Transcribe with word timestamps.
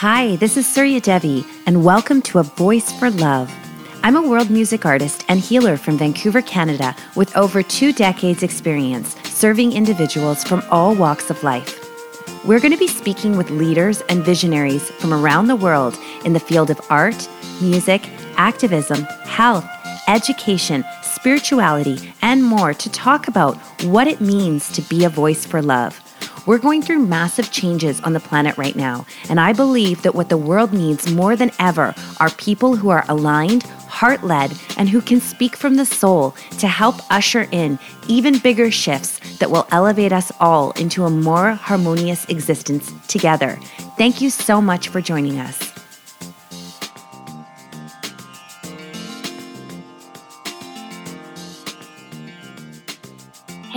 Hi, 0.00 0.36
this 0.36 0.56
is 0.56 0.64
Surya 0.64 1.00
Devi, 1.00 1.44
and 1.66 1.84
welcome 1.84 2.22
to 2.22 2.38
A 2.38 2.44
Voice 2.44 2.92
for 2.92 3.10
Love. 3.10 3.52
I'm 4.04 4.14
a 4.14 4.22
world 4.22 4.48
music 4.48 4.86
artist 4.86 5.24
and 5.26 5.40
healer 5.40 5.76
from 5.76 5.98
Vancouver, 5.98 6.40
Canada, 6.40 6.94
with 7.16 7.36
over 7.36 7.64
two 7.64 7.92
decades' 7.92 8.44
experience 8.44 9.16
serving 9.24 9.72
individuals 9.72 10.44
from 10.44 10.62
all 10.70 10.94
walks 10.94 11.30
of 11.30 11.42
life. 11.42 11.84
We're 12.44 12.60
going 12.60 12.70
to 12.70 12.78
be 12.78 12.86
speaking 12.86 13.36
with 13.36 13.50
leaders 13.50 14.02
and 14.02 14.24
visionaries 14.24 14.88
from 14.88 15.12
around 15.12 15.48
the 15.48 15.56
world 15.56 15.98
in 16.24 16.32
the 16.32 16.38
field 16.38 16.70
of 16.70 16.80
art, 16.90 17.28
music, 17.60 18.08
activism, 18.36 19.02
health, 19.24 19.68
education, 20.06 20.84
spirituality, 21.02 22.14
and 22.22 22.44
more 22.44 22.72
to 22.72 22.88
talk 22.92 23.26
about 23.26 23.56
what 23.82 24.06
it 24.06 24.20
means 24.20 24.70
to 24.74 24.82
be 24.82 25.02
a 25.02 25.08
voice 25.08 25.44
for 25.44 25.60
love. 25.60 26.00
We're 26.48 26.56
going 26.56 26.80
through 26.80 27.00
massive 27.00 27.52
changes 27.52 28.00
on 28.00 28.14
the 28.14 28.20
planet 28.20 28.56
right 28.56 28.74
now, 28.74 29.04
and 29.28 29.38
I 29.38 29.52
believe 29.52 30.00
that 30.00 30.14
what 30.14 30.30
the 30.30 30.38
world 30.38 30.72
needs 30.72 31.12
more 31.12 31.36
than 31.36 31.50
ever 31.58 31.94
are 32.20 32.30
people 32.30 32.74
who 32.74 32.88
are 32.88 33.04
aligned, 33.06 33.64
heart 33.64 34.24
led, 34.24 34.58
and 34.78 34.88
who 34.88 35.02
can 35.02 35.20
speak 35.20 35.54
from 35.54 35.76
the 35.76 35.84
soul 35.84 36.34
to 36.58 36.66
help 36.66 37.02
usher 37.12 37.46
in 37.52 37.78
even 38.06 38.38
bigger 38.38 38.70
shifts 38.70 39.20
that 39.40 39.50
will 39.50 39.68
elevate 39.72 40.10
us 40.10 40.32
all 40.40 40.70
into 40.70 41.04
a 41.04 41.10
more 41.10 41.50
harmonious 41.50 42.24
existence 42.30 42.94
together. 43.08 43.58
Thank 43.98 44.22
you 44.22 44.30
so 44.30 44.62
much 44.62 44.88
for 44.88 45.02
joining 45.02 45.38
us. 45.38 45.77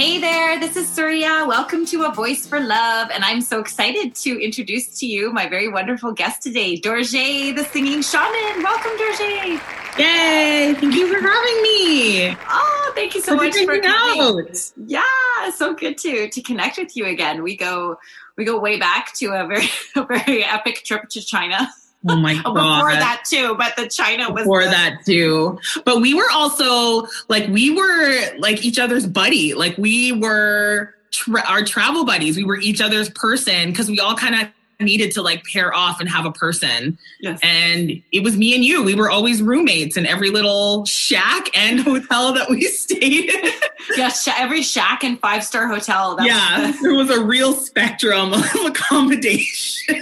Hey 0.01 0.17
there, 0.17 0.59
this 0.59 0.77
is 0.77 0.89
Surya. 0.89 1.45
Welcome 1.47 1.85
to 1.85 2.05
A 2.05 2.11
Voice 2.11 2.47
for 2.47 2.59
Love. 2.59 3.11
And 3.13 3.23
I'm 3.23 3.39
so 3.39 3.59
excited 3.59 4.15
to 4.15 4.43
introduce 4.43 4.97
to 4.99 5.05
you 5.05 5.31
my 5.31 5.47
very 5.47 5.67
wonderful 5.67 6.11
guest 6.11 6.41
today, 6.41 6.75
D'orjay, 6.75 7.55
the 7.55 7.63
singing 7.65 8.01
shaman. 8.01 8.63
Welcome, 8.63 8.97
D'orjay. 8.97 9.61
Yay! 9.99 10.73
Thank 10.73 10.95
you 10.95 11.07
for 11.07 11.21
having 11.21 11.61
me. 11.61 12.35
Oh, 12.49 12.91
thank 12.95 13.13
you 13.13 13.21
so 13.21 13.35
much 13.35 13.53
for 13.53 13.79
coming. 13.79 14.39
Out. 14.39 14.71
Yeah, 14.87 15.51
so 15.53 15.75
good 15.75 15.99
to 15.99 16.31
to 16.31 16.41
connect 16.41 16.79
with 16.79 16.97
you 16.97 17.05
again. 17.05 17.43
We 17.43 17.55
go 17.55 17.99
we 18.37 18.43
go 18.43 18.59
way 18.59 18.79
back 18.79 19.13
to 19.17 19.27
a 19.27 19.45
very 19.45 19.69
a 19.95 20.03
very 20.03 20.43
epic 20.43 20.83
trip 20.83 21.09
to 21.09 21.21
China. 21.21 21.71
Oh 22.07 22.15
my 22.15 22.33
god! 22.43 22.43
Before 22.53 22.91
that 22.91 23.23
too, 23.29 23.55
but 23.57 23.75
the 23.75 23.87
China 23.87 24.31
was 24.31 24.43
before 24.43 24.63
the- 24.63 24.71
that 24.71 25.05
too. 25.05 25.59
But 25.85 26.01
we 26.01 26.13
were 26.13 26.29
also 26.31 27.07
like 27.27 27.47
we 27.49 27.69
were 27.75 28.37
like 28.39 28.65
each 28.65 28.79
other's 28.79 29.05
buddy. 29.05 29.53
Like 29.53 29.77
we 29.77 30.11
were 30.11 30.95
tra- 31.11 31.43
our 31.47 31.63
travel 31.63 32.05
buddies. 32.05 32.37
We 32.37 32.43
were 32.43 32.57
each 32.57 32.81
other's 32.81 33.09
person 33.09 33.69
because 33.69 33.87
we 33.89 33.99
all 33.99 34.15
kind 34.15 34.35
of 34.35 34.47
needed 34.83 35.11
to 35.11 35.21
like 35.21 35.43
pair 35.43 35.71
off 35.75 35.99
and 35.99 36.09
have 36.09 36.25
a 36.25 36.31
person. 36.31 36.97
Yes. 37.19 37.39
And 37.43 38.01
it 38.11 38.23
was 38.23 38.35
me 38.35 38.55
and 38.55 38.65
you. 38.65 38.81
We 38.83 38.95
were 38.95 39.11
always 39.11 39.39
roommates 39.39 39.95
in 39.95 40.07
every 40.07 40.31
little 40.31 40.85
shack 40.85 41.55
and 41.55 41.79
hotel 41.81 42.33
that 42.33 42.49
we 42.49 42.63
stayed 42.63 43.29
in. 43.29 43.51
yes, 43.95 44.27
every 44.27 44.63
shack 44.63 45.03
and 45.03 45.19
five 45.19 45.43
star 45.43 45.67
hotel. 45.67 46.17
yeah, 46.21 46.65
was 46.65 46.75
the- 46.77 46.81
there 46.81 46.95
was 46.95 47.09
a 47.11 47.23
real 47.23 47.53
spectrum 47.53 48.33
of 48.33 48.43
accommodation 48.65 50.01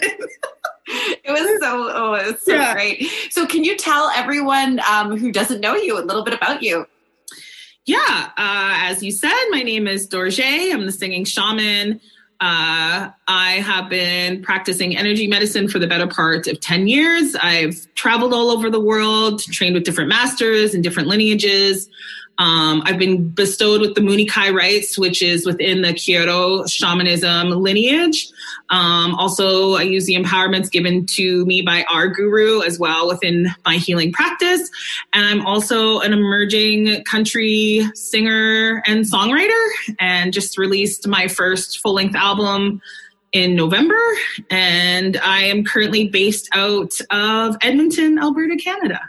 it 1.23 1.31
was 1.31 1.61
so 1.61 1.91
oh, 1.93 2.13
it 2.15 2.33
was 2.33 2.41
so 2.41 2.55
yeah. 2.55 2.73
great. 2.73 3.05
So, 3.29 3.45
can 3.45 3.63
you 3.63 3.77
tell 3.77 4.09
everyone 4.15 4.79
um, 4.89 5.15
who 5.17 5.31
doesn't 5.31 5.61
know 5.61 5.75
you 5.75 5.99
a 5.99 6.01
little 6.01 6.23
bit 6.23 6.33
about 6.33 6.63
you? 6.63 6.87
Yeah, 7.85 8.29
uh, 8.37 8.73
as 8.89 9.03
you 9.03 9.11
said, 9.11 9.45
my 9.51 9.61
name 9.61 9.87
is 9.87 10.07
D'orjay. 10.07 10.73
I'm 10.73 10.85
the 10.87 10.91
singing 10.91 11.25
shaman. 11.25 12.01
Uh, 12.41 13.09
I 13.27 13.51
have 13.63 13.89
been 13.89 14.41
practicing 14.41 14.97
energy 14.97 15.27
medicine 15.27 15.67
for 15.67 15.77
the 15.77 15.87
better 15.87 16.07
part 16.07 16.47
of 16.47 16.59
10 16.59 16.87
years. 16.87 17.35
I've 17.35 17.93
traveled 17.95 18.33
all 18.33 18.49
over 18.49 18.69
the 18.69 18.79
world, 18.79 19.43
trained 19.43 19.75
with 19.75 19.83
different 19.83 20.09
masters 20.09 20.73
and 20.73 20.83
different 20.83 21.09
lineages. 21.09 21.89
Um, 22.39 22.81
I've 22.85 22.97
been 22.97 23.29
bestowed 23.29 23.81
with 23.81 23.95
the 23.95 24.01
Munay-Ki 24.01 24.51
rites, 24.51 24.97
which 24.97 25.21
is 25.21 25.45
within 25.45 25.81
the 25.81 25.89
Q'ero 25.89 26.69
shamanism 26.69 27.49
lineage. 27.51 28.29
Um, 28.69 29.13
also, 29.15 29.73
I 29.73 29.81
use 29.81 30.05
the 30.05 30.15
empowerments 30.15 30.71
given 30.71 31.05
to 31.07 31.45
me 31.45 31.61
by 31.61 31.85
our 31.91 32.07
guru 32.07 32.61
as 32.61 32.79
well 32.79 33.07
within 33.07 33.49
my 33.65 33.75
healing 33.75 34.13
practice. 34.13 34.71
And 35.11 35.25
I'm 35.25 35.45
also 35.45 35.99
an 35.99 36.13
emerging 36.13 37.03
country 37.03 37.89
singer 37.93 38.81
and 38.87 39.03
songwriter, 39.03 39.95
and 39.99 40.31
just 40.31 40.57
released 40.57 41.07
my 41.07 41.27
first 41.27 41.79
full 41.79 41.93
length 41.93 42.15
album 42.15 42.81
in 43.33 43.55
November. 43.55 43.99
And 44.49 45.17
I 45.17 45.41
am 45.41 45.65
currently 45.65 46.07
based 46.07 46.47
out 46.53 46.93
of 47.11 47.57
Edmonton, 47.61 48.17
Alberta, 48.17 48.55
Canada. 48.55 49.01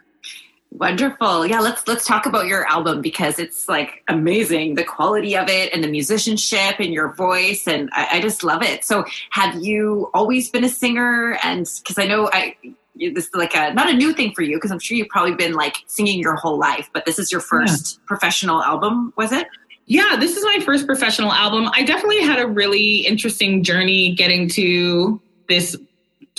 Wonderful. 0.72 1.46
Yeah, 1.46 1.58
let's 1.58 1.86
let's 1.88 2.06
talk 2.06 2.26
about 2.26 2.46
your 2.46 2.64
album 2.66 3.00
because 3.00 3.40
it's 3.40 3.68
like 3.68 4.04
amazing 4.08 4.76
the 4.76 4.84
quality 4.84 5.36
of 5.36 5.48
it 5.48 5.72
and 5.72 5.82
the 5.82 5.88
musicianship 5.88 6.78
and 6.78 6.92
your 6.94 7.12
voice 7.14 7.66
and 7.66 7.90
I, 7.92 8.08
I 8.12 8.20
just 8.20 8.44
love 8.44 8.62
it. 8.62 8.84
So, 8.84 9.04
have 9.30 9.56
you 9.56 10.10
always 10.14 10.48
been 10.48 10.62
a 10.62 10.68
singer? 10.68 11.38
And 11.42 11.68
because 11.78 11.98
I 11.98 12.06
know 12.06 12.30
I 12.32 12.56
this 12.94 13.26
is 13.26 13.34
like 13.34 13.54
a 13.54 13.74
not 13.74 13.90
a 13.90 13.94
new 13.94 14.12
thing 14.12 14.32
for 14.32 14.42
you 14.42 14.58
because 14.58 14.70
I'm 14.70 14.78
sure 14.78 14.96
you've 14.96 15.08
probably 15.08 15.34
been 15.34 15.54
like 15.54 15.76
singing 15.86 16.20
your 16.20 16.36
whole 16.36 16.58
life, 16.58 16.88
but 16.92 17.04
this 17.04 17.18
is 17.18 17.32
your 17.32 17.40
first 17.40 17.96
yeah. 17.96 18.06
professional 18.06 18.62
album, 18.62 19.12
was 19.16 19.32
it? 19.32 19.48
Yeah, 19.86 20.16
this 20.20 20.36
is 20.36 20.44
my 20.44 20.60
first 20.64 20.86
professional 20.86 21.32
album. 21.32 21.68
I 21.72 21.82
definitely 21.82 22.22
had 22.22 22.38
a 22.38 22.46
really 22.46 22.98
interesting 22.98 23.64
journey 23.64 24.14
getting 24.14 24.48
to 24.50 25.20
this 25.48 25.76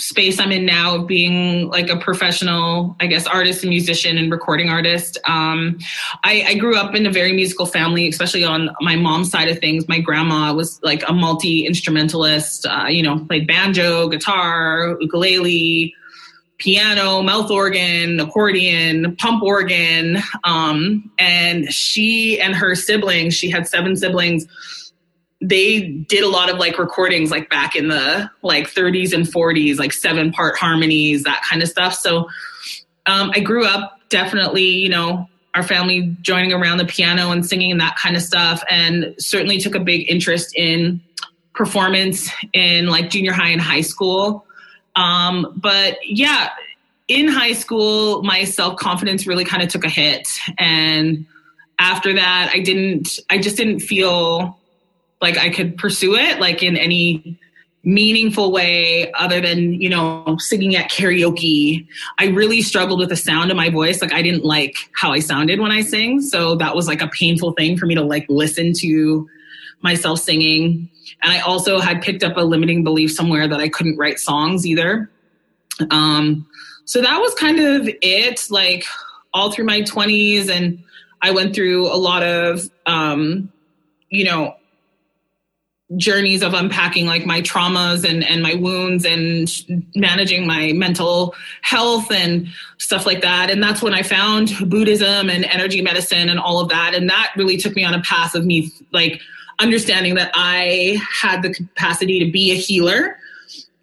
space 0.02 0.40
I'm 0.40 0.50
in 0.50 0.66
now 0.66 0.96
of 0.96 1.06
being 1.06 1.68
like 1.68 1.88
a 1.88 1.96
professional, 1.96 2.96
I 2.98 3.06
guess, 3.06 3.26
artist 3.26 3.62
and 3.62 3.70
musician 3.70 4.18
and 4.18 4.32
recording 4.32 4.68
artist. 4.68 5.16
Um, 5.26 5.78
I, 6.24 6.44
I, 6.48 6.54
grew 6.54 6.76
up 6.76 6.96
in 6.96 7.06
a 7.06 7.10
very 7.10 7.32
musical 7.32 7.66
family, 7.66 8.08
especially 8.08 8.42
on 8.42 8.70
my 8.80 8.96
mom's 8.96 9.30
side 9.30 9.48
of 9.48 9.60
things. 9.60 9.86
My 9.86 10.00
grandma 10.00 10.52
was 10.54 10.80
like 10.82 11.04
a 11.08 11.12
multi 11.12 11.66
instrumentalist, 11.66 12.66
uh, 12.66 12.86
you 12.88 13.02
know, 13.02 13.24
played 13.26 13.46
banjo, 13.46 14.08
guitar, 14.08 14.96
ukulele, 15.00 15.94
piano, 16.58 17.22
mouth 17.22 17.50
organ, 17.50 18.18
accordion, 18.18 19.14
pump 19.16 19.42
organ. 19.42 20.18
Um, 20.42 21.10
and 21.18 21.72
she 21.72 22.40
and 22.40 22.56
her 22.56 22.74
siblings, 22.74 23.34
she 23.34 23.50
had 23.50 23.68
seven 23.68 23.94
siblings 23.94 24.46
they 25.42 25.88
did 25.88 26.22
a 26.22 26.28
lot 26.28 26.48
of 26.48 26.58
like 26.58 26.78
recordings 26.78 27.30
like 27.30 27.50
back 27.50 27.74
in 27.74 27.88
the 27.88 28.30
like 28.42 28.68
30s 28.68 29.12
and 29.12 29.26
40s 29.26 29.78
like 29.78 29.92
seven 29.92 30.32
part 30.32 30.56
harmonies 30.56 31.24
that 31.24 31.42
kind 31.42 31.62
of 31.62 31.68
stuff. 31.68 31.94
So 31.94 32.28
um, 33.06 33.32
i 33.34 33.40
grew 33.40 33.66
up 33.66 33.98
definitely 34.08 34.64
you 34.64 34.88
know 34.88 35.28
our 35.54 35.62
family 35.62 36.16
joining 36.22 36.52
around 36.52 36.78
the 36.78 36.84
piano 36.84 37.30
and 37.30 37.44
singing 37.44 37.70
and 37.72 37.80
that 37.80 37.96
kind 37.96 38.16
of 38.16 38.22
stuff 38.22 38.62
and 38.70 39.14
certainly 39.18 39.58
took 39.58 39.74
a 39.74 39.80
big 39.80 40.10
interest 40.10 40.54
in 40.56 41.00
performance 41.54 42.30
in 42.54 42.86
like 42.86 43.10
junior 43.10 43.32
high 43.32 43.50
and 43.50 43.60
high 43.60 43.82
school. 43.82 44.46
Um, 44.96 45.52
but 45.56 45.98
yeah 46.04 46.50
in 47.08 47.28
high 47.28 47.52
school 47.52 48.22
my 48.22 48.44
self-confidence 48.44 49.26
really 49.26 49.44
kind 49.44 49.62
of 49.62 49.68
took 49.68 49.84
a 49.84 49.88
hit 49.88 50.28
and 50.58 51.26
after 51.78 52.14
that 52.14 52.50
i 52.54 52.60
didn't 52.60 53.18
i 53.28 53.38
just 53.38 53.56
didn't 53.56 53.80
feel 53.80 54.58
like 55.22 55.38
I 55.38 55.48
could 55.48 55.78
pursue 55.78 56.16
it 56.16 56.40
like 56.40 56.62
in 56.62 56.76
any 56.76 57.38
meaningful 57.84 58.52
way 58.52 59.10
other 59.12 59.40
than 59.40 59.80
you 59.80 59.88
know 59.88 60.36
singing 60.38 60.76
at 60.76 60.90
karaoke. 60.90 61.86
I 62.18 62.26
really 62.26 62.62
struggled 62.62 63.00
with 63.00 63.08
the 63.08 63.16
sound 63.16 63.50
of 63.50 63.56
my 63.56 63.70
voice. 63.70 64.00
Like 64.00 64.12
i 64.12 64.22
didn't 64.22 64.44
like 64.44 64.76
how 64.94 65.12
i 65.12 65.18
sounded 65.18 65.58
when 65.58 65.72
i 65.72 65.82
sing 65.82 66.20
so 66.20 66.54
that 66.56 66.76
was 66.76 66.86
like 66.86 67.02
a 67.02 67.08
painful 67.08 67.52
thing 67.52 67.76
for 67.76 67.86
me 67.86 67.94
to 67.94 68.02
like 68.02 68.26
listen 68.28 68.72
to 68.78 69.28
myself 69.80 70.20
singing. 70.20 70.88
And 71.22 71.32
i 71.32 71.40
also 71.40 71.80
had 71.80 72.02
picked 72.02 72.22
up 72.22 72.36
a 72.36 72.42
limiting 72.42 72.84
belief 72.84 73.12
somewhere 73.12 73.48
that 73.48 73.58
i 73.58 73.68
couldn't 73.68 73.96
write 73.96 74.20
songs 74.20 74.66
either. 74.66 75.10
Um 75.90 76.46
so 76.84 77.00
that 77.00 77.20
was 77.20 77.34
kind 77.34 77.58
of 77.58 77.88
it 78.00 78.46
like 78.50 78.84
all 79.34 79.50
through 79.50 79.64
my 79.64 79.80
20s 79.82 80.48
and 80.48 80.82
i 81.20 81.30
went 81.30 81.54
through 81.54 81.86
a 81.86 81.96
lot 81.96 82.22
of 82.22 82.70
um 82.86 83.50
you 84.10 84.24
know 84.24 84.54
journeys 85.96 86.42
of 86.42 86.54
unpacking 86.54 87.06
like 87.06 87.26
my 87.26 87.40
traumas 87.42 88.08
and 88.08 88.24
and 88.24 88.42
my 88.42 88.54
wounds 88.54 89.04
and 89.04 89.50
managing 89.94 90.46
my 90.46 90.72
mental 90.72 91.34
health 91.60 92.10
and 92.10 92.48
stuff 92.78 93.06
like 93.06 93.22
that. 93.22 93.50
And 93.50 93.62
that's 93.62 93.82
when 93.82 93.94
i 93.94 94.02
found 94.02 94.52
buddhism 94.66 95.28
and 95.28 95.44
energy 95.44 95.82
medicine 95.82 96.28
and 96.28 96.38
all 96.38 96.60
of 96.60 96.68
that. 96.70 96.94
And 96.94 97.08
that 97.10 97.32
really 97.36 97.56
took 97.56 97.74
me 97.74 97.84
on 97.84 97.94
a 97.94 98.02
path 98.02 98.34
of 98.34 98.44
me 98.44 98.70
like 98.92 99.20
understanding 99.58 100.14
that 100.14 100.30
i 100.34 100.98
had 101.20 101.42
the 101.42 101.52
capacity 101.52 102.24
to 102.24 102.30
be 102.30 102.52
a 102.52 102.56
healer. 102.56 103.18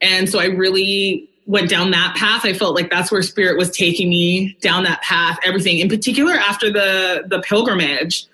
And 0.02 0.30
so 0.30 0.40
i 0.40 0.46
really 0.46 1.30
went 1.46 1.68
down 1.68 1.90
that 1.92 2.16
path. 2.16 2.46
I 2.46 2.54
felt 2.54 2.76
like 2.76 2.92
that's 2.92 3.12
where 3.12 3.24
spirit 3.24 3.58
was 3.58 3.72
taking 3.72 4.10
me 4.10 4.56
down 4.62 4.84
that 4.84 5.02
path 5.02 5.38
everything 5.44 5.80
in 5.80 5.90
particular 5.90 6.34
after 6.34 6.72
the 6.72 7.24
the 7.28 7.42
pilgrimage. 7.42 8.26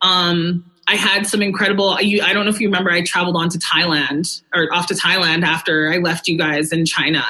Um 0.00 0.64
I 0.88 0.96
had 0.96 1.26
some 1.26 1.42
incredible. 1.42 1.90
I, 1.90 2.02
don't 2.32 2.44
know 2.44 2.50
if 2.50 2.60
you 2.60 2.68
remember. 2.68 2.90
I 2.90 3.02
traveled 3.02 3.36
on 3.36 3.48
to 3.50 3.58
Thailand 3.58 4.42
or 4.54 4.72
off 4.74 4.88
to 4.88 4.94
Thailand 4.94 5.44
after 5.44 5.92
I 5.92 5.98
left 5.98 6.28
you 6.28 6.36
guys 6.36 6.72
in 6.72 6.84
China. 6.86 7.24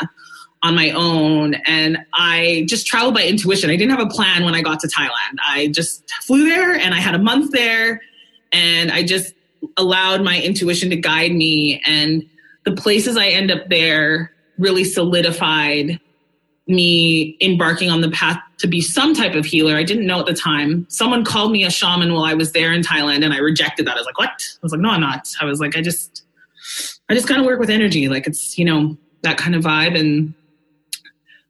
on 0.62 0.76
my 0.76 0.90
own 0.90 1.54
and 1.66 1.99
I 2.14 2.64
just 2.69 2.87
traveled 2.87 3.14
by 3.14 3.25
intuition. 3.25 3.69
I 3.69 3.76
didn't 3.76 3.90
have 3.90 4.06
a 4.06 4.10
plan 4.10 4.44
when 4.44 4.54
I 4.54 4.62
got 4.62 4.78
to 4.81 4.88
Thailand. 4.88 5.38
I 5.44 5.69
just 5.69 6.08
flew 6.22 6.49
there 6.49 6.72
and 6.75 6.94
I 6.94 7.00
had 7.00 7.14
a 7.14 7.19
month 7.19 7.50
there 7.50 8.00
and 8.52 8.93
I 8.93 9.02
just 9.02 9.34
allowed 9.76 10.22
my 10.22 10.40
intuition 10.40 10.90
to 10.90 10.96
guide 10.96 11.32
me 11.32 11.82
and 11.84 12.22
the 12.64 12.72
places 12.72 13.16
I 13.16 13.28
end 13.28 13.50
up 13.50 13.69
there 13.69 14.32
really 14.58 14.84
solidified 14.84 15.98
me 16.66 17.36
embarking 17.40 17.90
on 17.90 18.00
the 18.00 18.10
path 18.10 18.38
to 18.58 18.66
be 18.68 18.80
some 18.80 19.14
type 19.14 19.34
of 19.34 19.44
healer. 19.44 19.76
I 19.76 19.82
didn't 19.82 20.06
know 20.06 20.20
at 20.20 20.26
the 20.26 20.34
time. 20.34 20.86
Someone 20.88 21.24
called 21.24 21.50
me 21.50 21.64
a 21.64 21.70
shaman 21.70 22.12
while 22.12 22.24
I 22.24 22.34
was 22.34 22.52
there 22.52 22.72
in 22.72 22.82
Thailand 22.82 23.24
and 23.24 23.34
I 23.34 23.38
rejected 23.38 23.86
that. 23.86 23.96
I 23.96 24.00
was 24.00 24.06
like, 24.06 24.18
what? 24.18 24.30
I 24.30 24.58
was 24.62 24.72
like, 24.72 24.80
no, 24.80 24.90
I'm 24.90 25.00
not. 25.00 25.28
I 25.40 25.44
was 25.44 25.60
like, 25.60 25.76
I 25.76 25.82
just, 25.82 26.22
I 27.08 27.14
just 27.14 27.26
kind 27.26 27.40
of 27.40 27.46
work 27.46 27.58
with 27.58 27.70
energy. 27.70 28.08
Like 28.08 28.26
it's, 28.26 28.56
you 28.56 28.64
know, 28.64 28.96
that 29.22 29.38
kind 29.38 29.56
of 29.56 29.64
vibe. 29.64 29.98
And 29.98 30.34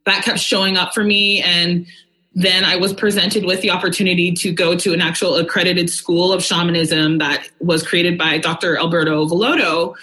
that 0.06 0.24
kept 0.24 0.38
showing 0.38 0.76
up 0.76 0.94
for 0.94 1.04
me. 1.04 1.42
And 1.42 1.86
then 2.34 2.64
I 2.64 2.76
was 2.76 2.94
presented 2.94 3.44
with 3.44 3.60
the 3.60 3.70
opportunity 3.70 4.32
to 4.32 4.52
go 4.52 4.74
to 4.74 4.94
an 4.94 5.02
actual 5.02 5.36
accredited 5.36 5.90
school 5.90 6.32
of 6.32 6.42
shamanism 6.42 7.18
that 7.18 7.48
was 7.60 7.86
created 7.86 8.16
by 8.16 8.38
Dr. 8.38 8.78
Alberto 8.78 9.26
Villoldo, 9.26 9.94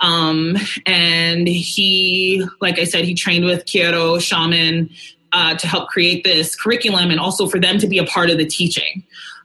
um, 0.00 0.56
and 0.86 1.48
he, 1.48 2.44
like 2.60 2.78
I 2.78 2.84
said, 2.84 3.04
he 3.04 3.14
trained 3.14 3.44
with 3.44 3.64
Q'ero 3.64 4.20
shaman 4.20 4.90
uh, 5.32 5.54
to 5.56 5.66
help 5.66 5.88
create 5.88 6.24
this 6.24 6.54
curriculum 6.54 7.10
and 7.10 7.20
also 7.20 7.48
for 7.48 7.58
them 7.58 7.78
to 7.78 7.86
be 7.86 7.98
a 7.98 8.04
part 8.04 8.30
of 8.30 8.38
the 8.38 8.46
teaching, 8.46 9.02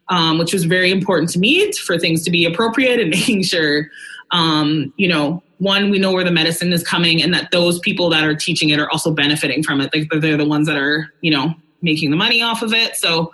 um, 0.09 0.38
which 0.38 0.53
was 0.53 0.65
very 0.65 0.91
important 0.91 1.29
to 1.31 1.39
me 1.39 1.71
for 1.73 1.97
things 1.97 2.23
to 2.23 2.31
be 2.31 2.45
appropriate 2.45 3.00
and 3.00 3.09
making 3.11 3.44
sure, 3.44 3.89
um, 4.31 4.94
you 4.97 5.07
know, 5.07 5.41
one, 5.59 5.89
we 5.89 5.97
know 5.97 6.11
where 6.11 6.23
the 6.23 6.31
medicine 6.31 6.73
is 6.73 6.83
coming 6.83 7.21
and 7.21 7.33
that 7.33 7.51
those 7.51 7.79
people 7.79 8.09
that 8.09 8.23
are 8.23 8.35
teaching 8.35 8.69
it 8.69 8.79
are 8.79 8.89
also 8.91 9.11
benefiting 9.11 9.63
from 9.63 9.79
it. 9.79 9.94
Like 9.94 10.09
they're 10.21 10.38
the 10.38 10.45
ones 10.45 10.67
that 10.67 10.77
are, 10.77 11.11
you 11.21 11.31
know, 11.31 11.53
making 11.81 12.11
the 12.11 12.17
money 12.17 12.41
off 12.41 12.61
of 12.61 12.73
it. 12.73 12.95
So 12.95 13.33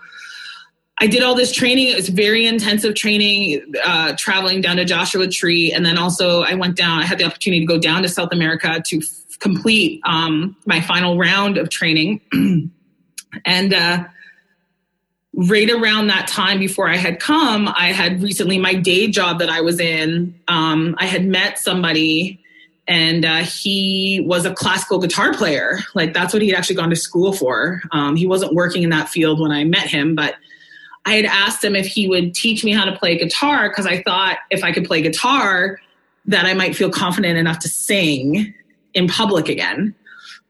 I 1.01 1.07
did 1.07 1.23
all 1.23 1.33
this 1.33 1.51
training. 1.51 1.87
It 1.87 1.95
was 1.95 2.09
very 2.09 2.45
intensive 2.45 2.93
training, 2.93 3.73
uh, 3.85 4.15
traveling 4.17 4.59
down 4.59 4.77
to 4.77 4.85
Joshua 4.85 5.27
Tree. 5.29 5.71
And 5.71 5.85
then 5.85 5.97
also 5.97 6.41
I 6.41 6.55
went 6.55 6.75
down, 6.75 6.99
I 6.99 7.05
had 7.05 7.17
the 7.17 7.23
opportunity 7.23 7.61
to 7.61 7.65
go 7.65 7.79
down 7.79 8.01
to 8.03 8.09
South 8.09 8.33
America 8.33 8.81
to 8.85 8.97
f- 8.97 9.39
complete 9.39 10.01
um, 10.05 10.57
my 10.65 10.81
final 10.81 11.17
round 11.17 11.57
of 11.57 11.69
training. 11.69 12.19
and 13.45 13.73
uh, 13.73 14.03
right 15.33 15.69
around 15.69 16.07
that 16.07 16.27
time 16.27 16.59
before 16.59 16.89
I 16.89 16.97
had 16.97 17.21
come, 17.21 17.69
I 17.69 17.93
had 17.93 18.21
recently, 18.21 18.57
my 18.57 18.73
day 18.73 19.07
job 19.07 19.39
that 19.39 19.49
I 19.49 19.61
was 19.61 19.79
in, 19.79 20.37
um, 20.49 20.95
I 20.99 21.05
had 21.05 21.25
met 21.25 21.59
somebody 21.59 22.43
and 22.89 23.23
uh, 23.23 23.37
he 23.37 24.21
was 24.25 24.45
a 24.45 24.53
classical 24.53 24.99
guitar 24.99 25.33
player. 25.33 25.79
Like 25.93 26.13
that's 26.13 26.33
what 26.33 26.41
he 26.41 26.49
had 26.49 26.57
actually 26.57 26.75
gone 26.75 26.89
to 26.89 26.95
school 26.97 27.31
for. 27.31 27.81
Um, 27.91 28.17
he 28.17 28.27
wasn't 28.27 28.53
working 28.53 28.83
in 28.83 28.89
that 28.89 29.07
field 29.07 29.39
when 29.39 29.51
I 29.51 29.63
met 29.63 29.87
him, 29.87 30.13
but 30.15 30.35
I 31.05 31.15
had 31.15 31.25
asked 31.25 31.63
him 31.63 31.75
if 31.75 31.87
he 31.87 32.07
would 32.07 32.33
teach 32.33 32.63
me 32.63 32.71
how 32.71 32.85
to 32.85 32.95
play 32.95 33.17
guitar 33.17 33.69
because 33.69 33.85
I 33.85 34.01
thought 34.03 34.37
if 34.51 34.63
I 34.63 34.71
could 34.71 34.85
play 34.85 35.01
guitar, 35.01 35.79
that 36.25 36.45
I 36.45 36.53
might 36.53 36.75
feel 36.75 36.89
confident 36.89 37.37
enough 37.37 37.59
to 37.59 37.69
sing 37.69 38.53
in 38.93 39.07
public 39.07 39.49
again. 39.49 39.95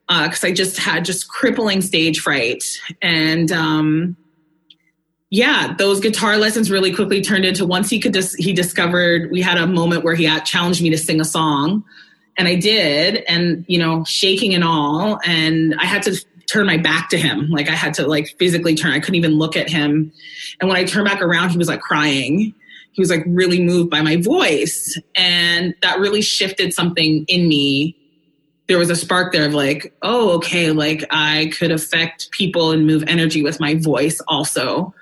Because 0.07 0.43
uh, 0.43 0.47
I 0.47 0.51
just 0.51 0.77
had 0.77 1.05
just 1.05 1.27
crippling 1.27 1.81
stage 1.81 2.19
fright. 2.19 2.63
And 3.01 3.51
um, 3.51 4.17
yeah, 5.29 5.75
those 5.77 5.99
guitar 5.99 6.37
lessons 6.37 6.71
really 6.71 6.93
quickly 6.93 7.21
turned 7.21 7.45
into 7.45 7.65
once 7.65 7.91
he 7.91 7.99
could 7.99 8.15
just, 8.15 8.35
he 8.39 8.51
discovered 8.51 9.29
we 9.31 9.41
had 9.41 9.59
a 9.59 9.67
moment 9.67 10.03
where 10.03 10.15
he 10.15 10.23
had 10.23 10.45
challenged 10.45 10.81
me 10.81 10.89
to 10.89 10.97
sing 10.97 11.21
a 11.21 11.25
song. 11.25 11.83
And 12.37 12.47
I 12.47 12.55
did, 12.55 13.17
and 13.27 13.65
you 13.67 13.77
know, 13.77 14.03
shaking 14.05 14.55
and 14.55 14.63
all. 14.63 15.19
And 15.25 15.75
I 15.75 15.85
had 15.85 16.01
to 16.03 16.25
turn 16.49 16.65
my 16.65 16.77
back 16.77 17.09
to 17.09 17.17
him. 17.17 17.49
Like 17.49 17.69
I 17.69 17.75
had 17.75 17.93
to 17.95 18.07
like 18.07 18.35
physically 18.39 18.75
turn. 18.75 18.91
I 18.91 18.99
couldn't 18.99 19.15
even 19.15 19.33
look 19.33 19.55
at 19.55 19.69
him. 19.69 20.11
And 20.59 20.69
when 20.69 20.77
I 20.77 20.83
turned 20.83 21.05
back 21.05 21.21
around, 21.21 21.49
he 21.49 21.57
was 21.57 21.67
like 21.67 21.81
crying. 21.81 22.53
He 22.91 23.01
was 23.01 23.09
like 23.09 23.23
really 23.27 23.63
moved 23.63 23.89
by 23.89 24.01
my 24.01 24.17
voice. 24.17 24.99
And 25.15 25.75
that 25.81 25.99
really 25.99 26.21
shifted 26.21 26.73
something 26.73 27.25
in 27.27 27.47
me. 27.47 27.95
There 28.67 28.77
was 28.77 28.89
a 28.89 28.95
spark 28.95 29.31
there 29.31 29.45
of 29.45 29.53
like, 29.53 29.93
oh, 30.01 30.31
okay, 30.37 30.71
like 30.71 31.03
I 31.09 31.51
could 31.57 31.71
affect 31.71 32.31
people 32.31 32.71
and 32.71 32.85
move 32.85 33.03
energy 33.07 33.41
with 33.41 33.59
my 33.59 33.75
voice 33.75 34.21
also. 34.27 34.93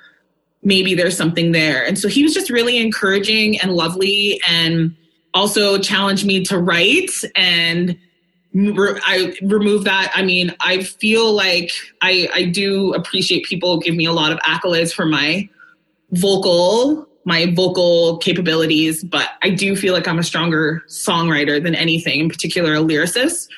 Maybe 0.64 0.96
there's 0.96 1.18
something 1.18 1.52
there. 1.52 1.86
And 1.86 1.98
so 1.98 2.08
he 2.08 2.24
was 2.24 2.34
just 2.34 2.50
really 2.50 2.78
encouraging 2.78 3.60
and 3.60 3.74
lovely 3.74 4.42
and 4.48 4.96
also 5.34 5.78
challenged 5.78 6.26
me 6.26 6.44
to 6.46 6.58
write 6.58 7.12
and 7.36 7.98
I 8.58 9.38
remove 9.42 9.84
that. 9.84 10.12
I 10.16 10.24
mean, 10.24 10.56
I 10.62 10.82
feel 10.84 11.32
like 11.32 11.72
I, 12.02 12.28
I 12.34 12.46
do 12.46 12.94
appreciate 12.94 13.46
people 13.46 13.80
give 13.80 13.96
me 13.96 14.06
a 14.06 14.12
lot 14.12 14.32
of 14.32 14.40
accolades 14.40 14.94
for 14.94 15.06
my 15.06 15.48
vocal, 16.12 17.08
my 17.26 17.54
vocal 17.54 18.18
capabilities, 18.18 19.04
but 19.04 19.30
I 19.44 19.50
do 19.50 19.76
feel 19.76 19.94
like 19.94 20.08
I'm 20.08 20.18
a 20.18 20.24
stronger 20.24 20.82
songwriter 20.88 21.62
than 21.62 21.76
anything, 21.76 22.20
in 22.20 22.30
particular 22.30 22.74
a 22.74 22.78
lyricist. 22.78 23.50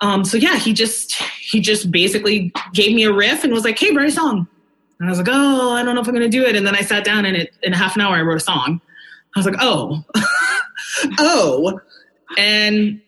Um, 0.00 0.24
so 0.24 0.36
yeah, 0.36 0.56
he 0.56 0.72
just 0.72 1.14
he 1.40 1.60
just 1.60 1.90
basically 1.90 2.52
gave 2.72 2.94
me 2.94 3.04
a 3.04 3.12
riff 3.12 3.44
and 3.44 3.52
was 3.52 3.64
like, 3.64 3.78
"Hey, 3.78 3.92
write 3.92 4.08
a 4.08 4.12
song." 4.12 4.46
And 4.98 5.08
I 5.08 5.10
was 5.10 5.18
like, 5.18 5.28
"Oh, 5.30 5.72
I 5.72 5.82
don't 5.82 5.94
know 5.94 6.00
if 6.00 6.08
I'm 6.08 6.14
gonna 6.14 6.28
do 6.28 6.44
it." 6.44 6.54
And 6.54 6.66
then 6.66 6.76
I 6.76 6.82
sat 6.82 7.04
down 7.04 7.24
and 7.24 7.36
it 7.36 7.54
in 7.62 7.72
half 7.72 7.96
an 7.96 8.02
hour 8.02 8.16
I 8.16 8.22
wrote 8.22 8.36
a 8.36 8.40
song. 8.40 8.80
I 9.34 9.38
was 9.38 9.46
like, 9.46 9.56
"Oh, 9.58 10.04
oh," 11.18 11.80
and 12.36 13.00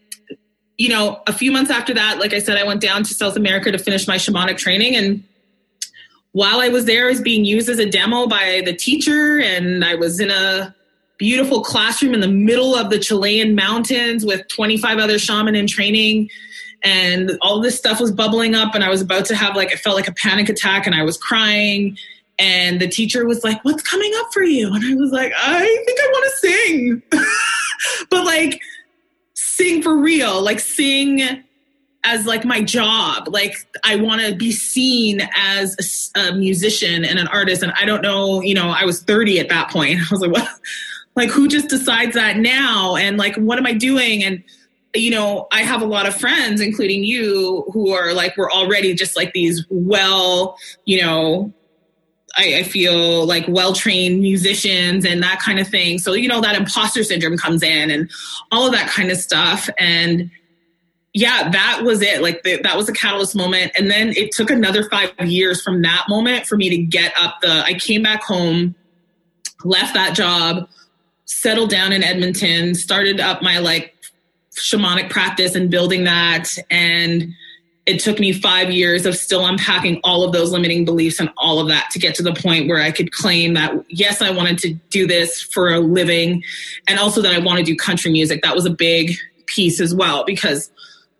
you 0.78 0.88
know, 0.88 1.20
a 1.26 1.32
few 1.32 1.50
months 1.50 1.70
after 1.70 1.92
that, 1.92 2.18
like 2.18 2.32
I 2.32 2.38
said, 2.38 2.56
I 2.56 2.64
went 2.64 2.80
down 2.80 3.02
to 3.02 3.12
South 3.12 3.36
America 3.36 3.70
to 3.72 3.78
finish 3.78 4.06
my 4.06 4.16
shamanic 4.16 4.56
training. 4.56 4.94
And 4.94 5.24
while 6.32 6.60
I 6.60 6.68
was 6.68 6.84
there, 6.84 7.06
I 7.06 7.10
was 7.10 7.20
being 7.20 7.44
used 7.44 7.68
as 7.68 7.80
a 7.80 7.90
demo 7.90 8.28
by 8.28 8.62
the 8.64 8.72
teacher. 8.72 9.40
And 9.40 9.84
I 9.84 9.96
was 9.96 10.20
in 10.20 10.30
a 10.30 10.74
beautiful 11.18 11.62
classroom 11.62 12.14
in 12.14 12.20
the 12.20 12.28
middle 12.28 12.76
of 12.76 12.90
the 12.90 12.98
Chilean 13.00 13.56
mountains 13.56 14.24
with 14.24 14.46
25 14.48 14.98
other 14.98 15.18
shaman 15.18 15.56
in 15.56 15.66
training. 15.66 16.30
And 16.84 17.32
all 17.42 17.60
this 17.60 17.76
stuff 17.76 18.00
was 18.00 18.12
bubbling 18.12 18.54
up. 18.54 18.76
And 18.76 18.84
I 18.84 18.88
was 18.88 19.02
about 19.02 19.24
to 19.26 19.34
have 19.34 19.56
like, 19.56 19.72
it 19.72 19.80
felt 19.80 19.96
like 19.96 20.06
a 20.06 20.14
panic 20.14 20.48
attack 20.48 20.86
and 20.86 20.94
I 20.94 21.02
was 21.02 21.16
crying. 21.16 21.98
And 22.38 22.80
the 22.80 22.86
teacher 22.86 23.26
was 23.26 23.42
like, 23.42 23.64
What's 23.64 23.82
coming 23.82 24.12
up 24.18 24.32
for 24.32 24.44
you? 24.44 24.72
And 24.72 24.84
I 24.84 24.94
was 24.94 25.10
like, 25.10 25.32
I 25.36 25.58
think 25.58 25.98
I 26.00 26.06
want 26.12 26.24
to 26.30 26.36
sing. 26.36 27.02
but 28.10 28.24
like, 28.24 28.60
sing 29.58 29.82
for 29.82 29.96
real, 29.96 30.40
like 30.40 30.60
sing 30.60 31.42
as 32.04 32.26
like 32.26 32.44
my 32.44 32.62
job. 32.62 33.28
Like 33.28 33.56
I 33.84 33.96
want 33.96 34.22
to 34.22 34.34
be 34.34 34.52
seen 34.52 35.28
as 35.36 36.10
a, 36.16 36.20
a, 36.20 36.34
musician 36.34 37.04
and 37.04 37.18
an 37.18 37.26
artist. 37.28 37.62
And 37.62 37.72
I 37.72 37.84
don't 37.84 38.02
know, 38.02 38.40
you 38.40 38.54
know, 38.54 38.70
I 38.70 38.84
was 38.84 39.02
30 39.02 39.40
at 39.40 39.48
that 39.48 39.70
point. 39.70 39.98
I 39.98 40.06
was 40.10 40.20
like, 40.20 40.30
what? 40.30 40.48
Like 41.16 41.30
who 41.30 41.48
just 41.48 41.68
decides 41.68 42.14
that 42.14 42.36
now? 42.36 42.94
And 42.94 43.18
like, 43.18 43.34
what 43.36 43.58
am 43.58 43.66
I 43.66 43.72
doing? 43.72 44.22
And 44.22 44.42
you 44.94 45.10
know, 45.10 45.48
I 45.52 45.62
have 45.62 45.82
a 45.82 45.86
lot 45.86 46.06
of 46.06 46.14
friends, 46.14 46.60
including 46.60 47.04
you, 47.04 47.64
who 47.72 47.92
are 47.92 48.14
like, 48.14 48.36
we're 48.36 48.50
already 48.50 48.94
just 48.94 49.16
like 49.16 49.32
these 49.32 49.66
well, 49.68 50.56
you 50.86 51.02
know, 51.02 51.52
I, 52.36 52.58
I 52.58 52.62
feel 52.62 53.26
like 53.26 53.46
well 53.48 53.72
trained 53.72 54.20
musicians 54.20 55.04
and 55.04 55.22
that 55.22 55.40
kind 55.40 55.58
of 55.58 55.68
thing. 55.68 55.98
So, 55.98 56.12
you 56.12 56.28
know, 56.28 56.40
that 56.40 56.56
imposter 56.56 57.02
syndrome 57.02 57.38
comes 57.38 57.62
in 57.62 57.90
and 57.90 58.10
all 58.52 58.66
of 58.66 58.72
that 58.72 58.88
kind 58.88 59.10
of 59.10 59.16
stuff. 59.16 59.68
And 59.78 60.30
yeah, 61.14 61.48
that 61.50 61.82
was 61.82 62.02
it. 62.02 62.22
Like 62.22 62.42
the, 62.42 62.60
that 62.62 62.76
was 62.76 62.88
a 62.88 62.92
catalyst 62.92 63.34
moment. 63.34 63.72
And 63.76 63.90
then 63.90 64.10
it 64.10 64.30
took 64.32 64.50
another 64.50 64.88
five 64.88 65.12
years 65.20 65.62
from 65.62 65.82
that 65.82 66.04
moment 66.08 66.46
for 66.46 66.56
me 66.56 66.68
to 66.68 66.78
get 66.78 67.12
up 67.18 67.40
the, 67.40 67.64
I 67.64 67.74
came 67.74 68.02
back 68.02 68.22
home, 68.22 68.74
left 69.64 69.94
that 69.94 70.14
job, 70.14 70.68
settled 71.24 71.70
down 71.70 71.92
in 71.92 72.02
Edmonton, 72.02 72.74
started 72.74 73.20
up 73.20 73.42
my 73.42 73.58
like 73.58 73.94
shamanic 74.54 75.10
practice 75.10 75.54
and 75.54 75.70
building 75.70 76.04
that. 76.04 76.56
And 76.70 77.32
it 77.88 77.98
took 77.98 78.20
me 78.20 78.34
five 78.34 78.70
years 78.70 79.06
of 79.06 79.16
still 79.16 79.46
unpacking 79.46 79.98
all 80.04 80.22
of 80.22 80.32
those 80.32 80.52
limiting 80.52 80.84
beliefs 80.84 81.18
and 81.18 81.30
all 81.38 81.58
of 81.58 81.68
that 81.68 81.88
to 81.90 81.98
get 81.98 82.14
to 82.14 82.22
the 82.22 82.34
point 82.34 82.68
where 82.68 82.82
I 82.82 82.90
could 82.90 83.12
claim 83.12 83.54
that, 83.54 83.72
yes, 83.88 84.20
I 84.20 84.28
wanted 84.28 84.58
to 84.58 84.74
do 84.90 85.06
this 85.06 85.40
for 85.40 85.70
a 85.72 85.80
living 85.80 86.44
and 86.86 86.98
also 86.98 87.22
that 87.22 87.32
I 87.32 87.38
want 87.38 87.60
to 87.60 87.64
do 87.64 87.74
country 87.74 88.12
music. 88.12 88.42
That 88.42 88.54
was 88.54 88.66
a 88.66 88.70
big 88.70 89.16
piece 89.46 89.80
as 89.80 89.94
well 89.94 90.22
because, 90.26 90.70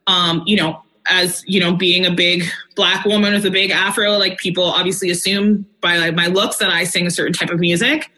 um, 0.09 0.43
you 0.45 0.59
know, 0.59 0.83
as 1.07 1.43
you 1.47 1.59
know, 1.59 1.75
being 1.75 2.05
a 2.05 2.11
big 2.11 2.45
black 2.77 3.07
woman 3.07 3.33
with 3.33 3.47
a 3.47 3.51
big 3.51 3.71
afro, 3.71 4.19
like 4.19 4.37
people 4.37 4.65
obviously 4.65 5.09
assume 5.09 5.65
by 5.81 5.97
like 5.97 6.15
my 6.15 6.27
looks 6.27 6.59
that 6.59 6.69
I 6.69 6.85
sing 6.85 7.07
a 7.07 7.11
certain 7.11 7.33
type 7.33 7.49
of 7.49 7.61
music. 7.61 8.11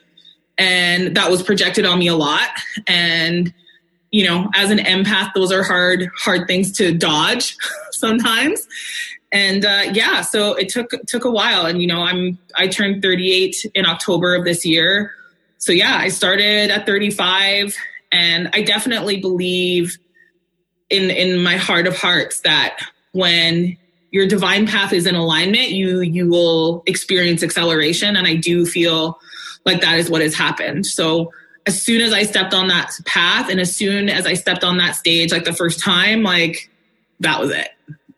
And 0.58 1.16
that 1.16 1.30
was 1.30 1.40
projected 1.40 1.86
on 1.86 2.00
me 2.00 2.08
a 2.08 2.16
lot. 2.16 2.48
And 2.88 3.54
you 4.10 4.24
know, 4.24 4.50
as 4.56 4.70
an 4.70 4.78
empath, 4.78 5.32
those 5.34 5.52
are 5.52 5.62
hard, 5.62 6.10
hard 6.18 6.48
things 6.48 6.72
to 6.72 6.92
dodge 6.92 7.56
sometimes. 8.00 8.66
And 9.32 9.64
uh, 9.64 9.92
yeah, 9.92 10.22
so 10.22 10.54
it 10.54 10.68
took 10.68 10.90
took 11.06 11.24
a 11.24 11.30
while. 11.30 11.66
And 11.66 11.80
you 11.80 11.86
know, 11.86 12.02
I'm 12.02 12.38
I 12.56 12.66
turned 12.66 13.02
38 13.02 13.70
in 13.74 13.86
October 13.86 14.34
of 14.34 14.44
this 14.44 14.66
year. 14.66 15.12
So 15.58 15.72
yeah, 15.72 15.96
I 15.96 16.08
started 16.08 16.70
at 16.70 16.86
35, 16.86 17.76
and 18.10 18.50
I 18.54 18.62
definitely 18.62 19.20
believe 19.20 19.98
in 20.88 21.10
in 21.10 21.42
my 21.42 21.56
heart 21.56 21.86
of 21.86 21.96
hearts 21.96 22.40
that 22.40 22.78
when 23.12 23.76
your 24.10 24.26
divine 24.26 24.66
path 24.66 24.92
is 24.92 25.06
in 25.06 25.14
alignment, 25.14 25.70
you 25.70 26.00
you 26.00 26.28
will 26.28 26.82
experience 26.86 27.42
acceleration. 27.42 28.16
And 28.16 28.26
I 28.26 28.34
do 28.34 28.66
feel 28.66 29.20
like 29.64 29.80
that 29.82 29.98
is 29.98 30.10
what 30.10 30.22
has 30.22 30.34
happened. 30.34 30.86
So 30.86 31.32
as 31.66 31.80
soon 31.80 32.00
as 32.00 32.12
I 32.12 32.22
stepped 32.22 32.54
on 32.54 32.68
that 32.68 32.92
path 33.04 33.48
and 33.48 33.60
as 33.60 33.74
soon 33.74 34.08
as 34.08 34.26
I 34.26 34.34
stepped 34.34 34.64
on 34.64 34.78
that 34.78 34.96
stage 34.96 35.30
like 35.30 35.44
the 35.44 35.52
first 35.52 35.78
time, 35.78 36.22
like 36.22 36.69
that 37.20 37.40
was 37.40 37.50
it. 37.50 37.68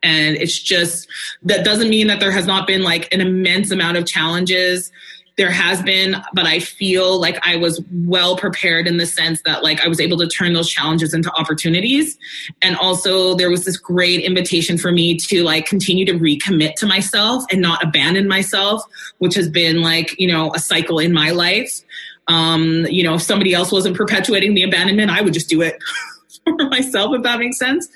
And 0.03 0.37
it's 0.37 0.59
just 0.59 1.09
that 1.43 1.65
doesn't 1.65 1.89
mean 1.89 2.09
that 2.09 2.21
there 2.21 2.33
has 2.33 2.47
not 2.47 2.67
been 2.67 2.83
like 2.83 3.13
an 3.15 3.21
immense 3.21 3.71
amount 3.71 3.97
of 3.97 4.07
challenges. 4.07 4.91
There 5.37 5.51
has 5.51 5.83
been 5.83 6.17
but 6.35 6.45
i 6.45 6.59
feel 6.59 7.19
like 7.19 7.39
i 7.47 7.57
was 7.57 7.83
well 7.91 8.37
prepared 8.37 8.87
in 8.87 8.99
the 8.99 9.07
sense 9.07 9.41
that 9.47 9.63
like 9.63 9.83
i 9.83 9.89
was 9.89 9.99
able 9.99 10.19
to 10.19 10.29
turn 10.29 10.53
those 10.53 10.69
challenges 10.69 11.15
into 11.15 11.33
opportunities. 11.33 12.19
And 12.61 12.77
also 12.77 13.35
there 13.35 13.49
was 13.49 13.65
this 13.65 13.77
great 13.77 14.21
invitation 14.21 14.77
for 14.77 14.93
me 14.93 15.17
to 15.17 15.43
like 15.43 15.67
continue 15.67 16.05
to 16.05 16.15
recommit 16.15 16.75
to 16.77 16.87
myself 16.87 17.45
and 17.51 17.63
not 17.63 17.83
abandon 17.83 18.29
myself 18.29 18.83
which 19.19 19.35
has 19.35 19.49
been 19.49 19.81
like 19.81 20.19
you 20.19 20.29
know 20.29 20.53
a 20.55 20.59
cycle 20.59 20.99
in 20.99 21.13
my 21.13 21.31
life. 21.31 21.81
Um 22.29 22.87
you 22.91 23.03
know 23.03 23.15
if 23.15 23.23
somebody 23.23 23.55
else 23.55 23.73
wasn't 23.73 23.97
perpetuating 23.97 24.55
the 24.55 24.65
abandonment 24.65 25.11
i 25.11 25.23
would 25.23 25.33
just 25.33 25.49
do 25.49 25.63
it 25.63 25.79
for 26.45 26.69
myself 26.69 27.15
if 27.15 27.23
that 27.23 27.39
makes 27.39 27.59
sense 27.59 27.89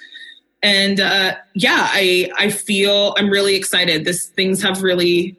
and 0.62 1.00
uh 1.00 1.34
yeah 1.54 1.88
i 1.92 2.30
i 2.38 2.48
feel 2.48 3.14
i'm 3.18 3.28
really 3.28 3.54
excited 3.54 4.04
this 4.04 4.26
things 4.26 4.62
have 4.62 4.82
really 4.82 5.38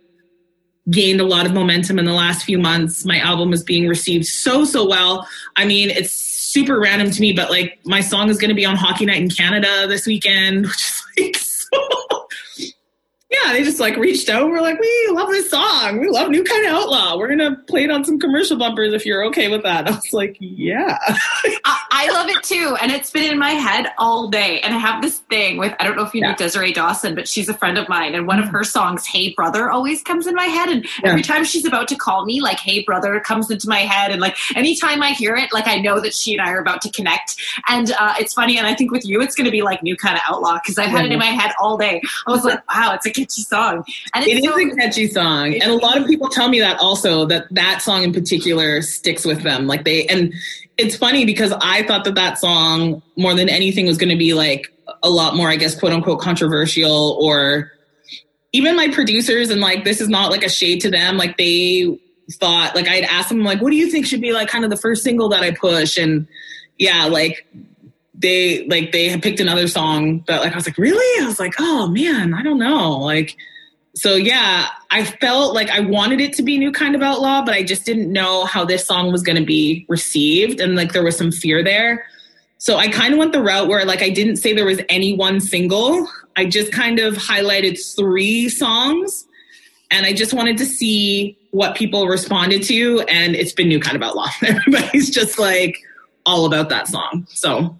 gained 0.90 1.20
a 1.20 1.26
lot 1.26 1.46
of 1.46 1.54
momentum 1.54 2.00
in 2.00 2.06
the 2.06 2.14
last 2.14 2.46
few 2.46 2.58
months. 2.58 3.06
My 3.06 3.20
album 3.20 3.54
is 3.54 3.64
being 3.64 3.88
received 3.88 4.26
so, 4.26 4.64
so 4.64 4.88
well. 4.88 5.28
I 5.56 5.66
mean, 5.66 5.90
it's 5.90 6.14
super 6.14 6.80
random 6.80 7.12
to 7.12 7.22
me, 7.22 7.34
but 7.34 7.50
like 7.50 7.80
my 7.86 8.02
song 8.02 8.30
is 8.30 8.38
going 8.38 8.50
to 8.50 8.56
be 8.56 8.66
on 8.66 8.76
Hockey 8.76 9.06
Night 9.06 9.22
in 9.22 9.30
Canada 9.30 9.86
this 9.88 10.06
weekend, 10.06 10.66
which 10.68 10.76
is 10.76 11.04
like 11.18 11.38
so 11.38 12.17
yeah, 13.30 13.52
they 13.52 13.62
just 13.62 13.80
like 13.80 13.98
reached 13.98 14.30
out. 14.30 14.50
We're 14.50 14.62
like, 14.62 14.80
we 14.80 15.08
love 15.12 15.28
this 15.30 15.50
song. 15.50 16.00
We 16.00 16.08
love 16.08 16.30
New 16.30 16.46
Kind 16.46 16.66
of 16.66 16.72
Outlaw. 16.72 17.18
We're 17.18 17.28
gonna 17.28 17.58
play 17.68 17.84
it 17.84 17.92
on 17.92 18.06
some 18.06 18.20
commercial 18.20 18.58
bumpers 18.58 18.94
if 18.94 19.06
you're 19.06 19.26
okay 19.26 19.50
with 19.50 19.64
that. 19.64 19.86
I 19.92 19.92
was 19.92 20.14
like, 20.14 20.38
yeah. 20.40 20.98
I, 21.66 21.84
I, 21.92 22.10
love 22.12 22.30
it 22.30 22.42
too, 22.42 22.78
and 22.82 22.90
it's 22.90 23.12
been 23.12 23.30
in 23.30 23.38
my 23.38 23.50
head 23.50 23.92
all 23.98 24.30
day. 24.30 24.62
And 24.62 24.74
I 24.74 24.78
have 24.78 25.02
this 25.02 25.20
thing 25.30 25.58
with 25.58 25.76
I 25.78 25.84
don't 25.84 25.98
know 25.98 26.06
if 26.06 26.14
you 26.14 26.22
yeah. 26.22 26.32
know 26.32 26.38
Desiree 26.38 26.72
Dawson, 26.72 27.16
but 27.16 27.28
she's 27.28 27.50
a 27.50 27.54
friend 27.54 27.78
of 27.78 27.90
mine, 27.90 28.16
and 28.16 28.28
one 28.28 28.40
of 28.40 28.46
mm. 28.46 28.52
her 28.52 28.64
songs, 28.64 29.06
"Hey 29.06 29.34
Brother," 29.34 29.70
always 29.70 30.02
comes 30.04 30.26
in 30.26 30.34
my 30.34 30.46
head. 30.46 30.70
And 30.70 30.86
yeah. 31.04 31.10
every 31.10 31.22
time 31.22 31.44
she's 31.44 31.66
about 31.66 31.90
to 31.90 31.98
call 31.98 32.24
me, 32.24 32.40
like 32.40 32.60
"Hey 32.60 32.84
Brother" 32.84 33.20
comes 33.20 33.52
into 33.52 33.68
my 33.68 33.80
head, 33.80 34.12
and 34.12 34.22
like 34.22 34.38
anytime 34.56 35.04
I 35.04 35.12
hear 35.12 35.36
it, 35.36 35.52
like 35.52 35.68
I 35.68 35.80
know 35.80 36.00
that 36.00 36.14
she 36.14 36.32
and 36.32 36.42
I 36.42 36.52
are 36.52 36.62
about 36.62 36.82
to 36.84 36.92
connect. 36.92 37.36
And 37.68 37.92
uh, 38.00 38.14
it's 38.20 38.34
funny, 38.34 38.58
and 38.58 38.66
I 38.66 38.74
think 38.74 38.92
with 38.92 39.06
you, 39.06 39.22
it's 39.22 39.36
gonna 39.36 39.52
be 39.52 39.64
like 39.64 39.84
New 39.84 39.98
Kind 39.98 40.16
of 40.16 40.22
Outlaw 40.30 40.60
because 40.64 40.78
I've 40.78 40.92
had 40.92 41.06
it 41.06 41.12
in 41.12 41.20
my 41.20 41.26
head 41.26 41.52
all 41.62 41.78
day. 41.78 42.02
I 42.26 42.32
was 42.32 42.46
like, 42.46 42.66
wow, 42.74 42.94
it's 42.94 43.06
a 43.06 43.18
catchy 43.28 43.42
song. 43.44 43.84
And 44.14 44.26
it 44.26 44.40
is 44.40 44.44
so, 44.44 44.60
a 44.60 44.76
catchy 44.76 45.08
song. 45.08 45.54
And 45.54 45.72
a 45.72 45.76
lot 45.76 45.98
of 45.98 46.08
people 46.08 46.30
tell 46.30 46.50
me 46.50 46.60
that 46.60 46.80
also 46.80 47.26
that 47.26 47.48
that 47.52 47.82
song 47.82 48.04
in 48.04 48.14
particular 48.14 48.82
sticks 48.82 49.26
with 49.26 49.44
them. 49.44 49.68
Like 49.68 49.86
they, 49.86 50.06
and 50.08 50.34
it's 50.78 50.96
funny 50.96 51.26
because 51.26 51.54
I 51.62 51.84
thought 51.84 52.06
that 52.06 52.16
that 52.16 52.40
song 52.40 53.02
more 53.16 53.34
than 53.34 53.50
anything 53.50 53.86
was 53.86 53.98
going 53.98 54.10
to 54.10 54.18
be 54.18 54.34
like 54.34 54.74
a 55.04 55.10
lot 55.10 55.36
more, 55.36 55.50
I 55.50 55.56
guess, 55.56 55.78
quote 55.78 55.92
unquote 55.92 56.20
controversial 56.20 57.18
or 57.22 57.72
even 58.54 58.76
my 58.76 58.90
producers 58.90 59.50
and 59.50 59.62
like, 59.62 59.84
this 59.84 60.02
is 60.02 60.10
not 60.10 60.32
like 60.32 60.44
a 60.44 60.50
shade 60.50 60.82
to 60.82 60.90
them. 60.90 61.18
Like 61.18 61.38
they 61.38 62.00
thought, 62.34 62.76
like 62.76 62.88
I'd 62.88 63.04
asked 63.04 63.30
them 63.30 63.44
like, 63.44 63.62
what 63.62 63.72
do 63.72 63.76
you 63.76 63.90
think 63.90 64.06
should 64.06 64.22
be 64.22 64.34
like 64.34 64.48
kind 64.48 64.64
of 64.64 64.70
the 64.70 64.78
first 64.78 65.04
single 65.04 65.30
that 65.30 65.44
I 65.44 65.52
push? 65.52 65.98
And 65.98 66.28
yeah, 66.78 67.06
like 67.06 67.46
they 68.18 68.66
like 68.68 68.92
they 68.92 69.10
had 69.10 69.22
picked 69.22 69.40
another 69.40 69.68
song 69.68 70.20
but 70.20 70.42
like 70.42 70.54
I 70.54 70.56
was 70.56 70.68
like, 70.68 70.78
really? 70.78 71.24
I 71.24 71.28
was 71.28 71.40
like, 71.40 71.54
oh 71.60 71.88
man, 71.88 72.34
I 72.34 72.44
don't 72.44 72.60
know. 72.60 72.98
Like 72.98 73.38
so 73.96 74.16
yeah, 74.16 74.68
I 74.92 75.04
felt 75.04 75.56
like 75.56 75.70
I 75.70 75.80
wanted 75.80 76.22
it 76.22 76.34
to 76.34 76.44
be 76.44 76.58
new 76.58 76.72
kind 76.72 76.96
of 76.96 77.02
outlaw, 77.02 77.44
but 77.44 77.54
I 77.54 77.64
just 77.64 77.86
didn't 77.86 78.12
know 78.12 78.46
how 78.46 78.64
this 78.64 78.86
song 78.86 79.12
was 79.12 79.24
gonna 79.24 79.44
be 79.44 79.86
received. 79.90 80.60
And 80.60 80.76
like 80.76 80.94
there 80.94 81.04
was 81.04 81.18
some 81.18 81.32
fear 81.32 81.64
there. 81.64 82.06
So 82.60 82.78
I 82.78 82.88
kind 82.88 83.14
of 83.14 83.20
went 83.20 83.34
the 83.34 83.42
route 83.42 83.68
where 83.68 83.86
like 83.86 84.02
I 84.02 84.10
didn't 84.10 84.38
say 84.38 84.54
there 84.54 84.66
was 84.66 84.82
any 84.90 85.16
one 85.16 85.40
single. 85.40 86.08
I 86.36 86.46
just 86.46 86.72
kind 86.72 87.00
of 87.00 87.16
highlighted 87.16 87.80
three 87.96 88.50
songs 88.50 89.26
and 89.90 90.06
I 90.06 90.14
just 90.14 90.34
wanted 90.34 90.58
to 90.58 90.66
see 90.66 91.38
what 91.52 91.76
people 91.76 92.08
responded 92.08 92.64
to. 92.64 93.02
And 93.02 93.36
it's 93.36 93.54
been 93.54 93.68
new 93.68 93.80
kind 93.80 93.96
of 93.96 94.04
outlaw. 94.04 94.28
Everybody's 94.46 95.10
just 95.10 95.40
like 95.40 95.78
all 96.26 96.46
about 96.46 96.70
that 96.70 96.88
song. 96.88 97.26
So 97.30 97.78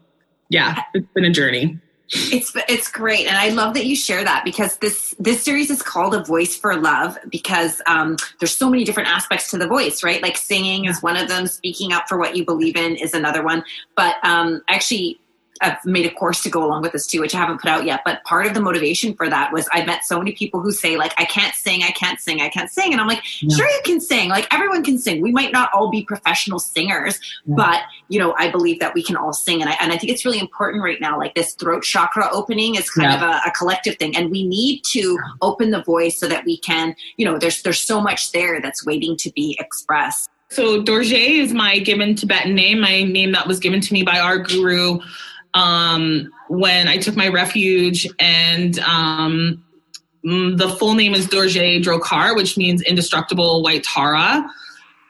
yeah, 0.50 0.82
it's 0.94 1.08
been 1.14 1.26
a 1.26 1.32
journey. 1.32 1.80
It's 2.10 2.56
it's 2.70 2.90
great, 2.90 3.28
and 3.28 3.36
I 3.36 3.50
love 3.50 3.74
that 3.74 3.86
you 3.86 3.96
share 3.96 4.24
that 4.24 4.46
because 4.46 4.78
this 4.78 5.14
this 5.20 5.44
series 5.44 5.70
is 5.70 5.82
called 5.82 6.16
a 6.16 6.24
voice 6.24 6.56
for 6.56 6.74
love 6.78 7.18
because 7.30 7.82
um, 7.86 8.16
there's 8.40 8.56
so 8.56 8.70
many 8.70 8.86
different 8.86 9.10
aspects 9.10 9.52
to 9.52 9.58
the 9.58 9.68
voice, 9.68 10.04
right? 10.04 10.22
Like 10.22 10.38
singing 10.38 10.86
is 10.86 11.04
one 11.04 11.18
of 11.18 11.28
them, 11.28 11.48
speaking 11.48 11.92
up 11.92 12.08
for 12.08 12.18
what 12.18 12.38
you 12.38 12.46
believe 12.46 12.78
in 12.78 12.96
is 12.96 13.14
another 13.14 13.44
one. 13.44 13.62
But 13.98 14.16
um, 14.24 14.62
actually, 14.70 15.20
I've 15.62 15.84
made 15.86 16.06
a 16.06 16.12
course 16.12 16.42
to 16.44 16.50
go 16.50 16.66
along 16.66 16.82
with 16.82 16.92
this 16.92 17.08
too, 17.08 17.22
which 17.22 17.36
I 17.36 17.38
haven't 17.38 17.62
put 17.62 17.70
out 17.70 17.86
yet. 17.86 18.02
But 18.06 18.24
part 18.24 18.46
of 18.46 18.54
the 18.54 18.62
motivation 18.62 19.14
for 19.16 19.30
that 19.30 19.52
was 19.52 19.68
I 19.72 19.86
met 19.86 20.04
so 20.04 20.18
many 20.18 20.34
people 20.34 20.62
who 20.62 20.72
say 20.72 20.98
like, 20.98 21.14
I 21.18 21.26
can't 21.26 21.56
sing, 21.56 21.84
I 21.84 21.92
can't 21.92 22.20
sing, 22.20 22.42
I 22.42 22.50
can't 22.50 22.70
sing. 22.70 22.92
And 22.92 23.02
I'm 23.02 23.08
like, 23.08 23.22
yeah. 23.42 23.56
sure 23.56 23.68
you 23.68 23.82
can 23.84 24.00
sing. 24.00 24.30
Like 24.30 24.52
everyone 24.54 24.84
can 24.84 24.98
sing. 24.98 25.22
We 25.22 25.32
might 25.32 25.52
not 25.52 25.70
all 25.74 25.90
be 25.90 26.04
professional 26.04 26.60
singers, 26.60 27.20
yeah. 27.46 27.56
but 27.56 27.82
you 28.10 28.20
know, 28.20 28.36
I 28.38 28.50
believe 28.52 28.80
that 28.80 28.94
we 28.94 29.04
can 29.04 29.16
all 29.16 29.34
sing. 29.34 29.62
And 29.62 29.70
I, 29.70 29.78
and 29.82 29.92
I 29.92 29.98
think 29.98 30.12
it's 30.12 30.26
really 30.26 30.40
important 30.40 30.84
right 30.84 31.00
now. 31.02 31.18
Like 31.18 31.36
this 31.36 31.54
throat 31.56 31.84
chakra 31.84 32.30
opening 32.32 32.76
is 32.76 32.90
kind 32.90 33.12
yeah. 33.12 33.16
of 33.16 33.22
a, 33.22 33.50
a, 33.50 33.52
collective 33.52 33.98
thing. 33.98 34.16
And 34.16 34.30
we 34.30 34.48
need 34.48 34.82
to 34.92 35.18
open 35.42 35.72
the 35.72 35.82
voice 35.82 36.20
so 36.20 36.28
that 36.28 36.46
we 36.46 36.58
can, 36.58 36.96
you 37.18 37.26
know, 37.26 37.38
there's, 37.38 37.64
there's 37.64 37.82
so 37.82 38.00
much 38.00 38.32
there 38.32 38.62
that's 38.62 38.86
waiting 38.86 39.18
to 39.18 39.32
be 39.32 39.58
expressed. 39.60 40.30
So 40.50 40.82
Dorje 40.82 41.42
is 41.42 41.54
my 41.54 41.80
given 41.80 42.16
Tibetan 42.16 42.56
name, 42.56 42.80
my 42.80 43.04
name 43.04 43.34
that 43.34 43.48
was 43.48 43.60
given 43.60 43.82
to 43.82 43.94
me 43.94 44.04
by 44.04 44.20
our 44.20 44.38
guru 44.38 45.00
um, 45.58 46.32
when 46.48 46.88
I 46.88 46.98
took 46.98 47.16
my 47.16 47.28
refuge, 47.28 48.08
and 48.20 48.78
um, 48.80 49.64
mm, 50.24 50.58
the 50.58 50.70
full 50.70 50.94
name 50.94 51.14
is 51.14 51.28
Dorje 51.28 51.84
Drokar, 51.84 52.36
which 52.36 52.58
means 52.58 52.82
indestructible 52.84 53.64
white 53.64 53.84
Tara. 53.84 54.48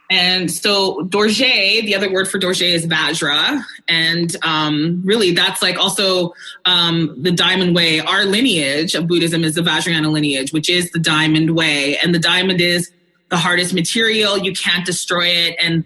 And 0.09 0.49
so 0.49 1.03
Dorje, 1.09 1.81
the 1.85 1.93
other 1.93 2.11
word 2.11 2.29
for 2.29 2.39
Dorje 2.39 2.65
is 2.65 2.87
Vajra. 2.87 3.61
And 3.89 4.33
um, 4.41 5.01
really, 5.03 5.31
that's 5.31 5.61
like 5.61 5.77
also 5.77 6.33
um, 6.63 7.13
the 7.21 7.31
Diamond 7.31 7.75
Way. 7.75 7.99
Our 7.99 8.23
lineage 8.23 8.95
of 8.95 9.05
Buddhism 9.05 9.43
is 9.43 9.55
the 9.55 9.61
Vajrayana 9.61 10.09
lineage, 10.09 10.53
which 10.53 10.69
is 10.69 10.91
the 10.91 10.99
Diamond 10.99 11.57
Way. 11.57 11.97
And 11.97 12.15
the 12.15 12.19
diamond 12.19 12.61
is 12.61 12.89
the 13.29 13.35
hardest 13.35 13.73
material. 13.73 14.37
You 14.37 14.53
can't 14.53 14.85
destroy 14.85 15.27
it. 15.27 15.57
And 15.59 15.83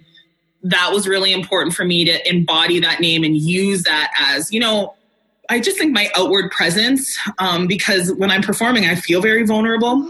that 0.62 0.92
was 0.92 1.08
really 1.08 1.32
important 1.32 1.74
for 1.74 1.84
me 1.84 2.04
to 2.04 2.28
embody 2.28 2.80
that 2.80 3.00
name 3.00 3.24
and 3.24 3.36
use 3.36 3.82
that 3.82 4.12
as, 4.18 4.52
you 4.52 4.60
know, 4.60 4.94
I 5.50 5.58
just 5.60 5.76
think 5.76 5.92
my 5.92 6.08
outward 6.16 6.50
presence, 6.50 7.18
um, 7.38 7.66
because 7.66 8.12
when 8.14 8.30
I'm 8.30 8.42
performing, 8.42 8.86
I 8.86 8.94
feel 8.94 9.20
very 9.20 9.44
vulnerable. 9.44 10.08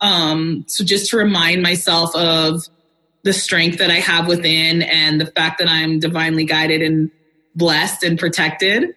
Um, 0.00 0.64
so 0.66 0.84
just 0.84 1.10
to 1.10 1.16
remind 1.16 1.62
myself 1.62 2.14
of 2.16 2.66
the 3.22 3.32
strength 3.32 3.78
that 3.78 3.90
I 3.90 4.00
have 4.00 4.26
within 4.26 4.82
and 4.82 5.20
the 5.20 5.26
fact 5.26 5.58
that 5.58 5.68
I'm 5.68 6.00
divinely 6.00 6.44
guided 6.44 6.82
and 6.82 7.10
blessed 7.54 8.02
and 8.02 8.18
protected 8.18 8.94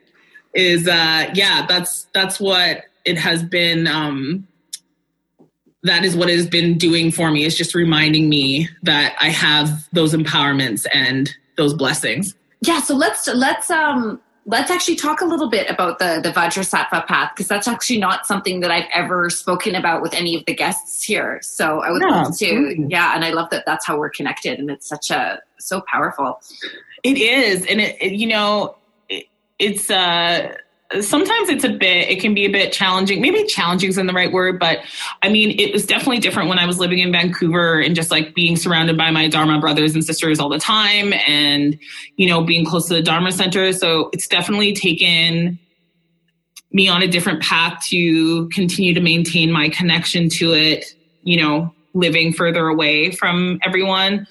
is, 0.54 0.88
uh, 0.88 1.32
yeah, 1.34 1.66
that's, 1.68 2.08
that's 2.14 2.40
what 2.40 2.84
it 3.06 3.18
has 3.18 3.44
been, 3.44 3.88
um, 3.88 4.48
that 5.84 6.04
is 6.04 6.16
what 6.16 6.30
has 6.30 6.48
been 6.48 6.78
doing 6.78 7.12
for 7.12 7.32
me 7.32 7.46
is 7.46 7.56
just 7.56 7.74
reminding 7.74 8.30
me 8.30 8.68
that 8.84 9.16
I 9.20 9.30
have 9.30 9.88
those 9.94 10.14
empowerments 10.14 10.86
and 10.94 11.30
those 11.58 11.74
blessings. 11.74 12.36
Yeah, 12.62 12.82
so 12.82 12.96
let's 12.96 13.28
let's 13.28 13.70
um 13.70 14.20
let's 14.46 14.72
actually 14.72 14.96
talk 14.96 15.22
a 15.22 15.26
little 15.26 15.50
bit 15.50 15.70
about 15.70 16.00
the 16.00 16.20
the 16.22 16.32
Vajrasattva 16.32 17.06
path 17.06 17.32
because 17.34 17.48
that's 17.48 17.68
actually 17.68 18.00
not 18.00 18.26
something 18.26 18.60
that 18.60 18.72
I've 18.72 18.88
ever 18.94 19.30
spoken 19.30 19.76
about 19.76 20.02
with 20.02 20.14
any 20.14 20.36
of 20.36 20.44
the 20.46 20.54
guests 20.54 21.04
here. 21.04 21.40
So 21.42 21.82
I 21.82 21.92
would 21.92 22.02
yeah, 22.02 22.24
love 22.24 22.38
to, 22.40 22.86
yeah, 22.90 23.16
and 23.16 23.24
I 23.24 23.32
love 23.32 23.50
that 23.52 23.66
that's 23.66 23.86
how 23.86 23.98
we're 23.98 24.10
connected, 24.10 24.60
and 24.60 24.70
it's 24.70 24.88
such 24.88 25.12
a 25.12 25.40
so 25.60 25.82
powerful. 25.82 26.42
It 27.04 27.18
is, 27.18 27.66
and 27.66 27.80
it, 27.80 27.96
it 28.02 28.14
you 28.14 28.28
know, 28.28 28.76
it, 29.08 29.28
it's 29.60 29.90
uh 29.90 30.56
sometimes 31.02 31.50
it's 31.50 31.64
a 31.64 31.70
bit 31.70 32.10
it 32.10 32.20
can 32.20 32.34
be 32.34 32.46
a 32.46 32.50
bit 32.50 32.74
challenging. 32.74 33.22
Maybe 33.22 33.44
challenging 33.46 33.90
isn't 33.90 34.08
the 34.08 34.14
right 34.14 34.32
word 34.32 34.60
but 34.60 34.80
i 35.22 35.30
mean 35.30 35.58
it 35.60 35.72
was 35.72 35.86
definitely 35.86 36.20
different 36.20 36.50
when 36.50 36.60
i 36.60 36.66
was 36.66 36.80
living 36.80 37.00
in 37.00 37.12
vancouver 37.12 37.80
and 37.80 37.96
just 37.96 38.12
like 38.12 38.34
being 38.34 38.56
surrounded 38.56 38.98
by 38.98 39.12
my 39.12 39.28
dharma 39.28 39.60
brothers 39.60 39.94
and 39.94 40.04
sisters 40.04 40.40
all 40.40 40.50
the 40.50 40.60
time 40.60 41.14
and 41.28 41.80
you 42.18 42.28
know 42.28 42.44
being 42.44 42.66
close 42.66 42.88
to 42.88 42.94
the 42.94 43.02
dharma 43.02 43.32
center. 43.32 43.72
So 43.74 44.10
it's 44.14 44.28
definitely 44.28 44.74
taken 44.74 45.60
me 46.72 46.88
on 46.88 47.02
a 47.02 47.08
different 47.08 47.42
path 47.42 47.84
to 47.90 48.48
continue 48.50 48.94
to 48.94 49.00
maintain 49.02 49.52
my 49.52 49.70
connection 49.70 50.30
to 50.30 50.54
it 50.54 50.96
you 51.24 51.42
know 51.42 51.74
living 51.94 52.34
further 52.34 52.68
away 52.68 53.12
from 53.12 53.60
everyone. 53.64 54.28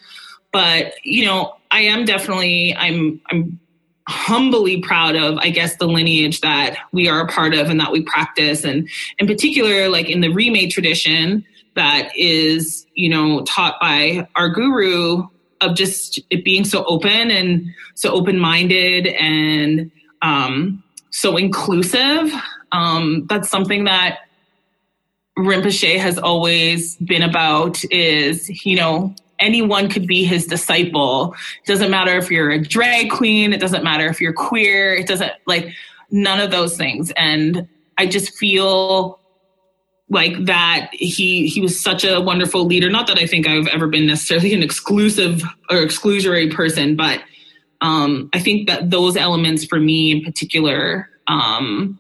But 0.52 0.94
you 1.04 1.24
know 1.24 1.54
i 1.70 1.80
am 1.80 2.04
definitely 2.04 2.74
i'm 2.74 3.20
i'm 3.30 3.60
humbly 4.08 4.80
proud 4.80 5.14
of 5.16 5.36
i 5.38 5.50
guess 5.50 5.76
the 5.76 5.86
lineage 5.86 6.40
that 6.40 6.78
we 6.92 7.08
are 7.08 7.20
a 7.20 7.28
part 7.28 7.52
of 7.52 7.68
and 7.68 7.78
that 7.78 7.92
we 7.92 8.02
practice. 8.02 8.64
And 8.64 8.88
in 9.18 9.26
particular 9.26 9.88
like 9.90 10.08
in 10.08 10.22
the 10.22 10.28
Rimé 10.28 10.70
tradition 10.70 11.44
that 11.74 12.10
is 12.16 12.86
you 12.94 13.10
know 13.10 13.42
taught 13.42 13.78
by 13.80 14.26
our 14.34 14.48
guru 14.48 15.26
of 15.60 15.76
just 15.76 16.20
it 16.30 16.42
being 16.42 16.64
so 16.64 16.84
open 16.86 17.30
and 17.30 17.66
so 17.94 18.10
open-minded 18.10 19.08
and 19.08 19.90
um, 20.22 20.82
so 21.10 21.36
inclusive 21.36 22.32
um, 22.72 23.26
that's 23.28 23.50
something 23.50 23.84
that 23.84 24.20
rinpoche 25.38 25.98
has 25.98 26.18
always 26.18 26.96
been 26.96 27.22
about 27.22 27.84
is 27.92 28.64
you 28.64 28.74
know 28.74 29.14
anyone 29.38 29.88
could 29.88 30.07
be 30.07 30.25
his 30.25 30.47
disciple. 30.47 31.35
It 31.64 31.66
doesn't 31.66 31.90
matter 31.90 32.16
if 32.16 32.30
you're 32.30 32.50
a 32.50 32.61
drag 32.61 33.11
queen, 33.11 33.52
it 33.52 33.61
doesn't 33.61 33.85
matter 33.85 34.07
if 34.07 34.21
you're 34.21 34.33
queer, 34.33 34.95
it 34.95 35.07
doesn't 35.07 35.33
like 35.47 35.73
none 36.11 36.40
of 36.40 36.50
those 36.50 36.76
things. 36.76 37.12
And 37.16 37.68
I 37.97 38.07
just 38.07 38.35
feel 38.37 39.21
like 40.11 40.47
that 40.47 40.88
he 40.92 41.49
he 41.49 41.61
was 41.61 41.78
such 41.78 42.04
a 42.04 42.21
wonderful 42.21 42.64
leader. 42.64 42.88
Not 42.88 43.07
that 43.09 43.18
I 43.18 43.26
think 43.26 43.47
I've 43.47 43.66
ever 43.68 43.88
been 43.88 44.07
necessarily 44.07 44.54
an 44.54 44.62
exclusive 44.62 45.42
or 45.71 45.78
exclusionary 45.78 46.52
person, 46.52 46.97
but 46.97 47.23
um, 47.80 48.30
I 48.33 48.40
think 48.40 48.68
that 48.68 48.90
those 48.90 49.16
elements 49.16 49.64
for 49.64 49.78
me 49.78 50.11
in 50.11 50.25
particular 50.25 51.11
um, 51.26 51.99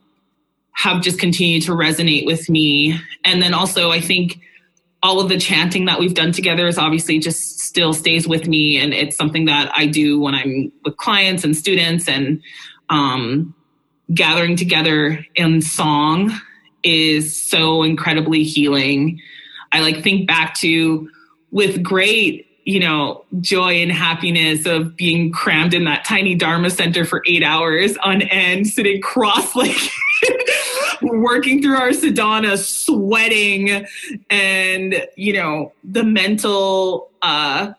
have 0.72 1.02
just 1.02 1.18
continued 1.18 1.62
to 1.64 1.72
resonate 1.72 2.24
with 2.26 2.48
me. 2.48 2.98
And 3.24 3.42
then 3.42 3.54
also, 3.54 3.90
I 3.90 4.00
think 4.00 4.40
all 5.02 5.20
of 5.20 5.28
the 5.28 5.38
chanting 5.38 5.84
that 5.84 6.00
we've 6.00 6.14
done 6.14 6.32
together 6.32 6.66
is 6.66 6.76
obviously 6.76 7.18
just 7.18 7.60
still 7.60 7.92
stays 7.92 8.26
with 8.26 8.48
me 8.48 8.78
and 8.78 8.92
it's 8.92 9.16
something 9.16 9.44
that 9.44 9.70
i 9.74 9.86
do 9.86 10.20
when 10.20 10.34
i'm 10.34 10.72
with 10.84 10.96
clients 10.96 11.44
and 11.44 11.56
students 11.56 12.08
and 12.08 12.42
um, 12.90 13.54
gathering 14.12 14.56
together 14.56 15.24
in 15.34 15.60
song 15.60 16.32
is 16.82 17.40
so 17.40 17.82
incredibly 17.82 18.42
healing. 18.42 19.20
I 19.72 19.80
like 19.80 20.02
think 20.02 20.26
back 20.26 20.54
to 20.56 21.08
with 21.50 21.82
great 21.82 22.46
you 22.64 22.80
know 22.80 23.24
joy 23.40 23.74
and 23.74 23.90
happiness 23.90 24.66
of 24.66 24.94
being 24.96 25.32
crammed 25.32 25.72
in 25.72 25.84
that 25.84 26.04
tiny 26.04 26.34
dharma 26.34 26.68
center 26.70 27.04
for 27.04 27.22
eight 27.26 27.42
hours 27.42 27.96
on 27.98 28.22
end 28.22 28.66
sitting 28.66 29.00
cross 29.00 29.54
working 31.02 31.62
through 31.62 31.76
our 31.76 31.92
sadhana, 31.92 32.56
sweating, 32.56 33.86
and 34.30 35.06
you 35.16 35.32
know 35.32 35.72
the 35.84 36.04
mental 36.04 37.10
uh, 37.22 37.72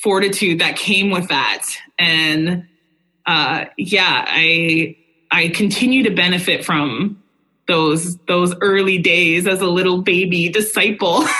fortitude 0.00 0.60
that 0.60 0.76
came 0.76 1.10
with 1.10 1.28
that. 1.28 1.66
And 1.98 2.66
uh, 3.26 3.66
yeah, 3.76 4.24
I 4.28 4.96
I 5.30 5.48
continue 5.48 6.02
to 6.04 6.10
benefit 6.10 6.64
from 6.64 7.22
those 7.68 8.16
those 8.26 8.54
early 8.60 8.98
days 8.98 9.46
as 9.46 9.60
a 9.60 9.66
little 9.66 10.02
baby 10.02 10.48
disciple. 10.48 11.24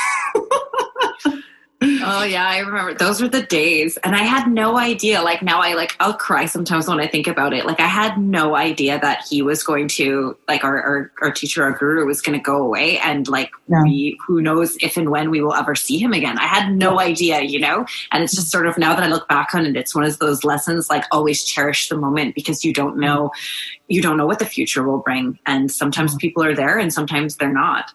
Oh 1.83 2.25
yeah, 2.25 2.47
I 2.47 2.59
remember 2.59 2.93
those 2.93 3.23
were 3.23 3.29
the 3.29 3.43
days, 3.43 3.97
and 4.05 4.15
I 4.15 4.23
had 4.23 4.49
no 4.49 4.77
idea. 4.77 5.23
Like 5.23 5.43
now, 5.43 5.61
I 5.61 5.73
like 5.73 5.97
I'll 5.99 6.13
cry 6.13 6.45
sometimes 6.45 6.87
when 6.87 7.01
I 7.01 7.07
think 7.07 7.27
about 7.27 7.55
it. 7.55 7.65
Like 7.65 7.81
I 7.81 7.87
had 7.87 8.19
no 8.19 8.55
idea 8.55 9.01
that 9.01 9.25
he 9.27 9.41
was 9.41 9.63
going 9.63 9.89
to 9.89 10.37
like 10.47 10.63
our 10.63 10.83
our, 10.83 11.13
our 11.23 11.31
teacher, 11.31 11.63
our 11.63 11.73
guru, 11.73 12.05
was 12.05 12.21
going 12.21 12.39
to 12.39 12.43
go 12.43 12.59
away, 12.63 12.99
and 12.99 13.27
like 13.29 13.51
yeah. 13.69 13.83
we 13.83 14.19
who 14.27 14.43
knows 14.43 14.77
if 14.83 14.99
and 14.99 15.11
when 15.11 15.31
we 15.31 15.41
will 15.41 15.55
ever 15.55 15.75
see 15.75 15.97
him 15.97 16.13
again. 16.13 16.39
I 16.39 16.47
had 16.47 16.71
no 16.71 17.01
idea, 17.01 17.41
you 17.43 17.59
know. 17.59 17.87
And 18.13 18.23
it's 18.23 18.35
just 18.35 18.51
sort 18.51 18.67
of 18.67 18.77
now 18.77 18.95
that 18.95 19.03
I 19.03 19.09
look 19.09 19.27
back 19.29 19.55
on 19.55 19.65
it, 19.65 19.75
it's 19.75 19.95
one 19.95 20.05
of 20.05 20.19
those 20.19 20.45
lessons 20.45 20.91
like 20.91 21.05
always 21.11 21.45
cherish 21.45 21.89
the 21.89 21.97
moment 21.97 22.35
because 22.35 22.63
you 22.63 22.75
don't 22.75 22.99
know, 22.99 23.31
you 23.89 24.03
don't 24.03 24.19
know 24.19 24.27
what 24.27 24.39
the 24.39 24.45
future 24.45 24.83
will 24.83 24.99
bring, 24.99 25.39
and 25.47 25.71
sometimes 25.71 26.15
people 26.17 26.45
are 26.45 26.55
there 26.55 26.79
and 26.79 26.93
sometimes 26.93 27.37
they're 27.37 27.51
not. 27.51 27.95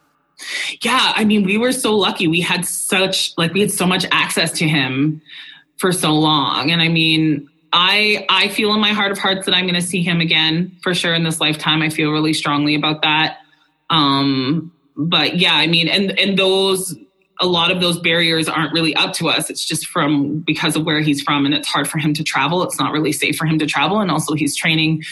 Yeah, 0.82 1.13
I 1.15 1.24
mean, 1.24 1.44
we 1.44 1.58
were 1.58 1.72
so 1.72 1.96
lucky. 1.96 2.27
We 2.27 2.42
had 2.42 2.66
such 2.66 3.33
like 3.38 3.53
we 3.53 3.62
had 3.62 3.72
so 3.72 3.86
much 3.86 4.05
access 4.12 4.51
to 4.53 4.68
him 4.68 5.22
for 5.77 5.92
so 5.92 6.14
long. 6.14 6.72
And 6.72 6.81
I 6.81 6.88
mean, 6.88 7.50
I 7.74 8.25
I 8.29 8.50
feel 8.50 8.74
in 8.74 8.79
my 8.79 8.94
heart 8.94 9.12
of 9.12 9.18
hearts 9.18 9.46
that 9.46 9.55
I'm 9.55 9.66
going 9.66 9.75
to 9.75 9.81
see 9.81 10.01
him 10.01 10.22
again 10.22 10.75
for 10.81 10.94
sure 10.94 11.14
in 11.14 11.24
this 11.24 11.40
lifetime. 11.40 11.81
I 11.81 11.90
feel 11.90 12.12
really 12.12 12.33
strongly 12.33 12.75
about 12.75 13.01
that. 13.01 13.38
Um 13.90 14.72
but 14.98 15.38
yeah, 15.38 15.53
I 15.53 15.68
mean, 15.68 15.88
and 15.88 16.18
and 16.18 16.38
those 16.38 16.96
a 17.42 17.46
lot 17.46 17.70
of 17.70 17.81
those 17.81 18.00
barriers 18.00 18.48
aren't 18.48 18.72
really 18.72 18.96
up 18.96 19.12
to 19.14 19.27
us. 19.27 19.50
It's 19.50 19.66
just 19.66 19.88
from 19.88 20.40
because 20.40 20.75
of 20.75 20.86
where 20.86 21.01
he's 21.01 21.22
from, 21.22 21.46
and 21.46 21.53
it's 21.53 21.68
hard 21.68 21.88
for 21.88 21.98
him 21.98 22.14
to 22.14 22.24
travel. 22.24 22.64
It's 22.64 22.79
not 22.79 22.94
really 22.94 23.12
safe 23.12 23.36
for 23.36 23.46
him 23.46 23.59
to 23.59 23.66
travel, 23.66 24.00
and 24.00 24.09
also 24.09 24.36
he's 24.36 24.55
training 24.55 25.03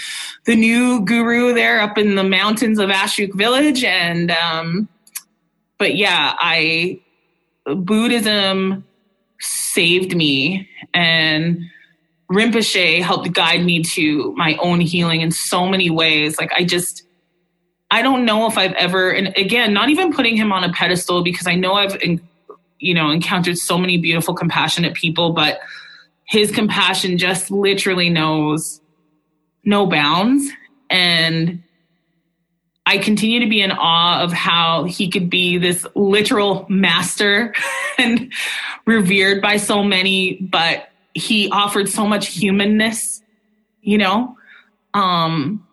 the 0.45 0.55
new 0.55 1.03
guru 1.03 1.53
there 1.53 1.81
up 1.81 1.97
in 1.97 2.15
the 2.15 2.23
mountains 2.23 2.79
of 2.79 2.89
Ashuk 2.89 3.33
Village, 3.35 3.83
and 3.83 4.31
um, 4.31 4.87
but 5.77 5.95
yeah, 5.95 6.35
I 6.37 7.01
Buddhism 7.65 8.85
saved 9.39 10.15
me 10.15 10.69
and 10.93 11.59
Rinpoche 12.31 13.01
helped 13.01 13.31
guide 13.33 13.63
me 13.63 13.83
to 13.83 14.33
my 14.35 14.55
own 14.57 14.81
healing 14.81 15.21
in 15.21 15.31
so 15.31 15.67
many 15.67 15.89
ways. 15.89 16.37
Like 16.37 16.51
I 16.53 16.63
just 16.63 17.03
I 17.91 18.01
don't 18.01 18.25
know 18.25 18.47
if 18.47 18.57
I've 18.57 18.73
ever 18.73 19.11
and 19.11 19.33
again, 19.37 19.73
not 19.73 19.89
even 19.89 20.13
putting 20.13 20.35
him 20.35 20.51
on 20.51 20.63
a 20.63 20.71
pedestal 20.73 21.23
because 21.23 21.47
I 21.47 21.55
know 21.55 21.73
I've 21.73 21.97
you 22.79 22.93
know 22.93 23.09
encountered 23.09 23.57
so 23.57 23.77
many 23.77 23.97
beautiful 23.97 24.33
compassionate 24.33 24.93
people, 24.93 25.33
but 25.33 25.59
his 26.25 26.51
compassion 26.51 27.17
just 27.17 27.51
literally 27.51 28.09
knows 28.09 28.81
no 29.63 29.85
bounds 29.85 30.49
and 30.89 31.61
I 32.85 32.97
continue 32.97 33.39
to 33.39 33.47
be 33.47 33.61
in 33.61 33.71
awe 33.71 34.21
of 34.21 34.33
how 34.33 34.83
he 34.83 35.09
could 35.09 35.29
be 35.29 35.57
this 35.57 35.85
literal 35.95 36.65
master 36.69 37.53
and 37.97 38.31
revered 38.85 39.41
by 39.41 39.57
so 39.57 39.83
many, 39.83 40.35
but 40.41 40.89
he 41.13 41.49
offered 41.49 41.87
so 41.87 42.05
much 42.05 42.27
humanness, 42.27 43.21
you 43.81 43.97
know? 43.97 44.37
Um, 44.93 45.65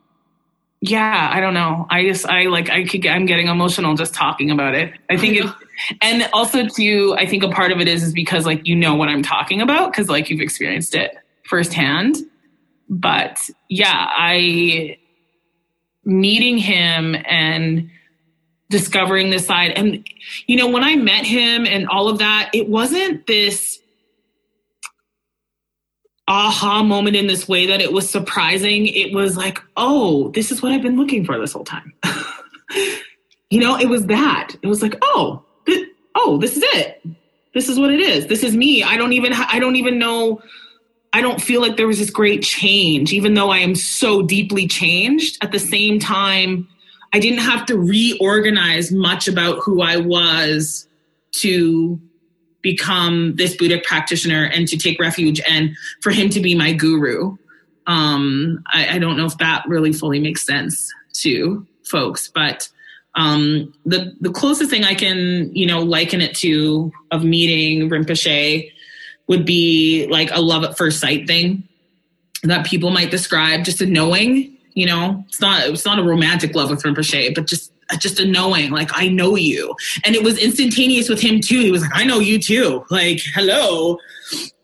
yeah, 0.81 1.31
I 1.33 1.41
don't 1.41 1.53
know. 1.53 1.87
I 1.91 2.05
just, 2.05 2.27
I 2.27 2.45
like, 2.45 2.71
I 2.71 2.85
could, 2.85 3.05
I'm 3.07 3.27
getting 3.27 3.49
emotional 3.49 3.95
just 3.95 4.15
talking 4.15 4.51
about 4.51 4.75
it. 4.75 4.95
I 5.11 5.17
think 5.17 5.37
it, 5.37 5.53
and 6.01 6.29
also 6.33 6.67
too, 6.67 7.15
I 7.19 7.27
think 7.27 7.43
a 7.43 7.49
part 7.49 7.73
of 7.73 7.81
it 7.81 7.89
is, 7.89 8.03
is 8.03 8.13
because 8.13 8.47
like, 8.47 8.67
you 8.67 8.77
know 8.77 8.95
what 8.95 9.09
I'm 9.09 9.23
talking 9.23 9.61
about. 9.61 9.93
Cause 9.93 10.09
like 10.09 10.31
you've 10.31 10.41
experienced 10.41 10.95
it 10.95 11.17
firsthand. 11.45 12.17
But 12.89 13.51
yeah, 13.69 14.09
I, 14.11 14.97
meeting 16.05 16.59
him 16.59 17.17
and 17.25 17.91
discovering 18.69 19.31
this 19.31 19.47
side. 19.47 19.73
And, 19.73 20.07
you 20.47 20.57
know, 20.57 20.69
when 20.69 20.85
I 20.85 20.97
met 20.97 21.27
him 21.27 21.67
and 21.67 21.89
all 21.89 22.09
of 22.09 22.19
that, 22.19 22.51
it 22.55 22.69
wasn't 22.69 23.27
this 23.27 23.81
aha 26.29 26.83
moment 26.85 27.17
in 27.17 27.27
this 27.27 27.49
way 27.49 27.67
that 27.67 27.81
it 27.81 27.93
was 27.93 28.09
surprising. 28.09 28.87
It 28.87 29.13
was 29.13 29.37
like, 29.37 29.59
oh, 29.77 30.31
this 30.31 30.53
is 30.53 30.63
what 30.63 30.71
I've 30.73 30.83
been 30.83 30.97
looking 30.97 31.25
for 31.25 31.39
this 31.39 31.53
whole 31.53 31.65
time. 31.65 31.93
you 33.51 33.61
know, 33.61 33.77
it 33.77 33.89
was 33.89 34.07
that. 34.07 34.55
It 34.63 34.69
was 34.69 34.81
like, 34.81 34.97
oh, 35.03 35.45
th- 35.67 35.89
oh, 36.15 36.39
this 36.39 36.57
is 36.57 36.63
it. 36.75 37.05
This 37.53 37.69
is 37.69 37.81
what 37.81 37.91
it 37.91 37.99
is. 37.99 38.29
This 38.29 38.45
is 38.45 38.55
me. 38.55 38.85
I 38.85 38.97
don't 38.97 39.13
even, 39.13 39.33
ha- 39.33 39.49
I 39.51 39.59
don't 39.59 39.75
even 39.75 39.99
know 39.99 40.41
I 41.13 41.23
don't 41.23 41.41
feel 41.41 41.61
like 41.61 41.77
there 41.77 41.87
was 41.87 41.99
this 41.99 42.11
great 42.11 42.43
change, 42.43 43.13
even 43.13 43.35
though 43.35 43.51
I 43.51 43.59
am 43.59 43.75
so 43.75 44.23
deeply 44.23 44.69
changed. 44.69 45.39
At 45.43 45.51
the 45.51 45.59
same 45.59 45.99
time, 45.99 46.69
I 47.13 47.19
didn't 47.19 47.41
have 47.41 47.67
to 47.67 47.77
reorganize 47.77 48.93
much 48.93 49.27
about 49.27 49.59
who 49.59 49.83
I 49.83 49.97
was 49.97 50.87
to 51.33 52.01
become 52.63 53.35
this 53.37 53.57
Buddhist 53.57 53.85
practitioner 53.85 54.45
and 54.45 54.69
to 54.69 54.77
take 54.77 55.01
refuge 55.01 55.41
and 55.49 55.77
for 56.01 56.11
him 56.11 56.29
to 56.31 56.41
be 56.41 56.55
my 56.55 56.73
guru. 56.73 57.37
Um, 57.87 58.63
I, 58.67 58.97
I, 58.97 58.99
don't 58.99 59.17
know 59.17 59.25
if 59.25 59.39
that 59.39 59.65
really 59.67 59.93
fully 59.93 60.21
makes 60.21 60.47
sense 60.47 60.93
to 61.15 61.67
folks, 61.83 62.31
but 62.33 62.69
um, 63.15 63.73
the 63.85 64.15
the 64.21 64.31
closest 64.31 64.71
thing 64.71 64.85
I 64.85 64.95
can 64.95 65.51
you 65.57 65.67
know 65.67 65.81
liken 65.81 66.21
it 66.21 66.37
to 66.37 66.93
of 67.11 67.25
meeting 67.25 67.89
Rinpoche 67.89 68.71
would 69.31 69.47
be 69.47 70.07
like 70.11 70.29
a 70.33 70.41
love 70.43 70.63
at 70.65 70.77
first 70.77 71.01
sight 71.01 71.27
thing 71.27 71.67
that 72.43 72.67
people 72.67 72.91
might 72.91 73.11
describe 73.11 73.65
just 73.65 73.81
a 73.81 73.87
knowing 73.87 74.55
you 74.75 74.85
know 74.85 75.25
it's 75.29 75.41
not 75.41 75.67
it's 75.67 75.87
not 75.87 75.99
a 75.99 76.03
romantic 76.03 76.55
love 76.55 76.69
with 76.69 76.83
Rinpoche 76.83 77.35
but 77.35 77.47
just 77.47 77.73
just 77.99 78.21
a 78.21 78.25
knowing 78.25 78.71
like 78.71 78.91
I 78.93 79.09
know 79.09 79.37
you. 79.37 79.75
And 80.05 80.15
it 80.15 80.23
was 80.23 80.39
instantaneous 80.39 81.09
with 81.09 81.21
him 81.21 81.41
too. 81.41 81.61
He 81.61 81.71
was 81.71 81.83
like 81.83 81.91
I 81.95 82.05
know 82.05 82.21
you 82.21 82.39
too. 82.39 82.85
Like 82.91 83.21
hello. 83.35 83.99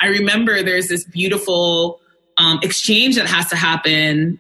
I 0.01 0.09
remember 0.09 0.63
there's 0.63 0.89
this 0.89 1.05
beautiful 1.05 2.01
um, 2.39 2.59
exchange 2.63 3.17
that 3.17 3.27
has 3.27 3.49
to 3.49 3.57
happen 3.57 4.39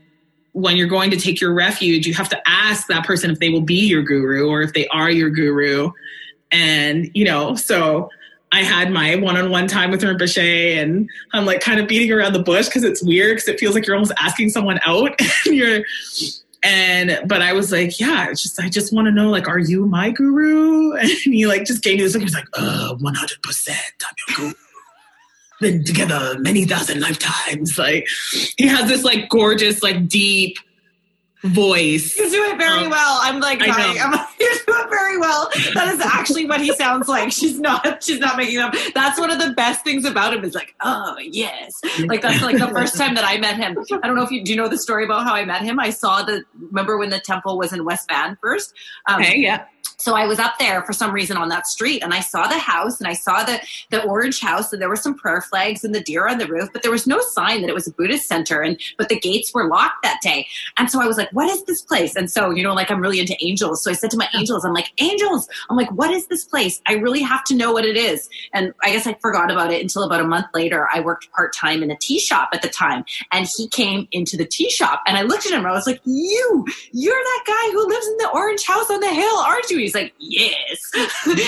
when 0.53 0.77
you're 0.77 0.89
going 0.89 1.11
to 1.11 1.17
take 1.17 1.41
your 1.41 1.53
refuge. 1.53 2.07
You 2.07 2.15
have 2.15 2.29
to 2.31 2.41
ask 2.49 2.87
that 2.89 3.05
person 3.05 3.31
if 3.31 3.39
they 3.39 3.51
will 3.51 3.62
be 3.62 3.87
your 3.87 4.03
guru 4.03 4.49
or 4.49 4.62
if 4.62 4.73
they 4.73 4.87
are 4.89 5.11
your 5.11 5.31
guru. 5.31 5.91
And 6.53 7.11
you 7.15 7.25
know 7.25 7.55
so 7.55 8.09
I 8.52 8.62
had 8.62 8.90
my 8.90 9.16
one-on-one 9.16 9.66
time 9.66 9.90
with 9.90 10.02
Rinpoche, 10.02 10.76
and 10.76 11.11
I'm 11.32 11.44
like 11.44 11.61
kind 11.61 11.80
of 11.80 11.88
beating 11.88 12.12
around 12.12 12.32
the 12.32 12.42
bush 12.42 12.66
because 12.66 12.85
it's 12.85 13.02
weird 13.02 13.37
because 13.37 13.48
it 13.48 13.59
feels 13.59 13.74
like 13.74 13.87
you're 13.87 13.96
almost 13.96 14.12
asking 14.18 14.50
someone 14.50 14.78
out, 14.85 15.20
and 15.46 15.54
you're. 15.54 15.82
And 16.62 17.20
but 17.28 17.42
I 17.42 17.52
was 17.52 17.70
like, 17.70 18.00
yeah, 18.00 18.28
it's 18.30 18.42
just 18.42 18.59
I 18.61 18.68
just 18.68 18.92
want 18.92 19.06
to 19.06 19.12
know, 19.12 19.30
like, 19.30 19.46
are 19.46 19.59
you 19.59 19.87
my 19.87 20.11
guru? 20.11 20.92
And 20.96 21.11
he 21.11 21.46
like 21.46 21.64
just 21.64 21.82
gave 21.82 21.98
me 21.98 22.04
this 22.04 22.14
look. 22.14 22.22
He's 22.22 22.35
like, 22.35 22.48
uh, 22.54 22.94
one 22.96 23.14
hundred 23.14 23.42
percent, 23.42 23.78
I'm 24.02 24.14
your 24.28 24.37
guru. 24.48 24.54
Been 25.61 25.85
together 25.85 26.38
many 26.40 26.64
thousand 26.64 27.00
lifetimes. 27.00 27.78
Like 27.78 28.09
he 28.56 28.66
has 28.66 28.88
this 28.88 29.04
like 29.04 29.28
gorgeous, 29.28 29.82
like 29.82 30.09
deep 30.09 30.59
voice. 31.48 32.16
You 32.16 32.30
do 32.30 32.42
it 32.44 32.59
very 32.59 32.85
um, 32.85 32.90
well. 32.90 33.18
I'm 33.22 33.40
like, 33.40 33.61
I 33.62 33.66
know. 33.66 34.00
I'm 34.00 34.12
like, 34.12 34.28
you 34.40 34.50
do 34.66 34.74
it 34.74 34.90
very 34.90 35.18
well. 35.18 35.48
That 35.74 35.88
is 35.94 36.00
actually 36.00 36.46
what 36.46 36.61
he 36.61 36.72
sounds 36.74 37.09
like. 37.09 37.32
She's 37.32 37.59
not. 37.59 38.02
She's 38.02 38.18
not 38.18 38.37
making 38.37 38.59
up. 38.59 38.74
That's 38.94 39.18
one 39.18 39.30
of 39.30 39.38
the 39.38 39.52
best 39.54 39.85
things 39.85 40.04
about 40.04 40.35
him. 40.35 40.44
Is 40.44 40.54
like, 40.54 40.74
oh 40.82 41.16
yes. 41.18 41.80
Like 42.06 42.22
that's 42.22 42.42
like 42.42 42.59
the 42.59 42.68
first 42.68 42.96
time 42.96 43.14
that 43.14 43.24
I 43.24 43.38
met 43.38 43.56
him. 43.56 43.76
I 44.02 44.06
don't 44.06 44.16
know 44.16 44.24
if 44.24 44.30
you 44.30 44.44
do 44.44 44.52
you 44.52 44.56
know 44.56 44.68
the 44.68 44.78
story 44.78 45.04
about 45.04 45.24
how 45.24 45.35
I 45.35 45.44
met 45.44 45.62
him. 45.62 45.78
I 45.80 45.90
saw 45.90 46.22
the. 46.22 46.44
Remember 46.59 46.98
when 46.98 47.11
the 47.11 47.20
temple 47.20 47.59
was 47.59 47.72
in 47.72 47.85
West 47.85 48.09
Van 48.09 48.37
first? 48.40 48.74
Um, 49.09 49.22
hey, 49.22 49.38
yeah 49.38 49.66
so 49.98 50.14
I 50.14 50.26
was 50.26 50.38
up 50.38 50.54
there 50.59 50.82
for 50.82 50.92
some 50.92 51.12
reason 51.12 51.37
on 51.37 51.48
that 51.48 51.66
street 51.66 52.02
and 52.02 52.12
I 52.12 52.20
saw 52.20 52.46
the 52.46 52.59
house 52.59 53.00
and 53.00 53.09
I 53.09 53.14
saw 53.14 53.44
the, 53.44 53.61
the 53.90 54.04
orange 54.04 54.40
house 54.40 54.72
and 54.72 54.80
there 54.80 54.90
were 54.90 54.96
some 54.96 55.14
prayer 55.14 55.40
flags 55.40 55.85
and 55.85 55.94
the 55.94 56.02
deer 56.02 56.28
on 56.28 56.38
the 56.38 56.46
roof, 56.46 56.68
but 56.72 56.82
there 56.82 56.90
was 56.90 57.06
no 57.06 57.20
sign 57.20 57.62
that 57.62 57.70
it 57.70 57.74
was 57.74 57.87
a 57.87 57.92
Buddhist 57.92 58.26
center 58.26 58.61
and 58.61 58.78
but 58.98 59.09
the 59.09 59.18
gates 59.18 59.54
were 59.54 59.68
locked 59.68 60.02
that 60.02 60.20
day. 60.22 60.46
And 60.76 60.90
so 60.90 61.00
I 61.00 61.06
was 61.06 61.16
like, 61.16 61.30
what 61.32 61.48
is 61.48 61.64
this 61.64 61.80
place? 61.80 62.14
And 62.14 62.30
so, 62.30 62.50
you 62.50 62.62
know, 62.62 62.74
like 62.74 62.90
I'm 62.90 63.00
really 63.00 63.20
into 63.20 63.37
angels. 63.40 63.82
So 63.82 63.90
I 63.90 63.94
said 63.94 64.11
to 64.11 64.18
my 64.18 64.28
angels, 64.35 64.64
I'm 64.64 64.74
like, 64.74 64.92
angels, 64.98 65.48
I'm 65.70 65.76
like, 65.76 65.90
what 65.92 66.11
is 66.11 66.26
this 66.26 66.44
place? 66.44 66.82
I 66.87 66.94
really 66.94 67.22
have 67.22 67.44
to 67.44 67.56
know 67.56 67.72
what 67.72 67.87
it 67.87 67.96
is. 67.96 68.28
And 68.52 68.74
I 68.82 68.90
guess 68.90 69.06
I 69.06 69.14
forgot 69.14 69.50
about 69.50 69.72
it 69.72 69.80
until 69.80 70.02
about 70.02 70.20
a 70.20 70.26
month 70.26 70.46
later. 70.52 70.88
I 70.92 71.00
worked 71.00 71.30
part 71.32 71.54
time 71.54 71.82
in 71.82 71.90
a 71.90 71.96
tea 71.96 72.18
shop 72.18 72.50
at 72.52 72.61
the 72.61 72.68
time 72.68 73.04
and 73.32 73.48
he 73.56 73.66
came 73.68 74.09
into 74.12 74.37
the 74.37 74.44
tea 74.44 74.70
shop 74.70 75.02
and 75.06 75.16
I 75.16 75.22
looked 75.22 75.46
at 75.46 75.52
him 75.52 75.61
and 75.61 75.68
I 75.68 75.72
was 75.72 75.87
like, 75.87 76.00
you, 76.04 76.66
you're 76.92 77.14
that 77.14 77.44
guy 77.46 77.72
who 77.72 77.88
lives 77.88 78.06
in 78.06 78.16
the 78.18 78.30
orange 78.35 78.64
house 78.66 78.90
on 78.90 79.00
the 79.00 79.14
hill, 79.14 79.37
aren't 79.38 79.70
you? 79.70 79.86
He's 79.87 79.94
like, 79.94 80.12
yes. 80.18 80.90
and 81.27 81.38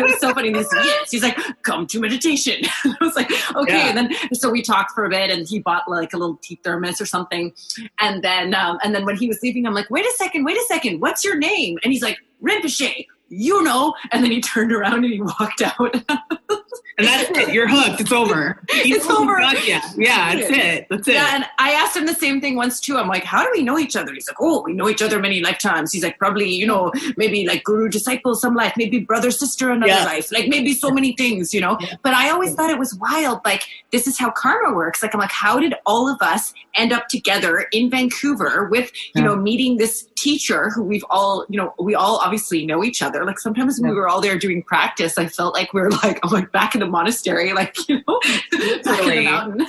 it 0.00 0.02
was 0.02 0.18
so 0.18 0.34
funny. 0.34 0.52
He's 0.52 0.66
yes. 0.72 1.10
He's 1.12 1.22
like, 1.22 1.38
come 1.62 1.86
to 1.86 2.00
meditation. 2.00 2.64
I 2.84 2.96
was 3.00 3.14
like, 3.14 3.30
okay. 3.54 3.78
Yeah. 3.78 3.88
And 3.90 3.96
then 3.96 4.34
so 4.34 4.50
we 4.50 4.62
talked 4.62 4.90
for 4.90 5.04
a 5.04 5.08
bit, 5.08 5.30
and 5.30 5.46
he 5.46 5.60
bought 5.60 5.88
like 5.88 6.12
a 6.12 6.16
little 6.16 6.36
tea 6.42 6.58
thermos 6.64 7.00
or 7.00 7.06
something. 7.06 7.52
And 8.00 8.24
then 8.24 8.52
um, 8.52 8.80
and 8.82 8.92
then 8.96 9.04
when 9.04 9.16
he 9.16 9.28
was 9.28 9.38
leaving, 9.44 9.64
I'm 9.64 9.74
like, 9.74 9.88
wait 9.90 10.04
a 10.04 10.12
second, 10.16 10.44
wait 10.44 10.56
a 10.56 10.64
second. 10.66 10.98
What's 10.98 11.24
your 11.24 11.36
name? 11.36 11.78
And 11.84 11.92
he's 11.92 12.02
like, 12.02 12.18
Rinpoche. 12.42 13.06
You 13.28 13.62
know. 13.62 13.94
And 14.10 14.24
then 14.24 14.32
he 14.32 14.40
turned 14.40 14.72
around 14.72 15.04
and 15.04 15.12
he 15.12 15.20
walked 15.20 15.62
out. 15.62 15.94
and 16.98 17.06
that's 17.06 17.30
it. 17.38 17.54
You're 17.54 17.68
hooked. 17.68 18.00
It's 18.00 18.12
over. 18.12 18.60
it's 18.68 19.08
over. 19.08 19.38
Yeah, 19.38 19.80
yeah, 19.96 20.34
that's 20.34 20.50
it. 20.50 20.86
That's 20.90 21.08
it. 21.08 21.14
Yeah, 21.14 21.36
and 21.36 21.44
I 21.58 21.72
asked 21.72 21.96
him 21.96 22.06
the 22.06 22.14
same 22.14 22.40
thing 22.40 22.56
once 22.56 22.80
too. 22.80 22.96
I'm 22.96 23.08
like, 23.08 23.24
how 23.24 23.44
do 23.44 23.50
we 23.52 23.62
know 23.62 23.78
each 23.78 23.94
other? 23.94 24.12
He's 24.12 24.28
like, 24.28 24.38
oh, 24.40 24.62
we 24.62 24.72
know 24.72 24.88
each 24.88 25.00
other 25.00 25.20
many 25.20 25.40
lifetimes. 25.40 25.92
He's 25.92 26.02
like, 26.02 26.18
probably, 26.18 26.50
you 26.50 26.66
know, 26.66 26.92
maybe 27.16 27.46
like 27.46 27.62
guru 27.62 27.88
disciple 27.88 28.34
some 28.34 28.54
life, 28.54 28.72
maybe 28.76 28.98
brother 28.98 29.30
sister 29.30 29.70
another 29.70 29.92
yeah. 29.92 30.04
life, 30.04 30.32
like 30.32 30.48
maybe 30.48 30.72
so 30.72 30.90
many 30.90 31.14
things, 31.16 31.54
you 31.54 31.60
know. 31.60 31.78
Yeah. 31.80 31.94
But 32.02 32.14
I 32.14 32.30
always 32.30 32.54
thought 32.54 32.70
it 32.70 32.78
was 32.78 32.94
wild. 32.96 33.40
Like 33.44 33.64
this 33.92 34.08
is 34.08 34.18
how 34.18 34.30
karma 34.32 34.74
works. 34.74 35.02
Like 35.02 35.14
I'm 35.14 35.20
like, 35.20 35.30
how 35.30 35.60
did 35.60 35.74
all 35.86 36.08
of 36.08 36.20
us 36.20 36.52
end 36.74 36.92
up 36.92 37.08
together 37.08 37.66
in 37.72 37.90
Vancouver 37.90 38.68
with 38.70 38.90
you 39.14 39.22
know 39.22 39.36
meeting 39.36 39.76
this 39.76 40.08
teacher 40.16 40.70
who 40.70 40.82
we've 40.82 41.04
all 41.10 41.46
you 41.48 41.56
know 41.56 41.74
we 41.78 41.94
all 41.94 42.18
obviously 42.18 42.66
know 42.66 42.82
each 42.82 43.02
other. 43.02 43.24
Like 43.24 43.38
sometimes 43.38 43.80
when 43.80 43.90
we 43.90 43.96
were 43.96 44.08
all 44.08 44.20
there 44.20 44.38
doing 44.38 44.62
practice, 44.62 45.16
I 45.16 45.26
felt 45.26 45.54
like 45.54 45.72
we 45.72 45.80
are 45.80 45.90
like, 45.90 46.18
oh, 46.24 46.28
like 46.28 46.50
back 46.52 46.74
in 46.74 46.80
the 46.80 46.87
monastery, 46.88 47.52
like, 47.52 47.88
you 47.88 48.02
know, 48.06 48.20
back 48.84 49.02
in 49.02 49.08
the 49.08 49.22
mountain. 49.24 49.66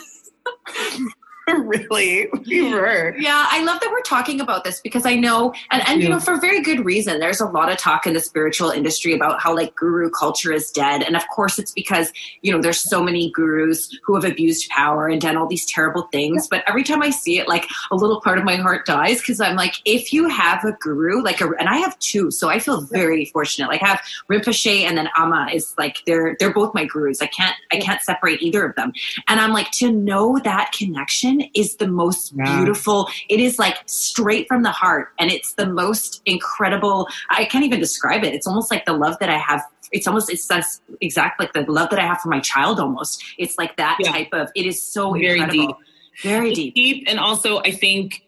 really? 1.66 2.30
We 2.48 2.74
were. 2.74 3.16
Yeah 3.18 3.46
i 3.50 3.64
love 3.64 3.80
that 3.80 3.90
we're 3.92 4.02
talking 4.02 4.42
about 4.42 4.64
this 4.64 4.80
because 4.82 5.06
i 5.06 5.16
know 5.16 5.54
and, 5.72 5.88
and 5.88 6.02
you 6.02 6.10
know 6.10 6.20
for 6.20 6.40
very 6.40 6.62
good 6.62 6.86
reason. 6.86 7.20
There's 7.20 7.42
a 7.42 7.46
lot 7.46 7.72
of 7.72 7.78
talk 7.78 8.08
in 8.08 8.14
the 8.14 8.20
spiritual 8.20 8.70
industry 8.70 9.14
about 9.14 9.42
how 9.42 9.56
like 9.56 9.76
guru 9.76 10.10
culture 10.10 10.52
is 10.52 10.72
dead. 10.72 11.04
And 11.04 11.16
of 11.16 11.28
course 11.28 11.60
it's 11.60 11.72
because 11.72 12.12
you 12.42 12.52
know 12.52 12.62
there's 12.62 12.80
so 12.80 13.04
many 13.04 13.32
gurus 13.32 13.98
who 14.04 14.16
have 14.16 14.26
abused 14.26 14.70
power 14.70 15.08
and 15.08 15.22
done 15.22 15.38
all 15.38 15.48
these 15.48 15.66
terrible 15.66 16.04
things. 16.12 16.48
But 16.48 16.64
every 16.68 16.84
time 16.84 17.02
i 17.02 17.10
see 17.10 17.40
it 17.40 17.48
like 17.48 17.68
a 17.92 17.96
little 17.96 18.22
part 18.22 18.38
of 18.38 18.44
my 18.44 18.56
heart 18.56 18.86
dies 18.86 19.20
because 19.20 19.40
i'm 19.42 19.56
like 19.56 19.76
if 19.86 20.14
you 20.14 20.28
have 20.30 20.64
a 20.64 20.72
guru 20.74 21.22
like 21.22 21.42
a 21.42 21.50
and 21.60 21.70
i 21.70 21.78
have 21.78 21.98
two 22.00 22.32
so 22.32 22.50
i 22.50 22.60
feel 22.60 22.82
very 22.82 23.26
fortunate. 23.26 23.68
Like 23.68 23.84
i 23.84 23.88
have 23.88 24.02
rinpoche 24.30 24.84
and 24.84 24.98
then 24.98 25.10
ama 25.18 25.50
is 25.54 25.74
like 25.78 25.98
they're 26.06 26.36
they're 26.40 26.54
both 26.54 26.74
my 26.74 26.86
gurus. 26.86 27.22
I 27.22 27.28
can't 27.28 27.56
i 27.72 27.78
can't 27.78 28.02
separate 28.02 28.42
either 28.42 28.66
of 28.66 28.76
them. 28.76 28.94
And 29.28 29.40
i'm 29.40 29.54
like 29.54 29.72
to 29.72 29.92
know 29.92 30.40
that 30.44 30.72
connection 30.72 31.39
is 31.54 31.76
the 31.78 31.88
most 31.88 32.34
yeah. 32.36 32.56
beautiful. 32.56 33.08
It 33.30 33.40
is 33.40 33.60
like 33.60 33.78
straight 33.86 34.48
from 34.48 34.64
the 34.64 34.72
heart. 34.72 35.10
And 35.20 35.32
it's 35.32 35.54
the 35.54 35.66
most 35.66 36.22
incredible. 36.26 37.08
I 37.30 37.46
can't 37.46 37.66
even 37.66 37.80
describe 37.80 38.24
it. 38.24 38.34
It's 38.34 38.48
almost 38.48 38.72
like 38.72 38.86
the 38.86 38.94
love 38.94 39.18
that 39.20 39.30
I 39.30 39.38
have. 39.38 39.64
It's 39.92 40.08
almost, 40.08 40.30
it's 40.30 40.48
that's 40.48 40.82
exactly 41.02 41.46
like 41.46 41.54
the 41.54 41.72
love 41.72 41.90
that 41.90 42.00
I 42.00 42.06
have 42.06 42.22
for 42.22 42.30
my 42.30 42.40
child 42.40 42.80
almost. 42.80 43.24
It's 43.38 43.58
like 43.58 43.78
that 43.78 43.98
yeah. 44.00 44.12
type 44.12 44.30
of, 44.34 44.50
it 44.56 44.66
is 44.66 44.82
so 44.82 45.14
very 45.14 45.40
incredible. 45.40 45.68
deep. 45.68 45.76
Very 46.22 46.54
deep. 46.54 46.76
Deep. 46.76 47.06
And 47.08 47.20
also, 47.20 47.60
I 47.60 47.72
think, 47.72 48.24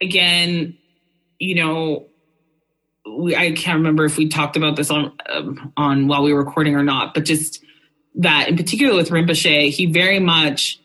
again, 0.00 0.76
you 1.38 1.54
know, 1.54 2.06
we, 3.08 3.36
I 3.36 3.52
can't 3.52 3.76
remember 3.76 4.04
if 4.04 4.16
we 4.16 4.28
talked 4.28 4.56
about 4.56 4.74
this 4.74 4.90
on 4.90 5.12
um, 5.30 5.72
on 5.76 6.08
while 6.08 6.24
we 6.24 6.32
were 6.32 6.42
recording 6.42 6.74
or 6.74 6.82
not, 6.82 7.14
but 7.14 7.24
just 7.24 7.62
that 8.16 8.48
in 8.48 8.56
particular 8.56 8.96
with 8.96 9.10
Rinpoche, 9.10 9.70
he 9.70 9.86
very 9.86 10.18
much 10.18 10.80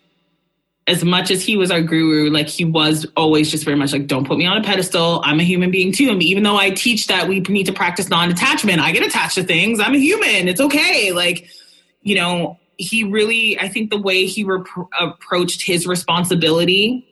as 0.91 1.05
much 1.05 1.31
as 1.31 1.41
he 1.41 1.55
was 1.55 1.71
our 1.71 1.81
guru, 1.81 2.29
like 2.29 2.49
he 2.49 2.65
was 2.65 3.07
always 3.15 3.49
just 3.49 3.63
very 3.63 3.77
much 3.77 3.93
like, 3.93 4.07
don't 4.07 4.27
put 4.27 4.37
me 4.37 4.45
on 4.45 4.57
a 4.57 4.61
pedestal. 4.61 5.21
I'm 5.23 5.39
a 5.39 5.43
human 5.43 5.71
being 5.71 5.93
too. 5.93 6.09
And 6.09 6.21
even 6.21 6.43
though 6.43 6.57
I 6.57 6.69
teach 6.69 7.07
that 7.07 7.29
we 7.29 7.39
need 7.39 7.65
to 7.67 7.73
practice 7.73 8.09
non 8.09 8.29
attachment, 8.29 8.81
I 8.81 8.91
get 8.91 9.05
attached 9.05 9.35
to 9.35 9.43
things. 9.43 9.79
I'm 9.79 9.95
a 9.95 9.97
human. 9.97 10.49
It's 10.49 10.59
okay. 10.59 11.13
Like, 11.13 11.47
you 12.01 12.15
know, 12.15 12.59
he 12.75 13.05
really, 13.05 13.57
I 13.57 13.69
think 13.69 13.89
the 13.89 14.01
way 14.01 14.25
he 14.25 14.45
approached 14.99 15.61
his 15.61 15.87
responsibility 15.87 17.07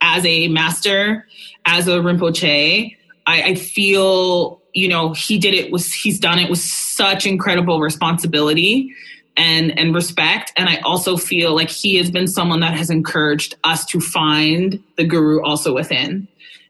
as 0.00 0.24
a 0.24 0.46
master, 0.46 1.26
as 1.66 1.88
a 1.88 1.98
Rinpoche, 1.98 2.96
I, 3.26 3.42
I 3.42 3.54
feel, 3.56 4.62
you 4.74 4.86
know, 4.86 5.12
he 5.12 5.38
did 5.38 5.54
it 5.54 5.72
was, 5.72 5.92
he's 5.92 6.20
done 6.20 6.38
it 6.38 6.48
with 6.48 6.60
such 6.60 7.26
incredible 7.26 7.80
responsibility 7.80 8.94
and 9.36 9.76
and 9.78 9.94
respect. 9.94 10.52
And 10.56 10.68
i 10.68 10.76
also 10.80 11.16
feel 11.16 11.54
like 11.54 11.70
he 11.70 11.96
has 11.96 12.10
been 12.10 12.28
someone 12.28 12.60
that 12.60 12.76
has 12.76 12.90
encouraged 12.90 13.56
us 13.64 13.84
to 13.86 14.00
find 14.00 14.82
the 14.96 15.04
guru 15.04 15.42
also 15.42 15.74
within. 15.74 16.28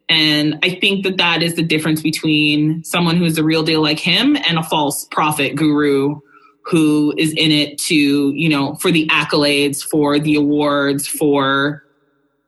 And 0.08 0.58
i 0.62 0.70
think 0.70 1.04
that 1.04 1.16
that 1.16 1.42
is 1.42 1.54
the 1.54 1.62
difference 1.62 2.02
between 2.02 2.84
someone 2.84 3.16
who 3.16 3.24
is 3.24 3.36
the 3.36 3.44
real 3.44 3.62
deal 3.62 3.82
like 3.82 3.98
him 3.98 4.36
and 4.36 4.58
a 4.58 4.62
false 4.62 5.06
prophet 5.06 5.56
guru 5.56 6.20
who 6.64 7.14
is 7.18 7.32
in 7.32 7.50
it 7.50 7.78
to 7.78 8.32
you 8.34 8.48
know 8.48 8.74
for 8.76 8.90
the 8.90 9.06
accolades 9.08 9.82
for 9.82 10.18
the 10.18 10.34
awards 10.34 11.06
for 11.06 11.84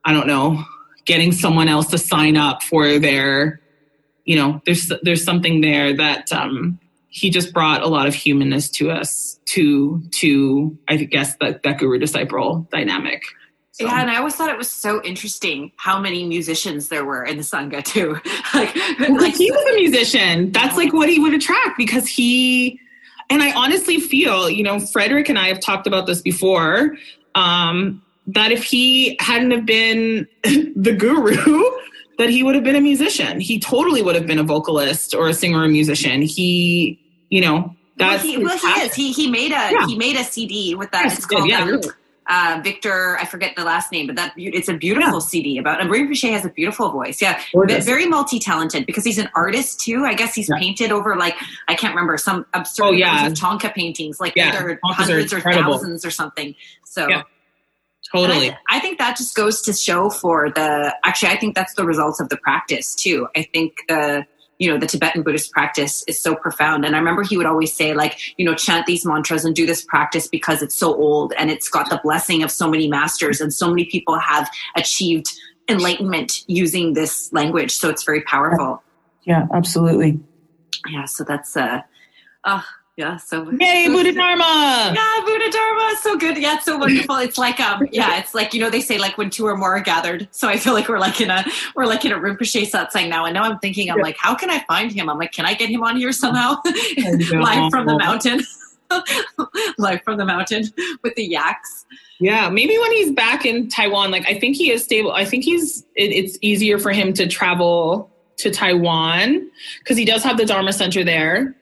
i 0.05 0.11
don't 0.11 0.27
know 0.27 0.63
getting 1.05 1.31
someone 1.31 1.67
else 1.67 1.87
to 1.87 1.97
sign 1.97 2.35
up 2.35 2.61
for 2.63 2.99
their 2.99 3.61
you 4.25 4.35
know 4.35 4.61
there's 4.65 4.91
there's 5.03 5.23
something 5.23 5.61
there 5.61 5.95
that 5.95 6.31
um 6.33 6.79
he 7.09 7.29
just 7.29 7.53
brought 7.53 7.81
a 7.81 7.87
lot 7.87 8.07
of 8.07 8.13
humanness 8.13 8.69
to 8.69 8.91
us 8.91 9.39
to 9.45 10.01
to 10.11 10.77
I 10.87 10.97
guess 10.97 11.35
that 11.37 11.63
that 11.63 11.79
guru 11.79 11.97
disciple 11.99 12.67
dynamic. 12.71 13.23
So. 13.71 13.85
Yeah, 13.85 14.01
and 14.01 14.09
I 14.09 14.17
always 14.17 14.33
thought 14.33 14.49
it 14.49 14.57
was 14.57 14.69
so 14.69 15.03
interesting 15.03 15.71
how 15.75 15.99
many 15.99 16.25
musicians 16.25 16.87
there 16.87 17.05
were 17.05 17.23
in 17.23 17.37
the 17.37 17.43
sangha 17.43 17.83
too. 17.83 18.13
like, 18.55 18.75
like 19.07 19.35
he 19.35 19.51
was 19.51 19.71
a 19.71 19.75
musician. 19.75 20.51
That's 20.51 20.75
like 20.75 20.93
what 20.93 21.09
he 21.09 21.19
would 21.19 21.33
attract 21.33 21.77
because 21.77 22.07
he. 22.07 22.79
And 23.29 23.43
I 23.43 23.51
honestly 23.53 23.99
feel, 23.99 24.49
you 24.49 24.63
know, 24.63 24.79
Frederick 24.79 25.29
and 25.29 25.37
I 25.37 25.49
have 25.49 25.59
talked 25.59 25.85
about 25.85 26.07
this 26.07 26.21
before. 26.23 26.95
Um, 27.35 28.01
that 28.27 28.51
if 28.51 28.63
he 28.63 29.15
hadn't 29.19 29.51
have 29.51 29.65
been 29.65 30.27
the 30.43 30.93
guru, 30.93 31.63
that 32.17 32.29
he 32.29 32.43
would 32.43 32.55
have 32.55 32.63
been 32.63 32.75
a 32.75 32.81
musician. 32.81 33.39
He 33.39 33.59
totally 33.59 34.01
would 34.01 34.15
have 34.15 34.27
been 34.27 34.39
a 34.39 34.43
vocalist 34.43 35.13
or 35.13 35.29
a 35.29 35.33
singer 35.33 35.63
or 35.63 35.67
musician. 35.67 36.21
He, 36.21 36.99
you 37.29 37.41
know, 37.41 37.75
that's 37.97 38.23
well, 38.23 38.31
he, 38.31 38.43
well, 38.43 38.57
he 38.57 38.81
is. 38.81 38.93
He 38.93 39.11
he 39.11 39.29
made 39.29 39.51
a 39.51 39.71
yeah. 39.71 39.87
he 39.87 39.97
made 39.97 40.15
a 40.15 40.23
CD 40.23 40.75
with 40.75 40.91
that. 40.91 41.05
Yes, 41.05 41.17
it's 41.17 41.25
called 41.25 41.49
yeah, 41.49 41.63
um, 41.63 41.81
uh, 42.27 42.61
Victor. 42.63 43.17
I 43.17 43.25
forget 43.25 43.55
the 43.55 43.63
last 43.63 43.91
name, 43.91 44.07
but 44.07 44.15
that 44.17 44.33
it's 44.37 44.69
a 44.69 44.75
beautiful 44.75 45.13
yeah. 45.13 45.19
CD 45.19 45.57
about. 45.57 45.79
And 45.79 45.89
Marie 45.89 46.03
Ray 46.03 46.31
has 46.31 46.45
a 46.45 46.49
beautiful 46.49 46.91
voice. 46.91 47.21
Yeah, 47.21 47.41
Gorgeous. 47.53 47.85
very 47.85 48.05
multi 48.05 48.39
talented 48.39 48.85
because 48.85 49.03
he's 49.03 49.17
an 49.17 49.29
artist 49.33 49.79
too. 49.79 50.05
I 50.05 50.13
guess 50.13 50.35
he's 50.35 50.49
painted 50.59 50.91
over 50.91 51.15
like 51.15 51.35
I 51.67 51.75
can't 51.75 51.93
remember 51.93 52.17
some 52.17 52.45
absurd 52.53 52.85
oh, 52.85 52.91
yeah. 52.91 53.29
Thangka 53.29 53.73
paintings. 53.73 54.19
Like 54.19 54.33
yeah. 54.35 54.75
hundreds 54.83 55.33
or 55.33 55.41
thousands 55.41 56.05
or 56.05 56.11
something. 56.11 56.55
So. 56.85 57.23
Totally. 58.13 58.51
I, 58.51 58.57
I, 58.69 58.79
think 58.79 58.99
that 58.99 59.17
just 59.17 59.35
goes 59.35 59.61
to 59.63 59.73
show 59.73 60.09
for 60.09 60.49
the 60.49 60.95
actually 61.03 61.29
I 61.29 61.37
think 61.37 61.55
that's 61.55 61.73
the 61.73 61.85
results 61.85 62.19
of 62.19 62.29
the 62.29 62.37
practice 62.37 62.95
too. 62.95 63.27
I 63.35 63.43
think 63.43 63.81
the 63.87 64.25
you 64.59 64.71
know 64.71 64.79
the 64.79 64.87
tibetan 64.87 65.21
buddhist 65.21 65.51
practice 65.51 66.03
is 66.07 66.19
so 66.19 66.35
profound 66.35 66.83
and 66.83 66.95
i 66.95 66.97
remember 66.99 67.21
he 67.21 67.37
would 67.37 67.45
always 67.45 67.71
say 67.71 67.93
like 67.93 68.17
you 68.37 68.45
know 68.45 68.55
chant 68.55 68.85
these 68.85 69.05
mantras 69.05 69.45
and 69.45 69.55
do 69.55 69.65
this 69.65 69.83
practice 69.83 70.27
because 70.27 70.61
it's 70.61 70.75
so 70.75 70.95
old 70.95 71.33
and 71.37 71.51
it's 71.51 71.69
got 71.69 71.89
the 71.89 71.99
blessing 72.03 72.43
of 72.43 72.51
so 72.51 72.67
many 72.69 72.87
masters 72.87 73.39
and 73.39 73.53
so 73.53 73.69
many 73.69 73.85
people 73.85 74.17
have 74.17 74.49
achieved 74.75 75.27
enlightenment 75.69 76.43
using 76.47 76.93
this 76.93 77.31
language 77.33 77.75
so 77.75 77.89
it's 77.89 78.03
very 78.03 78.21
powerful 78.21 78.81
yeah 79.25 79.45
absolutely 79.53 80.19
yeah 80.89 81.05
so 81.05 81.23
that's 81.23 81.55
uh 81.55 81.81
uh 82.43 82.61
yeah, 82.97 83.17
so 83.17 83.51
yay, 83.59 83.85
so, 83.85 83.91
Buddha 83.91 84.11
Dharma. 84.11 84.91
Yeah, 84.95 85.21
Buddha 85.23 85.51
Dharma, 85.51 85.93
so 86.01 86.17
good. 86.17 86.35
Yeah, 86.35 86.55
it's 86.55 86.65
so 86.65 86.77
wonderful. 86.77 87.17
It's 87.17 87.37
like 87.37 87.59
um, 87.59 87.87
yeah, 87.91 88.17
it's 88.17 88.33
like 88.33 88.55
you 88.55 88.59
know 88.59 88.71
they 88.71 88.81
say 88.81 88.97
like 88.97 89.19
when 89.19 89.29
two 89.29 89.45
or 89.45 89.55
more 89.55 89.77
are 89.77 89.81
gathered. 89.81 90.27
So 90.31 90.49
I 90.49 90.57
feel 90.57 90.73
like 90.73 90.89
we're 90.89 90.97
like 90.97 91.21
in 91.21 91.29
a 91.29 91.45
we're 91.75 91.85
like 91.85 92.05
in 92.05 92.11
a 92.11 92.17
Rinpoche 92.17 92.67
satsang 92.69 93.07
now. 93.09 93.25
And 93.25 93.35
now 93.35 93.43
I'm 93.43 93.59
thinking, 93.59 93.91
I'm 93.91 93.97
yeah. 93.97 94.03
like, 94.03 94.17
how 94.17 94.33
can 94.33 94.49
I 94.49 94.65
find 94.67 94.91
him? 94.91 95.09
I'm 95.11 95.19
like, 95.19 95.31
can 95.31 95.45
I 95.45 95.53
get 95.53 95.69
him 95.69 95.83
on 95.83 95.95
here 95.95 96.11
somehow, 96.11 96.55
live 96.65 97.69
from 97.69 97.85
the 97.85 97.97
mountain, 97.99 98.41
live 99.77 100.01
from 100.03 100.17
the 100.17 100.25
mountain 100.25 100.63
with 101.03 101.13
the 101.13 101.23
yaks. 101.23 101.85
Yeah, 102.19 102.49
maybe 102.49 102.79
when 102.79 102.91
he's 102.93 103.11
back 103.11 103.45
in 103.45 103.69
Taiwan, 103.69 104.09
like 104.09 104.25
I 104.27 104.39
think 104.39 104.55
he 104.55 104.71
is 104.71 104.83
stable. 104.83 105.11
I 105.11 105.23
think 105.23 105.43
he's 105.43 105.81
it, 105.93 106.11
it's 106.11 106.39
easier 106.41 106.79
for 106.79 106.91
him 106.91 107.13
to 107.13 107.27
travel 107.27 108.09
to 108.37 108.49
Taiwan 108.49 109.51
because 109.79 109.97
he 109.97 110.05
does 110.05 110.23
have 110.23 110.37
the 110.37 110.45
Dharma 110.45 110.73
Center 110.73 111.03
there 111.03 111.55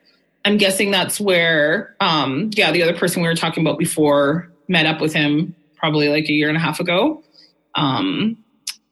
I'm 0.45 0.57
guessing 0.57 0.91
that's 0.91 1.19
where, 1.19 1.95
um, 1.99 2.51
yeah, 2.53 2.71
the 2.71 2.83
other 2.83 2.95
person 2.95 3.21
we 3.21 3.27
were 3.27 3.35
talking 3.35 3.65
about 3.65 3.79
before 3.79 4.51
met 4.67 4.85
up 4.85 5.01
with 5.01 5.13
him 5.13 5.55
probably 5.75 6.07
like 6.09 6.29
a 6.29 6.33
year 6.33 6.47
and 6.47 6.57
a 6.57 6.59
half 6.59 6.79
ago. 6.79 7.23
Um, 7.73 8.37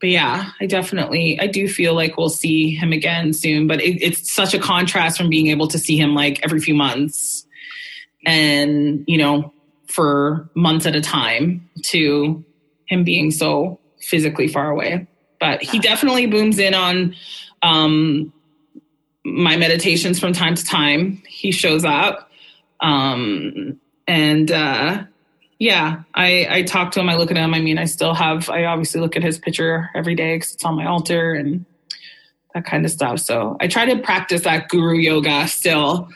but 0.01 0.09
yeah, 0.09 0.51
I 0.59 0.65
definitely, 0.65 1.39
I 1.39 1.47
do 1.47 1.69
feel 1.69 1.93
like 1.93 2.17
we'll 2.17 2.29
see 2.29 2.75
him 2.75 2.91
again 2.91 3.33
soon. 3.33 3.67
But 3.67 3.81
it, 3.81 4.01
it's 4.01 4.33
such 4.33 4.53
a 4.53 4.59
contrast 4.59 5.17
from 5.17 5.29
being 5.29 5.47
able 5.47 5.67
to 5.69 5.79
see 5.79 5.95
him 5.95 6.13
like 6.13 6.41
every 6.43 6.59
few 6.59 6.73
months, 6.73 7.45
and 8.25 9.05
you 9.07 9.17
know, 9.17 9.53
for 9.87 10.49
months 10.55 10.85
at 10.85 10.95
a 10.95 11.01
time, 11.01 11.69
to 11.83 12.43
him 12.87 13.03
being 13.03 13.31
so 13.31 13.79
physically 14.01 14.47
far 14.47 14.69
away. 14.69 15.07
But 15.39 15.61
he 15.61 15.79
definitely 15.79 16.25
booms 16.25 16.59
in 16.59 16.73
on 16.73 17.15
um, 17.61 18.33
my 19.25 19.55
meditations 19.57 20.19
from 20.19 20.33
time 20.33 20.55
to 20.55 20.63
time. 20.63 21.21
He 21.27 21.51
shows 21.51 21.85
up. 21.85 22.29
Um, 22.79 23.79
and 24.07 24.51
uh, 24.51 25.03
yeah, 25.59 26.03
I, 26.13 26.47
I 26.49 26.63
talk 26.63 26.91
to 26.91 26.99
him. 26.99 27.09
I 27.09 27.15
look 27.15 27.31
at 27.31 27.37
him. 27.37 27.53
I 27.53 27.61
mean, 27.61 27.77
I 27.77 27.85
still 27.85 28.13
have, 28.13 28.49
I 28.49 28.65
obviously 28.65 28.99
look 28.99 29.15
at 29.15 29.23
his 29.23 29.37
picture 29.37 29.89
every 29.95 30.15
day 30.15 30.35
because 30.35 30.53
it's 30.53 30.65
on 30.65 30.75
my 30.75 30.85
altar 30.85 31.33
and 31.33 31.65
that 32.53 32.65
kind 32.65 32.85
of 32.85 32.91
stuff. 32.91 33.19
So 33.19 33.57
I 33.61 33.67
try 33.67 33.85
to 33.85 34.01
practice 34.01 34.41
that 34.41 34.69
guru 34.69 34.97
yoga 34.97 35.47
still 35.47 36.09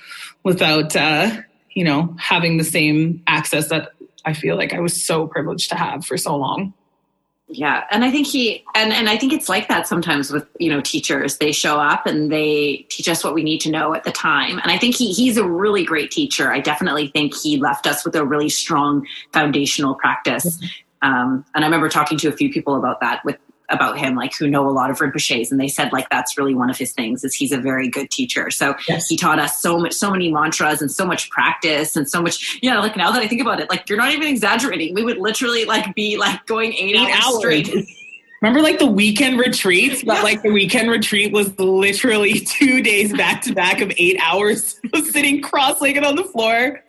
without, 0.44 0.96
uh, 0.96 1.42
you 1.72 1.84
know, 1.84 2.16
having 2.20 2.58
the 2.58 2.64
same 2.64 3.24
access 3.28 3.70
that 3.70 3.92
I 4.26 4.34
feel 4.34 4.58
like 4.58 4.74
I 4.74 4.80
was 4.80 5.02
so 5.02 5.28
privileged 5.28 5.70
to 5.70 5.76
have 5.76 6.06
for 6.06 6.18
so 6.18 6.36
long 6.36 6.74
yeah 7.50 7.86
and 7.92 8.04
i 8.04 8.12
think 8.12 8.28
he 8.28 8.64
and 8.76 8.92
and 8.92 9.10
i 9.10 9.18
think 9.18 9.32
it's 9.32 9.48
like 9.48 9.68
that 9.70 9.88
sometimes 9.88 10.32
with 10.32 10.48
you 10.60 10.70
know 10.70 10.82
teachers. 10.82 11.38
They 11.38 11.52
show 11.52 11.80
up 11.80 12.06
and 12.06 12.32
they 12.32 12.86
teach 12.90 13.08
us 13.08 13.24
what 13.24 13.34
we 13.34 13.44
need 13.44 13.62
to 13.62 13.72
know 13.72 13.94
at 13.94 14.04
the 14.04 14.12
time. 14.12 14.60
And 14.60 14.72
i 14.72 14.78
think 14.78 14.96
he 14.96 15.14
he's 15.14 15.38
a 15.38 15.48
really 15.48 15.86
great 15.86 16.12
teacher. 16.12 16.52
I 16.52 16.60
definitely 16.60 17.08
think 17.08 17.36
he 17.36 17.58
left 17.58 17.88
us 17.88 18.04
with 18.04 18.16
a 18.16 18.26
really 18.26 18.50
strong 18.50 19.06
foundational 19.34 19.96
practice. 19.96 20.58
Mm-hmm. 20.58 21.10
um, 21.10 21.46
and 21.56 21.64
i 21.64 21.68
remember 21.68 21.90
talking 21.90 22.18
to 22.20 22.28
a 22.28 22.32
few 22.32 22.52
people 22.52 22.76
about 22.76 23.00
that 23.02 23.24
with 23.24 23.38
about 23.70 23.98
him, 23.98 24.16
like 24.16 24.36
who 24.36 24.48
know 24.48 24.68
a 24.68 24.72
lot 24.72 24.90
of 24.90 24.98
Rinpoches, 24.98 25.52
and 25.52 25.60
they 25.60 25.68
said 25.68 25.92
like 25.92 26.10
that's 26.10 26.38
really 26.38 26.56
one 26.56 26.70
of 26.70 26.78
his 26.78 26.94
things 26.94 27.24
is 27.24 27.34
he's 27.34 27.52
a 27.52 27.58
very 27.58 27.90
good 27.90 28.10
teacher. 28.10 28.50
So 28.50 28.76
yes. 28.88 29.08
he 29.08 29.18
taught 29.18 29.40
us 29.40 29.62
so 29.62 29.80
much, 29.80 29.94
so 29.94 30.12
many 30.12 30.32
mantras 30.32 30.82
and 30.82 30.92
so 30.92 31.06
much 31.06 31.30
practice 31.30 31.96
and 31.96 32.10
so 32.10 32.22
much. 32.22 32.60
You 32.62 32.72
know, 32.72 32.80
like 32.80 32.96
now 32.96 33.12
that 33.12 33.22
I 33.22 33.28
think 33.28 33.42
about 33.42 33.60
it, 33.60 33.70
like 33.70 33.90
you're 33.90 33.98
not 33.98 34.14
even 34.14 34.28
exaggerating. 34.28 34.94
We 34.94 35.04
would 35.04 35.18
literally 35.18 35.66
like 35.66 35.94
be 35.96 36.18
like 36.18 36.46
going 36.46 36.74
eight, 36.74 36.96
eight 36.96 37.10
hours, 37.10 37.26
hours 37.26 37.38
straight. 37.38 37.88
Remember 38.42 38.62
like 38.62 38.78
the 38.78 38.86
weekend 38.86 39.40
retreats, 39.40 40.04
but 40.04 40.18
yeah. 40.18 40.22
like 40.22 40.44
the 40.44 40.52
weekend 40.52 40.92
retreat 40.92 41.34
was 41.34 41.58
literally 41.58 42.40
two 42.40 42.82
days 42.82 43.12
back 43.14 43.42
to 43.44 43.54
back 43.54 43.82
of 43.82 43.92
eight 43.98 44.20
hours 44.22 44.80
sitting 45.12 45.42
cross 45.42 45.82
legged 45.82 46.04
on 46.04 46.16
the 46.16 46.24
floor 46.24 46.84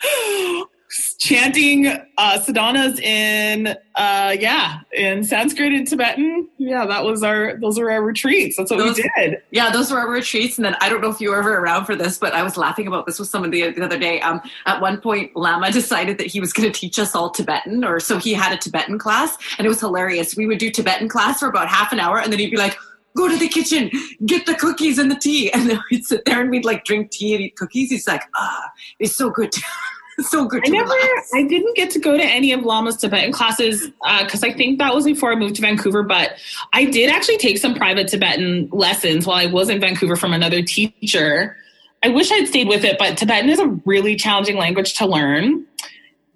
chanting 1.19 1.87
uh, 1.87 2.39
sadhanas 2.39 3.01
in 3.01 3.69
uh, 3.97 4.37
yeah 4.39 4.81
in 4.93 5.23
Sanskrit 5.25 5.73
and 5.73 5.87
Tibetan. 5.87 6.49
Yeah, 6.59 6.87
that 6.87 7.05
was 7.05 7.23
our 7.23 7.59
those 7.59 7.79
were 7.79 7.91
our 7.91 8.03
retreats. 8.03 8.57
That's 8.57 8.71
what 8.71 8.79
those, 8.79 8.97
we 8.97 9.11
did. 9.17 9.43
Yeah, 9.51 9.71
those 9.71 9.91
were 9.91 9.99
our 9.99 10.11
retreats. 10.11 10.57
And 10.57 10.65
then 10.65 10.77
I 10.81 10.89
don't 10.89 11.01
know 11.01 11.11
if 11.11 11.21
you 11.21 11.31
were 11.31 11.39
ever 11.39 11.59
around 11.59 11.85
for 11.85 11.95
this, 11.95 12.19
but 12.19 12.33
I 12.33 12.43
was 12.43 12.57
laughing 12.57 12.87
about 12.87 13.07
this 13.07 13.19
with 13.19 13.29
someone 13.29 13.51
the, 13.51 13.71
the 13.71 13.85
other 13.85 13.99
day. 13.99 14.21
Um, 14.21 14.41
at 14.67 14.81
one 14.81 15.01
point, 15.01 15.35
Lama 15.37 15.71
decided 15.73 16.19
that 16.19 16.27
he 16.27 16.41
was 16.41 16.53
going 16.53 16.71
to 16.71 16.79
teach 16.79 16.99
us 16.99 17.15
all 17.15 17.31
Tibetan, 17.31 17.85
or 17.85 18.01
so 18.01 18.19
he 18.19 18.33
had 18.33 18.53
a 18.53 18.57
Tibetan 18.57 18.99
class, 18.99 19.37
and 19.59 19.67
it 19.67 19.69
was 19.69 19.81
hilarious. 19.81 20.37
We 20.37 20.47
would 20.47 20.59
do 20.59 20.71
Tibetan 20.71 21.09
class 21.09 21.41
for 21.41 21.49
about 21.49 21.69
half 21.69 21.93
an 21.93 22.01
hour, 22.01 22.19
and 22.19 22.33
then 22.33 22.41
he'd 22.41 22.51
be 22.51 22.57
like 22.57 22.77
go 23.17 23.29
to 23.29 23.37
the 23.37 23.49
kitchen, 23.49 23.91
get 24.27 24.47
the 24.47 24.55
cookies 24.55 24.99
and 24.99 25.11
the 25.11 25.17
tea. 25.17 25.53
And 25.59 25.69
then 25.69 25.81
we'd 25.91 26.05
sit 26.05 26.25
there 26.25 26.41
and 26.41 26.51
we'd 26.51 26.65
like 26.65 26.85
drink 26.85 27.11
tea 27.11 27.35
and 27.35 27.43
eat 27.43 27.57
cookies. 27.57 27.91
He's 27.91 28.07
like, 28.07 28.23
ah, 28.37 28.71
it's 29.01 29.17
so 29.17 29.29
good. 29.31 29.53
so 30.31 30.47
good. 30.47 30.63
I 30.67 30.71
never, 30.71 30.89
relax. 30.89 31.31
I 31.35 31.43
didn't 31.45 31.77
get 31.77 31.91
to 31.91 31.99
go 31.99 32.17
to 32.17 32.23
any 32.23 32.53
of 32.53 32.63
Lama's 32.63 32.97
Tibetan 32.97 33.33
classes 33.33 33.91
because 34.21 34.43
uh, 34.43 34.49
I 34.49 34.53
think 34.53 34.79
that 34.79 34.95
was 34.95 35.05
before 35.05 35.33
I 35.33 35.37
moved 35.37 35.57
to 35.57 35.63
Vancouver. 35.63 36.03
But 36.03 36.33
I 36.73 36.85
did 36.85 37.11
actually 37.11 37.39
take 37.39 37.59
some 37.59 37.75
private 37.75 38.09
Tibetan 38.09 38.69
lessons 38.73 39.27
while 39.27 39.37
I 39.37 39.47
was 39.47 39.69
in 39.69 39.81
Vancouver 39.81 40.17
from 40.17 40.33
another 40.33 40.63
teacher. 40.63 41.57
I 42.03 42.09
wish 42.09 42.31
I'd 42.31 42.47
stayed 42.47 42.69
with 42.69 42.85
it, 42.85 42.97
but 42.99 43.17
Tibetan 43.17 43.51
is 43.51 43.59
a 43.59 43.67
really 43.85 44.17
challenging 44.17 44.57
language 44.57 44.95
to 44.99 45.07
learn 45.07 45.67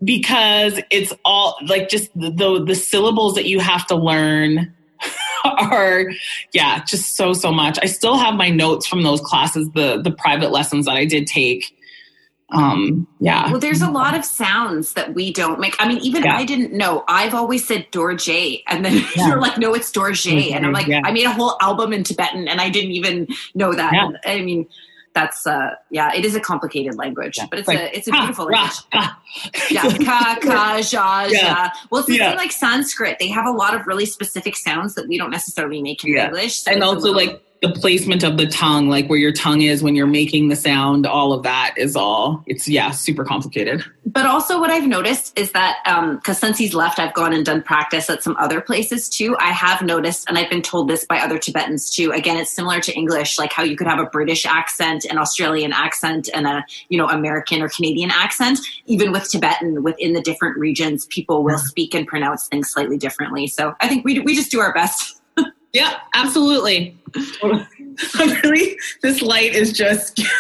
because 0.05 0.81
it's 0.91 1.13
all 1.25 1.57
like 1.67 1.89
just 1.89 2.13
the 2.15 2.65
the 2.67 2.75
syllables 2.75 3.35
that 3.35 3.47
you 3.47 3.61
have 3.61 3.87
to 3.87 3.95
learn 3.95 4.75
are 5.45 6.07
yeah 6.53 6.83
just 6.85 7.17
so 7.17 7.33
so 7.33 7.53
much 7.53 7.79
i 7.83 7.87
still 7.87 8.17
have 8.17 8.35
my 8.35 8.49
notes 8.49 8.87
from 8.87 9.03
those 9.03 9.21
classes 9.21 9.69
the 9.75 10.01
the 10.03 10.11
private 10.11 10.51
lessons 10.51 10.87
that 10.87 10.97
i 10.97 11.05
did 11.05 11.27
take 11.27 11.77
um, 12.53 13.07
yeah. 13.19 13.51
Well, 13.51 13.61
there's 13.61 13.83
a 13.83 13.91
lot 13.91 14.15
of 14.15 14.25
sounds 14.25 14.95
that 14.95 15.15
we 15.15 15.33
don't 15.33 15.59
make. 15.59 15.75
I 15.79 15.89
mean, 15.89 15.99
even 15.99 16.25
yeah. 16.25 16.37
I 16.37 16.45
didn't 16.45 16.73
know. 16.73 17.05
I've 17.09 17.35
always 17.35 17.67
said 17.67 17.91
Dorje, 17.91 18.63
and 18.67 18.85
then 18.85 18.95
yeah. 19.17 19.29
you're 19.29 19.41
like, 19.41 19.59
no, 19.59 19.75
it's 19.75 19.91
Dorje, 19.91 20.53
and 20.53 20.67
I'm 20.67 20.73
like, 20.73 20.87
yeah. 20.87 21.01
I 21.05 21.13
made 21.13 21.25
a 21.25 21.33
whole 21.33 21.57
album 21.61 21.93
in 21.93 22.05
Tibetan, 22.05 22.49
and 22.49 22.61
I 22.61 22.69
didn't 22.69 22.93
even 22.93 23.29
know 23.55 23.73
that. 23.73 23.93
And, 23.95 24.19
I 24.25 24.43
mean, 24.43 24.67
that's 25.15 25.47
uh, 25.47 25.75
yeah, 25.91 26.15
it 26.15 26.25
is 26.25 26.35
a 26.35 26.41
complicated 26.41 26.97
language, 26.97 27.39
but 27.51 27.59
it's 27.59 27.69
like, 27.69 27.79
a 27.79 27.97
it's 27.97 28.09
a 28.09 28.13
beautiful 28.13 28.47
language. 28.47 28.79
yeah, 29.71 29.83
ka 30.05 30.39
ka 30.41 30.83
ja 30.83 31.23
ja. 31.25 31.71
Well, 31.91 32.01
it's 32.01 32.11
yeah. 32.11 32.35
like 32.35 32.53
Sanskrit. 32.53 33.19
They 33.19 33.29
have 33.29 33.47
a 33.47 33.51
lot 33.51 33.75
of 33.75 33.87
really 33.87 34.07
specific 34.07 34.57
sounds 34.57 34.95
that 34.95 35.09
we 35.09 35.19
don't 35.19 35.31
necessarily 35.31 35.83
make 35.83 36.05
in 36.05 36.17
English, 36.17 36.61
so 36.61 36.73
and 36.73 36.83
also 36.83 37.13
little, 37.13 37.15
like 37.15 37.43
the 37.63 37.71
placement 37.71 38.25
of 38.25 38.37
the 38.37 38.47
tongue, 38.47 38.89
like 38.89 39.07
where 39.07 39.19
your 39.19 39.31
tongue 39.31 39.63
is 39.63 39.85
when 39.85 39.95
you're 39.95 40.05
making 40.05 40.49
the 40.49 40.57
sound, 40.57 41.07
all 41.07 41.33
of 41.33 41.45
that 41.45 41.75
is 41.77 41.95
all, 41.95 42.43
it's, 42.47 42.67
yeah, 42.69 42.91
super 42.91 43.25
complicated. 43.25 43.85
But 44.05 44.27
also, 44.27 44.59
what 44.59 44.69
I've 44.69 44.89
noticed 44.89 45.39
is 45.39 45.53
that, 45.53 45.79
because 45.85 46.43
um, 46.43 46.49
since 46.49 46.59
he's 46.59 46.75
left, 46.75 46.99
I've 46.99 47.15
gone 47.15 47.33
and 47.33 47.47
done 47.47 47.63
practice 47.63 48.11
at 48.11 48.21
some 48.21 48.37
other 48.37 48.61
places 48.61 49.09
too. 49.09 49.37
I 49.39 49.53
have 49.53 49.81
noticed, 49.81 50.29
and 50.29 50.37
I've 50.37 50.51
been 50.51 50.61
told 50.61 50.89
this 50.89 51.05
by 51.05 51.21
other 51.21 51.39
Tibetans 51.39 51.89
too. 51.89 52.11
Again, 52.11 52.37
it's 52.37 52.53
similar 52.53 52.81
to 52.81 52.93
English, 52.95 53.39
like 53.39 53.53
how 53.53 53.63
you 53.63 53.77
could 53.77 53.87
have 53.87 54.01
a 54.01 54.07
British 54.07 54.45
accent, 54.45 55.05
an 55.05 55.17
Australian 55.17 55.73
accent, 55.73 56.29
and 56.35 56.49
a, 56.49 56.65
you 56.89 56.99
know, 56.99 57.09
American 57.09 57.63
or 57.63 57.69
Canadian 57.69 58.11
accent. 58.11 58.59
Even 58.87 59.13
with 59.13 59.31
Tibetan, 59.31 59.85
within 59.85 60.15
the 60.15 60.21
different 60.21 60.59
regions, 60.59 61.07
people 61.07 61.45
will 61.45 61.59
speak 61.59 61.95
and 61.95 62.09
pronounce 62.09 62.49
things 62.49 62.69
slightly 62.69 62.99
differently. 62.99 63.47
So 63.47 63.75
I 63.81 63.87
think 63.87 64.05
we, 64.05 64.19
we 64.19 64.35
just 64.35 64.51
do 64.51 64.59
our 64.59 64.75
best. 64.75 65.22
Yeah, 65.73 65.99
absolutely. 66.15 66.97
really, 68.19 68.79
this 69.03 69.23
light 69.23 69.55
is 69.55 69.73
just. 69.73 70.23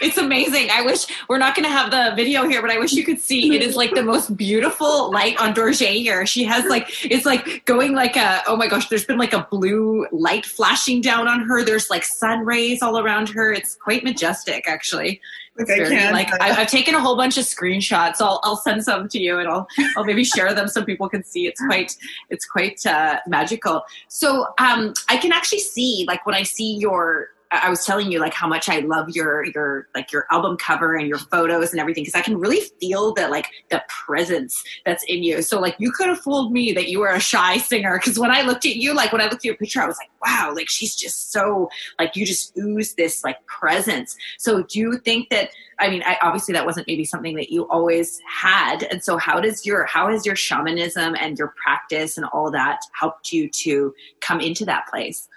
it's 0.00 0.16
amazing. 0.16 0.70
I 0.70 0.82
wish 0.82 1.06
we're 1.28 1.38
not 1.38 1.54
going 1.54 1.64
to 1.64 1.70
have 1.70 1.90
the 1.90 2.12
video 2.16 2.48
here, 2.48 2.60
but 2.60 2.70
I 2.70 2.78
wish 2.78 2.92
you 2.92 3.04
could 3.04 3.20
see. 3.20 3.54
It 3.54 3.62
is 3.62 3.76
like 3.76 3.94
the 3.94 4.02
most 4.02 4.36
beautiful 4.36 5.10
light 5.10 5.38
on 5.40 5.54
D'orjay 5.54 6.02
here. 6.02 6.26
She 6.26 6.44
has 6.44 6.64
like 6.66 7.04
it's 7.04 7.26
like 7.26 7.64
going 7.64 7.94
like 7.94 8.16
a 8.16 8.42
oh 8.46 8.56
my 8.56 8.66
gosh. 8.66 8.88
There's 8.88 9.04
been 9.04 9.18
like 9.18 9.32
a 9.32 9.46
blue 9.50 10.06
light 10.12 10.46
flashing 10.46 11.00
down 11.00 11.28
on 11.28 11.40
her. 11.40 11.64
There's 11.64 11.90
like 11.90 12.04
sun 12.04 12.44
rays 12.44 12.82
all 12.82 12.98
around 12.98 13.28
her. 13.30 13.52
It's 13.52 13.76
quite 13.76 14.04
majestic, 14.04 14.68
actually. 14.68 15.20
Like 15.56 15.70
I 15.70 15.76
very, 15.76 16.12
like 16.12 16.28
I, 16.40 16.52
have 16.52 16.68
taken 16.68 16.96
a 16.96 17.00
whole 17.00 17.16
bunch 17.16 17.38
of 17.38 17.44
screenshots. 17.44 18.16
I'll 18.20 18.40
I'll 18.42 18.56
send 18.56 18.82
some 18.84 19.08
to 19.08 19.18
you, 19.20 19.38
and 19.38 19.48
I'll 19.48 19.68
I'll 19.96 20.04
maybe 20.04 20.24
share 20.24 20.52
them 20.52 20.66
so 20.66 20.84
people 20.84 21.08
can 21.08 21.22
see. 21.22 21.46
It's 21.46 21.60
quite 21.64 21.96
it's 22.28 22.44
quite 22.44 22.84
uh, 22.84 23.20
magical. 23.28 23.82
So 24.08 24.48
um, 24.58 24.94
I 25.08 25.16
can 25.16 25.30
actually 25.30 25.60
see 25.60 26.04
like 26.08 26.26
when 26.26 26.34
I 26.34 26.42
see 26.42 26.76
your 26.76 27.28
I 27.62 27.70
was 27.70 27.84
telling 27.84 28.10
you 28.10 28.18
like 28.20 28.34
how 28.34 28.48
much 28.48 28.68
I 28.68 28.80
love 28.80 29.10
your 29.10 29.44
your 29.46 29.88
like 29.94 30.12
your 30.12 30.26
album 30.30 30.56
cover 30.56 30.96
and 30.96 31.08
your 31.08 31.18
photos 31.18 31.70
and 31.70 31.80
everything 31.80 32.02
because 32.04 32.18
I 32.18 32.22
can 32.22 32.38
really 32.38 32.60
feel 32.80 33.14
the 33.14 33.28
like 33.28 33.48
the 33.70 33.82
presence 33.88 34.62
that's 34.84 35.04
in 35.04 35.22
you. 35.22 35.42
So 35.42 35.60
like 35.60 35.76
you 35.78 35.90
could 35.90 36.08
have 36.08 36.20
fooled 36.20 36.52
me 36.52 36.72
that 36.72 36.88
you 36.88 37.00
were 37.00 37.08
a 37.08 37.20
shy 37.20 37.58
singer 37.58 37.98
because 37.98 38.18
when 38.18 38.30
I 38.30 38.42
looked 38.42 38.66
at 38.66 38.76
you, 38.76 38.94
like 38.94 39.12
when 39.12 39.20
I 39.20 39.24
looked 39.24 39.36
at 39.36 39.44
your 39.44 39.56
picture, 39.56 39.82
I 39.82 39.86
was 39.86 39.98
like, 39.98 40.10
wow, 40.24 40.52
like 40.54 40.68
she's 40.68 40.94
just 40.96 41.32
so 41.32 41.68
like 41.98 42.16
you 42.16 42.26
just 42.26 42.56
ooze 42.58 42.94
this 42.94 43.24
like 43.24 43.44
presence. 43.46 44.16
So 44.38 44.62
do 44.62 44.78
you 44.78 44.98
think 44.98 45.30
that 45.30 45.50
I 45.78 45.90
mean, 45.90 46.02
I, 46.04 46.18
obviously 46.22 46.52
that 46.52 46.66
wasn't 46.66 46.86
maybe 46.86 47.04
something 47.04 47.36
that 47.36 47.50
you 47.50 47.68
always 47.68 48.20
had. 48.26 48.84
And 48.84 49.02
so 49.02 49.16
how 49.16 49.40
does 49.40 49.66
your 49.66 49.86
how 49.86 50.10
has 50.10 50.24
your 50.24 50.36
shamanism 50.36 51.16
and 51.18 51.38
your 51.38 51.54
practice 51.62 52.16
and 52.16 52.26
all 52.26 52.50
that 52.52 52.80
helped 52.98 53.32
you 53.32 53.48
to 53.48 53.94
come 54.20 54.40
into 54.40 54.64
that 54.66 54.86
place? 54.88 55.28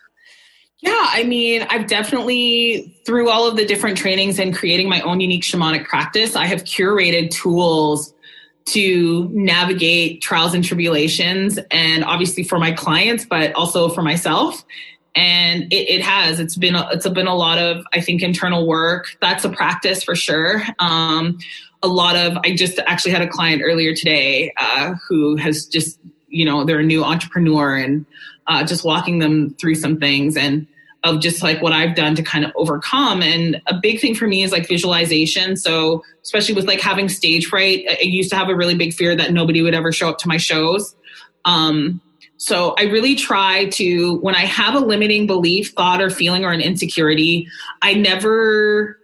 Yeah, 0.82 0.92
I 0.94 1.24
mean, 1.24 1.66
I've 1.70 1.88
definitely, 1.88 2.96
through 3.06 3.30
all 3.30 3.48
of 3.48 3.56
the 3.58 3.66
different 3.66 3.98
trainings 3.98 4.38
and 4.38 4.56
creating 4.56 4.88
my 4.88 5.02
own 5.02 5.20
unique 5.20 5.44
shamanic 5.44 5.86
practice, 5.86 6.36
I 6.36 6.46
have 6.46 6.63
curated 6.66 7.32
tools 7.32 8.13
to 8.66 9.30
navigate 9.32 10.22
trials 10.22 10.54
and 10.54 10.63
tribulations, 10.63 11.58
and 11.72 12.04
obviously 12.04 12.44
for 12.44 12.60
my 12.60 12.72
clients, 12.72 13.26
but 13.26 13.54
also 13.56 13.90
for 13.90 14.04
myself. 14.04 14.63
And 15.16 15.63
it, 15.74 15.90
it 15.90 16.02
has. 16.02 16.40
It's 16.40 16.56
been 16.56 16.76
a, 16.76 16.88
it's 16.92 17.10
been 17.10 17.28
a 17.28 17.36
lot 17.36 17.58
of 17.58 17.84
I 17.94 18.02
think 18.02 18.22
internal 18.22 18.68
work. 18.68 19.18
That's 19.20 19.44
a 19.46 19.50
practice 19.50 20.04
for 20.04 20.16
sure. 20.16 20.62
Um, 20.78 21.40
a 21.82 21.88
lot 21.88 22.16
of 22.16 22.38
I 22.44 22.56
just 22.56 22.78
actually 22.86 23.12
had 23.12 23.24
a 23.24 23.28
client 23.28 23.63
earlier 23.66 23.96
today 23.96 24.54
uh, 24.58 24.94
who 25.08 25.38
has 25.38 25.66
just 25.66 26.00
you 26.28 26.46
know 26.46 26.63
they're 26.63 26.80
a 26.80 26.84
new 26.84 27.04
entrepreneur 27.04 27.76
and 27.76 28.06
uh, 28.48 28.63
just 28.63 28.84
walking 28.84 29.20
them 29.20 29.54
through 29.56 29.76
some 29.76 29.98
things 29.98 30.38
and 30.38 30.68
of 31.04 31.22
just 31.22 31.44
like 31.44 31.62
what 31.62 31.74
I've 31.74 31.96
done 31.96 32.16
to 32.16 32.24
kind 32.24 32.44
of 32.44 32.52
overcome. 32.56 33.22
And 33.22 33.62
a 33.68 33.76
big 33.76 34.00
thing 34.00 34.16
for 34.16 34.28
me 34.28 34.44
is 34.44 34.52
like 34.52 34.68
visualization. 34.68 35.56
So, 35.56 36.04
especially 36.24 36.56
with 36.56 36.66
like 36.66 36.82
having 36.82 37.10
stage 37.10 37.48
fright, 37.48 37.86
I 37.90 37.98
used 38.02 38.30
to 38.32 38.36
have 38.36 38.50
a 38.50 38.56
really 38.56 38.76
big 38.76 38.94
fear 38.94 39.16
that 39.16 39.32
nobody 39.32 39.62
would 39.62 39.76
ever 39.76 39.92
show 39.92 40.10
up 40.10 40.18
to 40.20 40.28
my 40.28 40.38
shows. 40.38 40.96
Um, 41.46 42.02
so, 42.38 42.76
I 42.78 42.84
really 42.84 43.16
try 43.16 43.66
to, 43.66 44.18
when 44.20 44.36
I 44.36 44.46
have 44.46 44.76
a 44.76 44.80
limiting 44.80 45.28
belief, 45.28 45.72
thought, 45.72 46.02
or 46.02 46.10
feeling, 46.10 46.46
or 46.46 46.52
an 46.52 46.62
insecurity, 46.62 47.48
I 47.82 47.94
never 47.94 49.00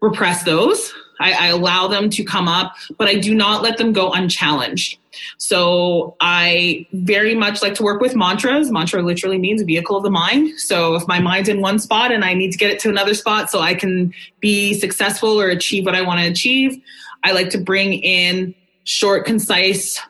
repress 0.00 0.44
those. 0.44 0.92
I, 1.22 1.32
I 1.32 1.46
allow 1.48 1.88
them 1.88 2.10
to 2.10 2.24
come 2.24 2.48
up, 2.48 2.74
but 2.98 3.08
I 3.08 3.14
do 3.14 3.34
not 3.34 3.62
let 3.62 3.78
them 3.78 3.92
go 3.92 4.12
unchallenged. 4.12 4.98
So 5.38 6.16
I 6.20 6.86
very 6.92 7.34
much 7.34 7.62
like 7.62 7.74
to 7.74 7.82
work 7.82 8.00
with 8.00 8.16
mantras. 8.16 8.70
Mantra 8.70 9.02
literally 9.02 9.38
means 9.38 9.62
vehicle 9.62 9.96
of 9.96 10.02
the 10.02 10.10
mind. 10.10 10.58
So 10.58 10.94
if 10.94 11.06
my 11.06 11.20
mind's 11.20 11.48
in 11.48 11.60
one 11.60 11.78
spot 11.78 12.12
and 12.12 12.24
I 12.24 12.34
need 12.34 12.52
to 12.52 12.58
get 12.58 12.70
it 12.70 12.80
to 12.80 12.88
another 12.88 13.14
spot 13.14 13.50
so 13.50 13.60
I 13.60 13.74
can 13.74 14.12
be 14.40 14.74
successful 14.74 15.40
or 15.40 15.48
achieve 15.48 15.84
what 15.84 15.94
I 15.94 16.02
want 16.02 16.20
to 16.20 16.26
achieve, 16.26 16.80
I 17.24 17.32
like 17.32 17.50
to 17.50 17.58
bring 17.58 17.92
in 17.92 18.54
short, 18.84 19.26
concise 19.26 20.00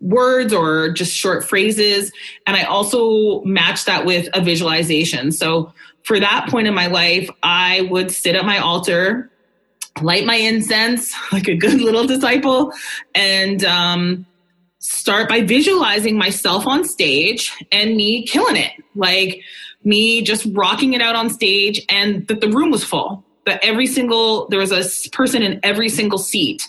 words 0.00 0.52
or 0.52 0.90
just 0.90 1.12
short 1.12 1.44
phrases. 1.44 2.12
And 2.46 2.56
I 2.56 2.64
also 2.64 3.42
match 3.42 3.86
that 3.86 4.04
with 4.04 4.28
a 4.34 4.42
visualization. 4.42 5.32
So 5.32 5.72
for 6.02 6.20
that 6.20 6.48
point 6.50 6.68
in 6.68 6.74
my 6.74 6.86
life, 6.86 7.30
I 7.42 7.88
would 7.90 8.10
sit 8.10 8.36
at 8.36 8.44
my 8.44 8.58
altar, 8.58 9.30
light 10.02 10.26
my 10.26 10.36
incense 10.36 11.14
like 11.32 11.48
a 11.48 11.56
good 11.56 11.80
little 11.80 12.06
disciple, 12.06 12.72
and 13.14 13.64
um, 13.64 14.26
start 14.78 15.28
by 15.28 15.40
visualizing 15.40 16.18
myself 16.18 16.66
on 16.66 16.84
stage 16.84 17.52
and 17.72 17.96
me 17.96 18.26
killing 18.26 18.56
it. 18.56 18.72
Like 18.94 19.42
me 19.82 20.22
just 20.22 20.46
rocking 20.52 20.92
it 20.92 21.00
out 21.00 21.16
on 21.16 21.30
stage 21.30 21.84
and 21.88 22.26
that 22.28 22.40
the 22.40 22.48
room 22.48 22.70
was 22.70 22.84
full. 22.84 23.24
That 23.46 23.62
every 23.62 23.86
single, 23.86 24.48
there 24.48 24.58
was 24.58 24.72
a 24.72 25.10
person 25.10 25.42
in 25.42 25.60
every 25.62 25.88
single 25.88 26.18
seat. 26.18 26.68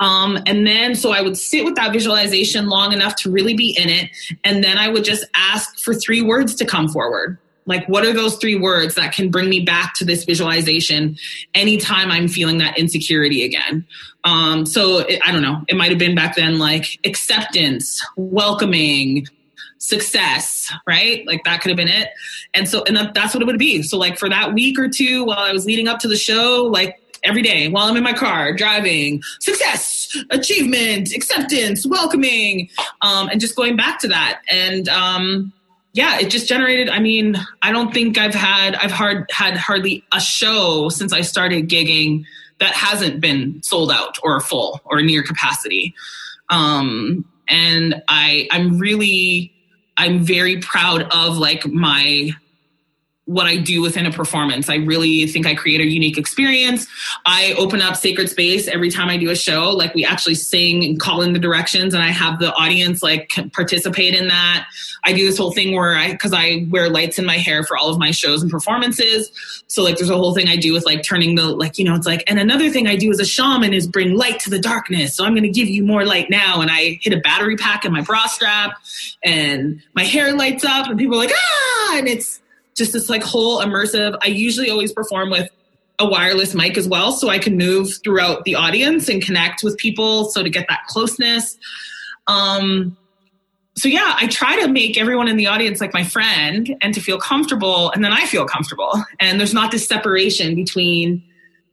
Um, 0.00 0.38
and 0.46 0.66
then, 0.66 0.94
so 0.94 1.12
I 1.12 1.22
would 1.22 1.36
sit 1.36 1.64
with 1.64 1.76
that 1.76 1.92
visualization 1.92 2.68
long 2.68 2.92
enough 2.92 3.16
to 3.16 3.30
really 3.30 3.54
be 3.54 3.70
in 3.78 3.88
it. 3.88 4.10
And 4.44 4.62
then 4.62 4.76
I 4.76 4.88
would 4.88 5.04
just 5.04 5.24
ask 5.34 5.78
for 5.78 5.94
three 5.94 6.22
words 6.22 6.54
to 6.56 6.64
come 6.64 6.88
forward. 6.88 7.38
Like, 7.66 7.86
what 7.88 8.04
are 8.04 8.12
those 8.12 8.36
three 8.36 8.56
words 8.56 8.94
that 8.94 9.12
can 9.12 9.30
bring 9.30 9.48
me 9.48 9.60
back 9.60 9.94
to 9.94 10.04
this 10.04 10.24
visualization 10.24 11.16
anytime 11.54 12.10
I'm 12.10 12.28
feeling 12.28 12.58
that 12.58 12.78
insecurity 12.78 13.44
again? 13.44 13.84
Um, 14.24 14.66
so 14.66 14.98
it, 14.98 15.20
I 15.24 15.32
don't 15.32 15.42
know. 15.42 15.62
It 15.68 15.76
might 15.76 15.90
have 15.90 15.98
been 15.98 16.14
back 16.14 16.36
then 16.36 16.58
like 16.58 16.98
acceptance, 17.04 18.04
welcoming, 18.16 19.26
success, 19.78 20.72
right? 20.86 21.26
Like 21.26 21.44
that 21.44 21.60
could 21.60 21.70
have 21.70 21.76
been 21.76 21.88
it. 21.88 22.08
And 22.54 22.68
so, 22.68 22.82
and 22.84 22.96
that, 22.96 23.14
that's 23.14 23.34
what 23.34 23.42
it 23.42 23.46
would 23.46 23.58
be. 23.58 23.82
So, 23.82 23.98
like 23.98 24.18
for 24.18 24.28
that 24.28 24.54
week 24.54 24.78
or 24.78 24.88
two 24.88 25.24
while 25.24 25.38
I 25.38 25.52
was 25.52 25.66
leading 25.66 25.88
up 25.88 25.98
to 26.00 26.08
the 26.08 26.16
show, 26.16 26.68
like 26.72 27.00
every 27.24 27.42
day 27.42 27.68
while 27.68 27.86
I'm 27.86 27.96
in 27.96 28.02
my 28.02 28.12
car 28.12 28.52
driving, 28.52 29.22
success, 29.40 30.16
achievement, 30.30 31.12
acceptance, 31.14 31.86
welcoming, 31.86 32.68
um, 33.02 33.28
and 33.28 33.40
just 33.40 33.56
going 33.56 33.76
back 33.76 33.98
to 34.00 34.08
that. 34.08 34.40
And 34.50 34.88
um, 34.88 35.52
yeah, 35.96 36.18
it 36.18 36.28
just 36.28 36.46
generated. 36.46 36.90
I 36.90 36.98
mean, 36.98 37.36
I 37.62 37.72
don't 37.72 37.92
think 37.92 38.18
I've 38.18 38.34
had 38.34 38.74
I've 38.74 38.90
hard 38.90 39.30
had 39.30 39.56
hardly 39.56 40.04
a 40.12 40.20
show 40.20 40.90
since 40.90 41.10
I 41.10 41.22
started 41.22 41.70
gigging 41.70 42.26
that 42.58 42.74
hasn't 42.74 43.18
been 43.22 43.62
sold 43.62 43.90
out 43.90 44.18
or 44.22 44.38
full 44.40 44.82
or 44.84 45.00
near 45.00 45.22
capacity. 45.22 45.94
Um, 46.50 47.24
and 47.48 48.02
I 48.08 48.46
I'm 48.50 48.78
really 48.78 49.54
I'm 49.96 50.22
very 50.22 50.58
proud 50.58 51.04
of 51.14 51.38
like 51.38 51.66
my 51.66 52.32
what 53.26 53.46
I 53.46 53.56
do 53.56 53.82
within 53.82 54.06
a 54.06 54.12
performance. 54.12 54.70
I 54.70 54.76
really 54.76 55.26
think 55.26 55.46
I 55.46 55.54
create 55.56 55.80
a 55.80 55.84
unique 55.84 56.16
experience. 56.16 56.86
I 57.24 57.54
open 57.58 57.82
up 57.82 57.96
sacred 57.96 58.30
space 58.30 58.68
every 58.68 58.88
time 58.88 59.08
I 59.08 59.16
do 59.16 59.30
a 59.30 59.34
show. 59.34 59.70
Like 59.70 59.94
we 59.94 60.04
actually 60.04 60.36
sing 60.36 60.84
and 60.84 60.98
call 60.98 61.22
in 61.22 61.32
the 61.32 61.40
directions 61.40 61.92
and 61.92 62.04
I 62.04 62.10
have 62.10 62.38
the 62.38 62.54
audience 62.54 63.02
like 63.02 63.32
participate 63.52 64.14
in 64.14 64.28
that. 64.28 64.68
I 65.04 65.12
do 65.12 65.26
this 65.26 65.36
whole 65.36 65.50
thing 65.50 65.74
where 65.74 65.96
I, 65.96 66.14
cause 66.14 66.32
I 66.32 66.66
wear 66.70 66.88
lights 66.88 67.18
in 67.18 67.26
my 67.26 67.36
hair 67.36 67.64
for 67.64 67.76
all 67.76 67.90
of 67.90 67.98
my 67.98 68.12
shows 68.12 68.42
and 68.42 68.50
performances. 68.50 69.32
So 69.66 69.82
like 69.82 69.96
there's 69.96 70.10
a 70.10 70.16
whole 70.16 70.32
thing 70.32 70.46
I 70.46 70.56
do 70.56 70.72
with 70.72 70.86
like 70.86 71.02
turning 71.02 71.34
the, 71.34 71.48
like, 71.48 71.78
you 71.78 71.84
know, 71.84 71.96
it's 71.96 72.06
like, 72.06 72.22
and 72.28 72.38
another 72.38 72.70
thing 72.70 72.86
I 72.86 72.94
do 72.94 73.10
as 73.10 73.18
a 73.18 73.24
shaman 73.24 73.74
is 73.74 73.88
bring 73.88 74.14
light 74.14 74.38
to 74.40 74.50
the 74.50 74.60
darkness. 74.60 75.16
So 75.16 75.24
I'm 75.24 75.32
going 75.32 75.42
to 75.42 75.50
give 75.50 75.68
you 75.68 75.84
more 75.84 76.04
light 76.04 76.30
now. 76.30 76.60
And 76.60 76.70
I 76.70 77.00
hit 77.02 77.12
a 77.12 77.18
battery 77.18 77.56
pack 77.56 77.84
in 77.84 77.92
my 77.92 78.02
bra 78.02 78.26
strap 78.26 78.78
and 79.24 79.82
my 79.94 80.04
hair 80.04 80.32
lights 80.32 80.64
up 80.64 80.86
and 80.86 80.96
people 80.96 81.16
are 81.16 81.24
like, 81.24 81.32
ah, 81.34 81.98
and 81.98 82.06
it's, 82.06 82.40
just 82.76 82.92
this 82.92 83.08
like 83.08 83.22
whole 83.22 83.60
immersive. 83.60 84.16
I 84.22 84.28
usually 84.28 84.70
always 84.70 84.92
perform 84.92 85.30
with 85.30 85.50
a 85.98 86.06
wireless 86.06 86.54
mic 86.54 86.76
as 86.76 86.86
well, 86.86 87.12
so 87.12 87.28
I 87.28 87.38
can 87.38 87.56
move 87.56 87.90
throughout 88.04 88.44
the 88.44 88.54
audience 88.54 89.08
and 89.08 89.22
connect 89.22 89.62
with 89.62 89.76
people. 89.78 90.26
So 90.26 90.42
to 90.42 90.50
get 90.50 90.66
that 90.68 90.86
closeness. 90.86 91.56
Um, 92.26 92.96
so 93.76 93.88
yeah, 93.88 94.14
I 94.18 94.26
try 94.26 94.60
to 94.62 94.68
make 94.68 94.98
everyone 94.98 95.28
in 95.28 95.36
the 95.36 95.46
audience 95.46 95.80
like 95.80 95.92
my 95.92 96.04
friend 96.04 96.76
and 96.80 96.94
to 96.94 97.00
feel 97.00 97.18
comfortable, 97.18 97.90
and 97.90 98.04
then 98.04 98.12
I 98.12 98.26
feel 98.26 98.46
comfortable. 98.46 99.02
And 99.20 99.40
there's 99.40 99.54
not 99.54 99.70
this 99.70 99.86
separation 99.86 100.54
between 100.54 101.22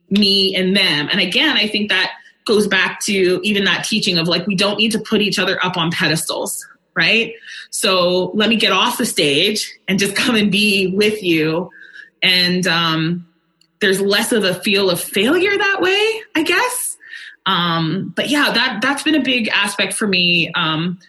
me 0.10 0.56
and 0.56 0.76
them. 0.76 1.10
And 1.12 1.20
again, 1.20 1.58
I 1.58 1.68
think 1.68 1.90
that 1.90 2.12
goes 2.46 2.68
back 2.68 3.00
to 3.02 3.40
even 3.44 3.64
that 3.64 3.86
teaching 3.86 4.18
of 4.18 4.28
like 4.28 4.46
we 4.48 4.56
don't 4.56 4.78
need 4.78 4.92
to 4.92 5.00
put 5.00 5.22
each 5.22 5.40
other 5.40 5.64
up 5.66 5.78
on 5.78 5.92
pedestals 5.92 6.66
right? 6.96 7.34
So 7.70 8.32
let 8.34 8.50
me 8.50 8.56
get 8.56 8.72
off 8.72 8.98
the 8.98 9.06
stage 9.06 9.78
and 9.88 10.00
just 10.00 10.16
come 10.18 10.36
and 10.36 10.52
be 10.52 10.88
with 10.96 11.24
you. 11.24 11.70
And 12.22 12.66
um, 12.68 13.28
there's 13.82 14.00
less 14.00 14.32
of 14.32 14.44
a 14.44 14.56
feel 14.56 14.90
of 14.90 15.02
failure 15.02 15.58
that 15.58 15.82
way, 15.82 16.22
I 16.36 16.44
guess. 16.44 16.98
Um, 17.46 18.14
but 18.16 18.30
yeah, 18.30 18.52
that 18.54 18.80
that's 18.82 19.04
been 19.04 19.16
a 19.16 19.22
big 19.22 19.50
aspect 19.50 19.94
for 19.94 20.08
me. 20.08 20.52
Um, 20.56 21.00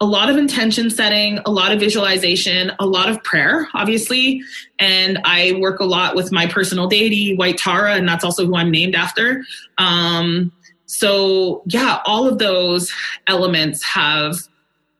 a 0.00 0.04
lot 0.04 0.30
of 0.30 0.36
intention 0.36 0.90
setting, 0.90 1.40
a 1.44 1.50
lot 1.50 1.72
of 1.72 1.80
visualization, 1.80 2.70
a 2.78 2.86
lot 2.86 3.08
of 3.08 3.22
prayer, 3.24 3.66
obviously. 3.74 4.42
And 4.78 5.18
I 5.24 5.58
work 5.58 5.80
a 5.80 5.84
lot 5.84 6.14
with 6.14 6.30
my 6.30 6.46
personal 6.46 6.86
deity, 6.86 7.34
White 7.34 7.58
Tara, 7.58 7.94
and 7.94 8.08
that's 8.08 8.22
also 8.22 8.46
who 8.46 8.54
I'm 8.54 8.70
named 8.70 8.94
after. 8.94 9.44
Um, 9.76 10.52
so 10.86 11.62
yeah, 11.66 12.00
all 12.06 12.28
of 12.28 12.38
those 12.38 12.92
elements 13.26 13.82
have 13.82 14.36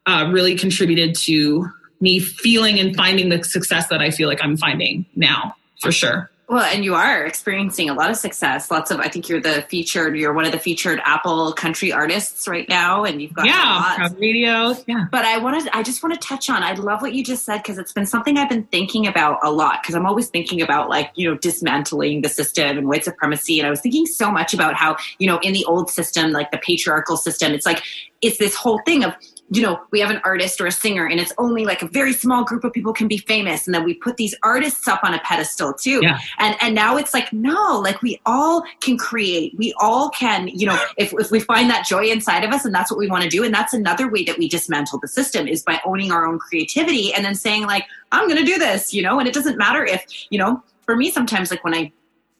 uh, 0.08 0.30
really 0.32 0.56
contributed 0.56 1.14
to 1.14 1.68
me 2.00 2.18
feeling 2.18 2.80
and 2.80 2.96
finding 2.96 3.28
the 3.28 3.44
success 3.44 3.88
that 3.88 4.00
I 4.00 4.10
feel 4.10 4.28
like 4.28 4.42
I'm 4.42 4.56
finding 4.56 5.04
now, 5.14 5.54
for 5.80 5.92
sure. 5.92 6.30
Well, 6.48 6.64
and 6.64 6.82
you 6.82 6.94
are 6.94 7.26
experiencing 7.26 7.90
a 7.90 7.94
lot 7.94 8.10
of 8.10 8.16
success. 8.16 8.70
Lots 8.70 8.90
of, 8.90 9.00
I 9.00 9.08
think 9.08 9.28
you're 9.28 9.40
the 9.40 9.66
featured, 9.68 10.16
you're 10.16 10.32
one 10.32 10.46
of 10.46 10.52
the 10.52 10.58
featured 10.58 10.98
Apple 11.04 11.52
country 11.52 11.92
artists 11.92 12.48
right 12.48 12.66
now, 12.70 13.04
and 13.04 13.20
you've 13.20 13.34
got 13.34 13.44
yeah, 13.44 14.08
radio, 14.18 14.74
yeah. 14.86 15.04
But 15.12 15.26
I 15.26 15.36
wanted, 15.36 15.68
I 15.74 15.82
just 15.82 16.02
want 16.02 16.18
to 16.18 16.26
touch 16.26 16.48
on. 16.48 16.62
I 16.62 16.72
love 16.72 17.02
what 17.02 17.12
you 17.12 17.22
just 17.22 17.44
said 17.44 17.58
because 17.58 17.76
it's 17.76 17.92
been 17.92 18.06
something 18.06 18.38
I've 18.38 18.48
been 18.48 18.64
thinking 18.64 19.06
about 19.06 19.40
a 19.42 19.52
lot. 19.52 19.82
Because 19.82 19.94
I'm 19.94 20.06
always 20.06 20.28
thinking 20.28 20.62
about 20.62 20.88
like 20.88 21.10
you 21.16 21.28
know 21.28 21.36
dismantling 21.36 22.22
the 22.22 22.30
system 22.30 22.78
and 22.78 22.88
white 22.88 23.04
supremacy, 23.04 23.60
and 23.60 23.66
I 23.66 23.70
was 23.70 23.82
thinking 23.82 24.06
so 24.06 24.30
much 24.30 24.54
about 24.54 24.72
how 24.72 24.96
you 25.18 25.26
know 25.26 25.38
in 25.40 25.52
the 25.52 25.66
old 25.66 25.90
system, 25.90 26.32
like 26.32 26.50
the 26.50 26.58
patriarchal 26.58 27.18
system, 27.18 27.52
it's 27.52 27.66
like 27.66 27.82
it's 28.22 28.38
this 28.38 28.54
whole 28.54 28.80
thing 28.86 29.04
of 29.04 29.12
you 29.50 29.62
know, 29.62 29.80
we 29.90 30.00
have 30.00 30.10
an 30.10 30.20
artist 30.24 30.60
or 30.60 30.66
a 30.66 30.72
singer 30.72 31.06
and 31.06 31.18
it's 31.18 31.32
only 31.38 31.64
like 31.64 31.82
a 31.82 31.88
very 31.88 32.12
small 32.12 32.44
group 32.44 32.64
of 32.64 32.72
people 32.72 32.92
can 32.92 33.08
be 33.08 33.18
famous. 33.18 33.66
And 33.66 33.74
then 33.74 33.84
we 33.84 33.94
put 33.94 34.16
these 34.16 34.34
artists 34.42 34.86
up 34.86 35.00
on 35.02 35.14
a 35.14 35.20
pedestal 35.20 35.72
too. 35.72 36.00
Yeah. 36.02 36.18
And, 36.38 36.56
and 36.60 36.74
now 36.74 36.96
it's 36.96 37.14
like, 37.14 37.32
no, 37.32 37.80
like 37.82 38.02
we 38.02 38.20
all 38.26 38.62
can 38.80 38.98
create. 38.98 39.56
We 39.56 39.74
all 39.80 40.10
can, 40.10 40.48
you 40.48 40.66
know, 40.66 40.78
if, 40.98 41.14
if 41.14 41.30
we 41.30 41.40
find 41.40 41.70
that 41.70 41.86
joy 41.86 42.04
inside 42.06 42.44
of 42.44 42.52
us 42.52 42.64
and 42.64 42.74
that's 42.74 42.90
what 42.90 42.98
we 42.98 43.08
want 43.08 43.24
to 43.24 43.30
do. 43.30 43.42
And 43.42 43.54
that's 43.54 43.72
another 43.72 44.10
way 44.10 44.24
that 44.24 44.38
we 44.38 44.48
dismantle 44.48 44.98
the 44.98 45.08
system 45.08 45.48
is 45.48 45.62
by 45.62 45.80
owning 45.84 46.12
our 46.12 46.26
own 46.26 46.38
creativity 46.38 47.14
and 47.14 47.24
then 47.24 47.34
saying 47.34 47.66
like, 47.66 47.84
I'm 48.12 48.28
going 48.28 48.40
to 48.40 48.46
do 48.46 48.58
this, 48.58 48.92
you 48.92 49.02
know, 49.02 49.18
and 49.18 49.26
it 49.26 49.34
doesn't 49.34 49.56
matter 49.56 49.84
if, 49.84 50.04
you 50.30 50.38
know, 50.38 50.62
for 50.84 50.96
me, 50.96 51.10
sometimes 51.10 51.50
like 51.50 51.64
when 51.64 51.74
I 51.74 51.92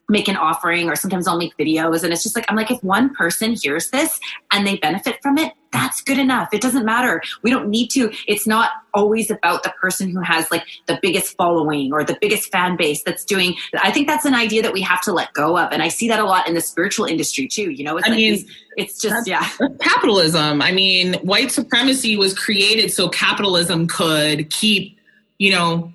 make 0.09 0.28
an 0.28 0.36
offering 0.36 0.88
or 0.88 0.96
sometimes 0.96 1.26
I'll 1.26 1.38
make 1.38 1.56
videos 1.56 2.02
and 2.02 2.12
it's 2.12 2.22
just 2.22 2.34
like 2.34 2.46
I'm 2.48 2.56
like 2.56 2.70
if 2.70 2.82
one 2.82 3.14
person 3.14 3.54
hears 3.54 3.90
this 3.90 4.18
and 4.52 4.66
they 4.66 4.76
benefit 4.76 5.18
from 5.22 5.38
it 5.38 5.52
that's 5.70 6.00
good 6.00 6.18
enough. 6.18 6.48
It 6.54 6.62
doesn't 6.62 6.86
matter. 6.86 7.20
We 7.42 7.50
don't 7.50 7.68
need 7.68 7.88
to 7.88 8.11
it's 8.26 8.46
not 8.46 8.70
always 8.94 9.30
about 9.30 9.62
the 9.62 9.70
person 9.80 10.11
who 10.11 10.20
has 10.20 10.50
like 10.50 10.64
the 10.86 10.98
biggest 11.02 11.36
following 11.36 11.92
or 11.92 12.04
the 12.04 12.16
biggest 12.20 12.50
fan 12.50 12.76
base 12.76 13.02
that's 13.02 13.24
doing 13.24 13.54
I 13.82 13.90
think 13.90 14.06
that's 14.06 14.24
an 14.24 14.34
idea 14.34 14.62
that 14.62 14.72
we 14.72 14.80
have 14.80 15.02
to 15.02 15.12
let 15.12 15.32
go 15.34 15.59
of 15.59 15.70
and 15.72 15.82
I 15.82 15.88
see 15.88 16.09
that 16.09 16.20
a 16.20 16.24
lot 16.24 16.48
in 16.48 16.54
the 16.54 16.62
spiritual 16.62 17.04
industry 17.04 17.46
too 17.46 17.70
you 17.70 17.84
know? 17.84 17.98
It's 17.98 18.06
I 18.06 18.11
like 18.11 18.16
mean, 18.16 18.32
these, 18.32 18.50
it's 18.76 19.00
just 19.00 19.26
yeah. 19.26 19.48
capitalism. 19.80 20.62
I 20.62 20.72
mean, 20.72 21.14
white 21.14 21.50
supremacy 21.50 22.16
was 22.16 22.32
created 22.32 22.92
so 22.92 23.09
capitalism 23.09 23.86
could 23.86 24.50
keep, 24.50 24.98
you 25.38 25.50
know, 25.50 25.92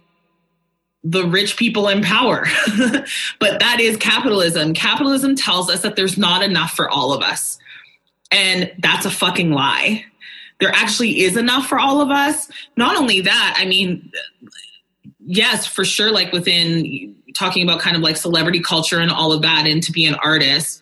the 1.03 1.25
rich 1.25 1.57
people 1.57 1.89
in 1.89 2.01
power. 2.01 2.47
but 3.39 3.59
that 3.59 3.77
is 3.79 3.97
capitalism. 3.97 4.73
Capitalism 4.73 5.35
tells 5.35 5.69
us 5.69 5.81
that 5.81 5.95
there's 5.95 6.17
not 6.17 6.43
enough 6.43 6.71
for 6.71 6.89
all 6.89 7.13
of 7.13 7.21
us. 7.21 7.57
And 8.31 8.71
that's 8.79 9.05
a 9.05 9.11
fucking 9.11 9.51
lie. 9.51 10.05
There 10.59 10.71
actually 10.73 11.21
is 11.21 11.35
enough 11.35 11.67
for 11.67 11.77
all 11.77 12.01
of 12.01 12.09
us. 12.09 12.49
Not 12.77 12.95
only 12.95 13.21
that, 13.21 13.55
I 13.57 13.65
mean, 13.65 14.11
yes, 15.25 15.67
for 15.67 15.83
sure, 15.83 16.11
like 16.11 16.31
within 16.31 17.15
talking 17.35 17.63
about 17.63 17.81
kind 17.81 17.97
of 17.97 18.01
like 18.01 18.15
celebrity 18.15 18.61
culture 18.61 18.99
and 18.99 19.11
all 19.11 19.33
of 19.33 19.41
that, 19.41 19.67
and 19.67 19.83
to 19.83 19.91
be 19.91 20.05
an 20.05 20.15
artist, 20.15 20.81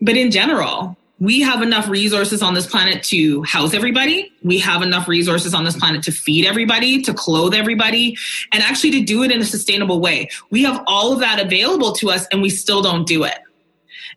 but 0.00 0.16
in 0.16 0.30
general, 0.30 0.96
we 1.24 1.40
have 1.40 1.62
enough 1.62 1.88
resources 1.88 2.42
on 2.42 2.52
this 2.54 2.66
planet 2.66 3.02
to 3.04 3.42
house 3.44 3.72
everybody. 3.72 4.30
We 4.42 4.58
have 4.58 4.82
enough 4.82 5.08
resources 5.08 5.54
on 5.54 5.64
this 5.64 5.76
planet 5.76 6.02
to 6.04 6.12
feed 6.12 6.46
everybody, 6.46 7.00
to 7.02 7.14
clothe 7.14 7.54
everybody, 7.54 8.16
and 8.52 8.62
actually 8.62 8.90
to 8.92 9.02
do 9.02 9.22
it 9.22 9.30
in 9.30 9.40
a 9.40 9.44
sustainable 9.44 10.00
way. 10.00 10.28
We 10.50 10.62
have 10.64 10.84
all 10.86 11.12
of 11.12 11.20
that 11.20 11.40
available 11.40 11.92
to 11.94 12.10
us, 12.10 12.26
and 12.30 12.42
we 12.42 12.50
still 12.50 12.82
don't 12.82 13.06
do 13.06 13.24
it. 13.24 13.38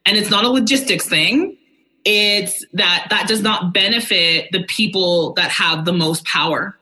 And 0.05 0.17
it's 0.17 0.29
not 0.29 0.43
a 0.43 0.49
logistics 0.49 1.07
thing. 1.07 1.57
It's 2.03 2.65
that 2.73 3.07
that 3.09 3.27
does 3.27 3.41
not 3.41 3.73
benefit 3.73 4.49
the 4.51 4.63
people 4.63 5.33
that 5.33 5.49
have 5.49 5.85
the 5.85 5.93
most 5.93 6.25
power. 6.25 6.77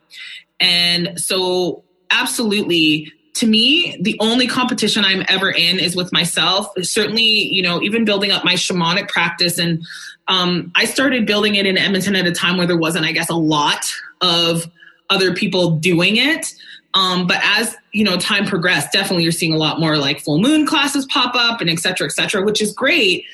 And 0.59 1.19
so, 1.19 1.83
absolutely, 2.09 3.11
to 3.35 3.47
me, 3.47 3.97
the 4.01 4.17
only 4.19 4.47
competition 4.47 5.03
I'm 5.03 5.25
ever 5.27 5.51
in 5.51 5.77
is 5.77 5.95
with 5.95 6.11
myself. 6.13 6.67
Certainly, 6.81 7.23
you 7.23 7.61
know, 7.61 7.81
even 7.81 8.05
building 8.05 8.31
up 8.31 8.45
my 8.45 8.53
shamanic 8.53 9.09
practice. 9.09 9.57
And 9.57 9.85
um, 10.27 10.71
I 10.75 10.85
started 10.85 11.25
building 11.25 11.55
it 11.55 11.65
in 11.65 11.77
Edmonton 11.77 12.15
at 12.15 12.25
a 12.25 12.31
time 12.31 12.57
where 12.57 12.67
there 12.67 12.77
wasn't, 12.77 13.05
I 13.05 13.11
guess, 13.11 13.29
a 13.29 13.35
lot 13.35 13.91
of 14.21 14.69
other 15.09 15.33
people 15.33 15.71
doing 15.77 16.17
it. 16.17 16.53
Um, 16.93 17.27
but 17.27 17.37
as 17.43 17.75
you 17.91 18.03
know, 18.03 18.17
time 18.17 18.45
progressed, 18.45 18.91
definitely 18.91 19.23
you're 19.23 19.31
seeing 19.31 19.53
a 19.53 19.57
lot 19.57 19.79
more 19.79 19.97
like 19.97 20.21
full 20.21 20.39
moon 20.39 20.65
classes 20.65 21.05
pop 21.07 21.35
up 21.35 21.61
and 21.61 21.69
et 21.69 21.79
cetera, 21.79 22.07
et 22.07 22.11
cetera, 22.11 22.43
which 22.43 22.61
is 22.61 22.73
great. 22.73 23.25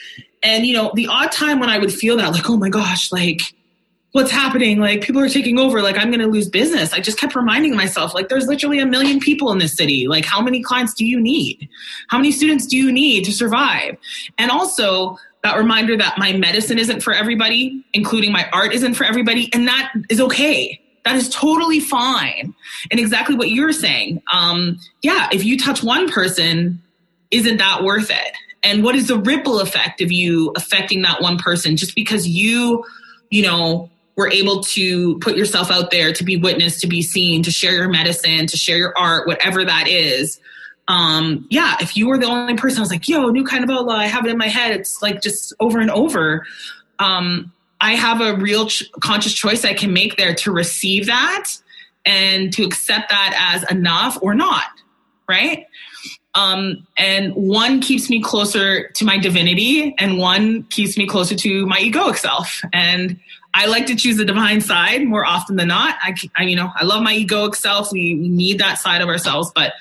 And 0.43 0.65
you 0.65 0.75
know, 0.75 0.91
the 0.95 1.07
odd 1.07 1.31
time 1.31 1.59
when 1.59 1.69
I 1.69 1.77
would 1.77 1.93
feel 1.93 2.17
that, 2.17 2.31
like, 2.31 2.49
oh 2.49 2.57
my 2.57 2.69
gosh, 2.69 3.11
like 3.11 3.41
what's 4.13 4.31
happening? 4.31 4.79
Like 4.79 5.01
people 5.01 5.21
are 5.21 5.29
taking 5.29 5.57
over. 5.57 5.81
Like 5.81 5.97
I'm 5.97 6.09
going 6.09 6.19
to 6.19 6.27
lose 6.27 6.49
business. 6.49 6.91
I 6.91 6.99
just 6.99 7.17
kept 7.17 7.35
reminding 7.35 7.75
myself, 7.75 8.13
like 8.13 8.27
there's 8.27 8.47
literally 8.47 8.79
a 8.79 8.85
million 8.85 9.19
people 9.19 9.51
in 9.51 9.59
this 9.59 9.73
city. 9.73 10.07
Like 10.07 10.25
how 10.25 10.41
many 10.41 10.61
clients 10.61 10.93
do 10.93 11.05
you 11.05 11.19
need? 11.19 11.69
How 12.09 12.17
many 12.17 12.31
students 12.31 12.65
do 12.65 12.75
you 12.75 12.91
need 12.91 13.23
to 13.25 13.31
survive? 13.31 13.95
And 14.37 14.51
also 14.51 15.17
that 15.43 15.57
reminder 15.57 15.97
that 15.97 16.17
my 16.17 16.33
medicine 16.33 16.77
isn't 16.77 17.01
for 17.01 17.13
everybody, 17.13 17.83
including 17.93 18.31
my 18.31 18.47
art 18.53 18.73
isn't 18.73 18.93
for 18.93 19.05
everybody, 19.05 19.49
and 19.53 19.67
that 19.67 19.91
is 20.09 20.21
okay. 20.21 20.79
That 21.03 21.15
is 21.15 21.29
totally 21.29 21.79
fine. 21.79 22.53
And 22.91 22.99
exactly 22.99 23.35
what 23.35 23.49
you're 23.49 23.73
saying. 23.73 24.21
Um, 24.31 24.79
yeah, 25.01 25.29
if 25.31 25.43
you 25.43 25.57
touch 25.57 25.83
one 25.83 26.09
person, 26.09 26.81
isn't 27.31 27.57
that 27.57 27.83
worth 27.83 28.11
it? 28.11 28.35
And 28.63 28.83
what 28.83 28.95
is 28.95 29.07
the 29.07 29.17
ripple 29.17 29.59
effect 29.59 30.01
of 30.01 30.11
you 30.11 30.51
affecting 30.55 31.01
that 31.01 31.21
one 31.21 31.37
person 31.37 31.75
just 31.75 31.95
because 31.95 32.27
you, 32.27 32.83
you 33.31 33.41
know, 33.41 33.89
were 34.15 34.29
able 34.29 34.61
to 34.61 35.17
put 35.19 35.35
yourself 35.35 35.71
out 35.71 35.89
there 35.89 36.13
to 36.13 36.23
be 36.23 36.37
witnessed, 36.37 36.81
to 36.81 36.87
be 36.87 37.01
seen, 37.01 37.41
to 37.41 37.49
share 37.49 37.73
your 37.73 37.89
medicine, 37.89 38.45
to 38.45 38.57
share 38.57 38.77
your 38.77 38.95
art, 38.97 39.25
whatever 39.25 39.65
that 39.65 39.87
is. 39.87 40.39
Um, 40.91 41.47
yeah, 41.49 41.77
if 41.79 41.95
you 41.95 42.09
were 42.09 42.17
the 42.17 42.25
only 42.25 42.55
person, 42.55 42.79
I 42.79 42.81
was 42.81 42.91
like, 42.91 43.07
yo, 43.07 43.29
new 43.29 43.45
kind 43.45 43.63
of 43.63 43.69
outlaw, 43.69 43.93
I 43.93 44.07
have 44.07 44.25
it 44.25 44.29
in 44.29 44.37
my 44.37 44.49
head. 44.49 44.71
It's 44.71 45.01
like 45.01 45.21
just 45.21 45.53
over 45.61 45.79
and 45.79 45.89
over. 45.89 46.45
Um, 46.99 47.53
I 47.79 47.95
have 47.95 48.19
a 48.19 48.35
real 48.35 48.67
ch- 48.67 48.91
conscious 48.99 49.33
choice 49.33 49.63
I 49.63 49.73
can 49.73 49.93
make 49.93 50.17
there 50.17 50.35
to 50.35 50.51
receive 50.51 51.05
that 51.05 51.49
and 52.05 52.51
to 52.51 52.65
accept 52.65 53.09
that 53.09 53.53
as 53.55 53.71
enough 53.71 54.17
or 54.21 54.35
not, 54.35 54.65
right? 55.29 55.65
Um, 56.35 56.85
and 56.97 57.33
one 57.35 57.79
keeps 57.79 58.09
me 58.09 58.21
closer 58.21 58.89
to 58.89 59.05
my 59.05 59.17
divinity, 59.17 59.95
and 59.97 60.17
one 60.17 60.63
keeps 60.63 60.97
me 60.97 61.07
closer 61.07 61.35
to 61.35 61.65
my 61.67 61.77
egoic 61.77 62.17
self. 62.17 62.61
And 62.73 63.17
I 63.53 63.65
like 63.65 63.85
to 63.87 63.95
choose 63.95 64.17
the 64.17 64.25
divine 64.25 64.61
side 64.61 65.05
more 65.05 65.25
often 65.25 65.57
than 65.57 65.67
not. 65.67 65.97
I, 66.01 66.15
I 66.37 66.43
you 66.43 66.55
know, 66.55 66.71
I 66.75 66.85
love 66.85 67.03
my 67.03 67.13
egoic 67.13 67.55
self. 67.55 67.91
We, 67.91 68.15
we 68.15 68.29
need 68.29 68.59
that 68.59 68.75
side 68.75 69.01
of 69.01 69.09
ourselves. 69.09 69.51
But 69.53 69.73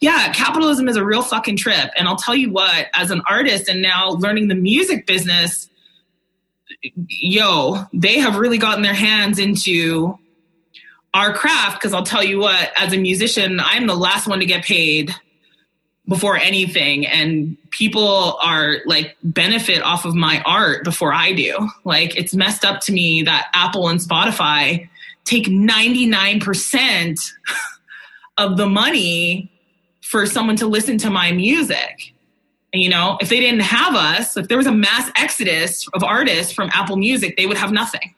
yeah, 0.00 0.32
capitalism 0.32 0.88
is 0.88 0.96
a 0.96 1.04
real 1.04 1.22
fucking 1.22 1.56
trip. 1.56 1.90
And 1.96 2.08
I'll 2.08 2.16
tell 2.16 2.34
you 2.34 2.50
what, 2.50 2.88
as 2.94 3.10
an 3.10 3.22
artist 3.28 3.68
and 3.68 3.80
now 3.80 4.10
learning 4.10 4.48
the 4.48 4.56
music 4.56 5.06
business, 5.06 5.68
yo, 7.06 7.84
they 7.92 8.18
have 8.18 8.36
really 8.36 8.58
gotten 8.58 8.82
their 8.82 8.94
hands 8.94 9.38
into 9.38 10.18
our 11.14 11.32
craft. 11.32 11.80
Because 11.80 11.94
I'll 11.94 12.02
tell 12.02 12.24
you 12.24 12.40
what, 12.40 12.72
as 12.76 12.92
a 12.92 12.98
musician, 12.98 13.60
I'm 13.60 13.86
the 13.86 13.96
last 13.96 14.26
one 14.26 14.40
to 14.40 14.46
get 14.46 14.64
paid 14.64 15.14
before 16.08 16.36
anything 16.36 17.06
and 17.06 17.56
people 17.70 18.36
are 18.42 18.78
like 18.86 19.16
benefit 19.22 19.82
off 19.82 20.04
of 20.04 20.14
my 20.14 20.42
art 20.44 20.84
before 20.84 21.12
I 21.12 21.32
do. 21.32 21.68
Like 21.84 22.16
it's 22.16 22.34
messed 22.34 22.64
up 22.64 22.80
to 22.82 22.92
me 22.92 23.22
that 23.22 23.48
Apple 23.54 23.88
and 23.88 24.00
Spotify 24.00 24.88
take 25.24 25.46
99% 25.46 27.30
of 28.38 28.56
the 28.56 28.66
money 28.66 29.50
for 30.00 30.26
someone 30.26 30.56
to 30.56 30.66
listen 30.66 30.98
to 30.98 31.10
my 31.10 31.30
music. 31.32 32.12
You 32.74 32.88
know, 32.88 33.18
if 33.20 33.28
they 33.28 33.38
didn't 33.38 33.60
have 33.60 33.94
us, 33.94 34.36
if 34.36 34.48
there 34.48 34.56
was 34.56 34.66
a 34.66 34.72
mass 34.72 35.10
exodus 35.16 35.86
of 35.94 36.02
artists 36.02 36.52
from 36.52 36.70
Apple 36.72 36.96
Music, 36.96 37.36
they 37.36 37.46
would 37.46 37.58
have 37.58 37.70
nothing. 37.70 38.14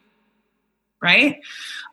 Right? 1.03 1.41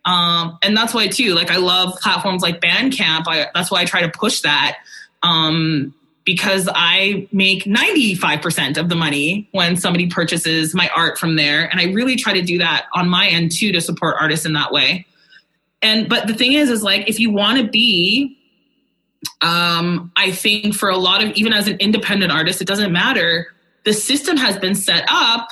Um, 0.06 0.58
and 0.64 0.78
that's 0.78 0.94
why 0.94 1.08
too, 1.08 1.34
like 1.34 1.52
I 1.52 1.58
love 1.58 2.00
platforms 2.00 2.42
like 2.42 2.62
Bandcamp. 2.62 3.24
I, 3.28 3.48
that's 3.54 3.70
why 3.70 3.82
I 3.82 3.86
try 3.86 4.02
to 4.02 4.10
push 4.10 4.42
that 4.42 4.78
um, 5.24 5.94
because 6.26 6.70
I 6.74 7.28
make 7.32 7.64
95% 7.64 8.78
of 8.78 8.90
the 8.90 8.96
money 8.96 9.50
when 9.52 9.76
somebody 9.76 10.08
purchases 10.08 10.76
my 10.76 10.90
art 10.96 11.18
from 11.18 11.36
there. 11.36 11.66
And 11.66 11.80
I 11.80 11.86
really 11.94 12.16
try 12.16 12.34
to 12.34 12.42
do 12.42 12.60
that 12.60 12.86
on 12.94 13.10
my 13.10 13.28
end 13.28 13.52
too 13.52 13.72
to 13.72 13.82
support 13.82 14.18
artists 14.20 14.46
in 14.46 14.54
that 14.54 14.72
way. 14.72 15.06
And, 15.82 16.08
but 16.08 16.28
the 16.28 16.34
thing 16.34 16.54
is, 16.54 16.70
is 16.70 16.84
like, 16.84 17.10
if 17.10 17.20
you 17.20 17.32
want 17.32 17.58
to 17.58 17.68
be, 17.68 18.38
um, 19.42 20.12
I 20.16 20.32
think 20.32 20.76
for 20.76 20.90
a 20.90 20.98
lot 20.98 21.24
of, 21.24 21.32
even 21.32 21.54
as 21.54 21.68
an 21.68 21.78
independent 21.80 22.32
artist, 22.32 22.62
it 22.62 22.68
doesn't 22.68 22.92
matter. 22.92 23.48
The 23.84 23.94
system 23.94 24.38
has 24.38 24.58
been 24.58 24.76
set 24.76 25.06
up 25.10 25.50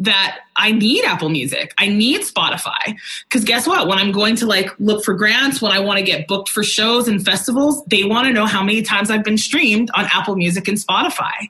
that 0.00 0.38
I 0.56 0.72
need 0.72 1.04
Apple 1.04 1.28
Music. 1.28 1.74
I 1.78 1.88
need 1.88 2.22
Spotify. 2.22 2.96
Because 3.28 3.44
guess 3.44 3.66
what? 3.66 3.86
When 3.86 3.98
I'm 3.98 4.12
going 4.12 4.34
to 4.36 4.46
like 4.46 4.70
look 4.80 5.04
for 5.04 5.14
grants, 5.14 5.60
when 5.60 5.72
I 5.72 5.78
want 5.78 5.98
to 5.98 6.04
get 6.04 6.26
booked 6.26 6.48
for 6.48 6.64
shows 6.64 7.06
and 7.06 7.24
festivals, 7.24 7.84
they 7.84 8.04
want 8.04 8.26
to 8.26 8.32
know 8.32 8.46
how 8.46 8.64
many 8.64 8.82
times 8.82 9.10
I've 9.10 9.22
been 9.22 9.38
streamed 9.38 9.90
on 9.94 10.06
Apple 10.06 10.36
Music 10.36 10.66
and 10.68 10.78
Spotify. 10.78 11.48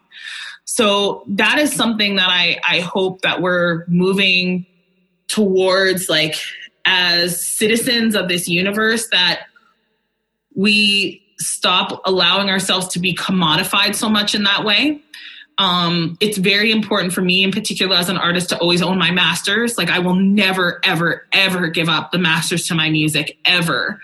So 0.65 1.25
that 1.29 1.59
is 1.59 1.73
something 1.73 2.17
that 2.17 2.29
I, 2.29 2.61
I 2.69 2.81
hope 2.81 3.23
that 3.23 3.41
we're 3.41 3.85
moving 3.87 4.67
towards 5.29 6.09
like 6.09 6.35
as 6.85 7.45
citizens 7.45 8.17
of 8.17 8.29
this 8.29 8.49
universe 8.49 9.09
that 9.11 9.43
we 10.57 11.23
stop 11.39 12.03
allowing 12.05 12.51
ourselves 12.51 12.89
to 12.89 12.99
be 12.99 13.15
commodified 13.15 13.95
so 13.95 14.09
much 14.09 14.35
in 14.35 14.43
that 14.43 14.65
way 14.65 15.01
um, 15.61 16.17
it's 16.21 16.39
very 16.39 16.73
important 16.73 17.13
for 17.13 17.21
me 17.21 17.45
in 17.45 17.53
particular 17.53 17.95
as 17.95 18.09
an 18.09 18.17
artist 18.17 18.49
to 18.49 18.59
always 18.59 18.81
own 18.81 18.99
my 18.99 19.11
masters. 19.11 19.77
Like 19.77 19.91
i 19.91 19.99
will 19.99 20.15
never 20.15 20.81
ever 20.83 21.27
ever 21.33 21.69
give 21.69 21.89
up 21.89 22.13
the 22.13 22.19
masters 22.19 22.67
to 22.69 22.75
my 22.75 22.89
music 22.89 23.37
ever. 23.45 24.01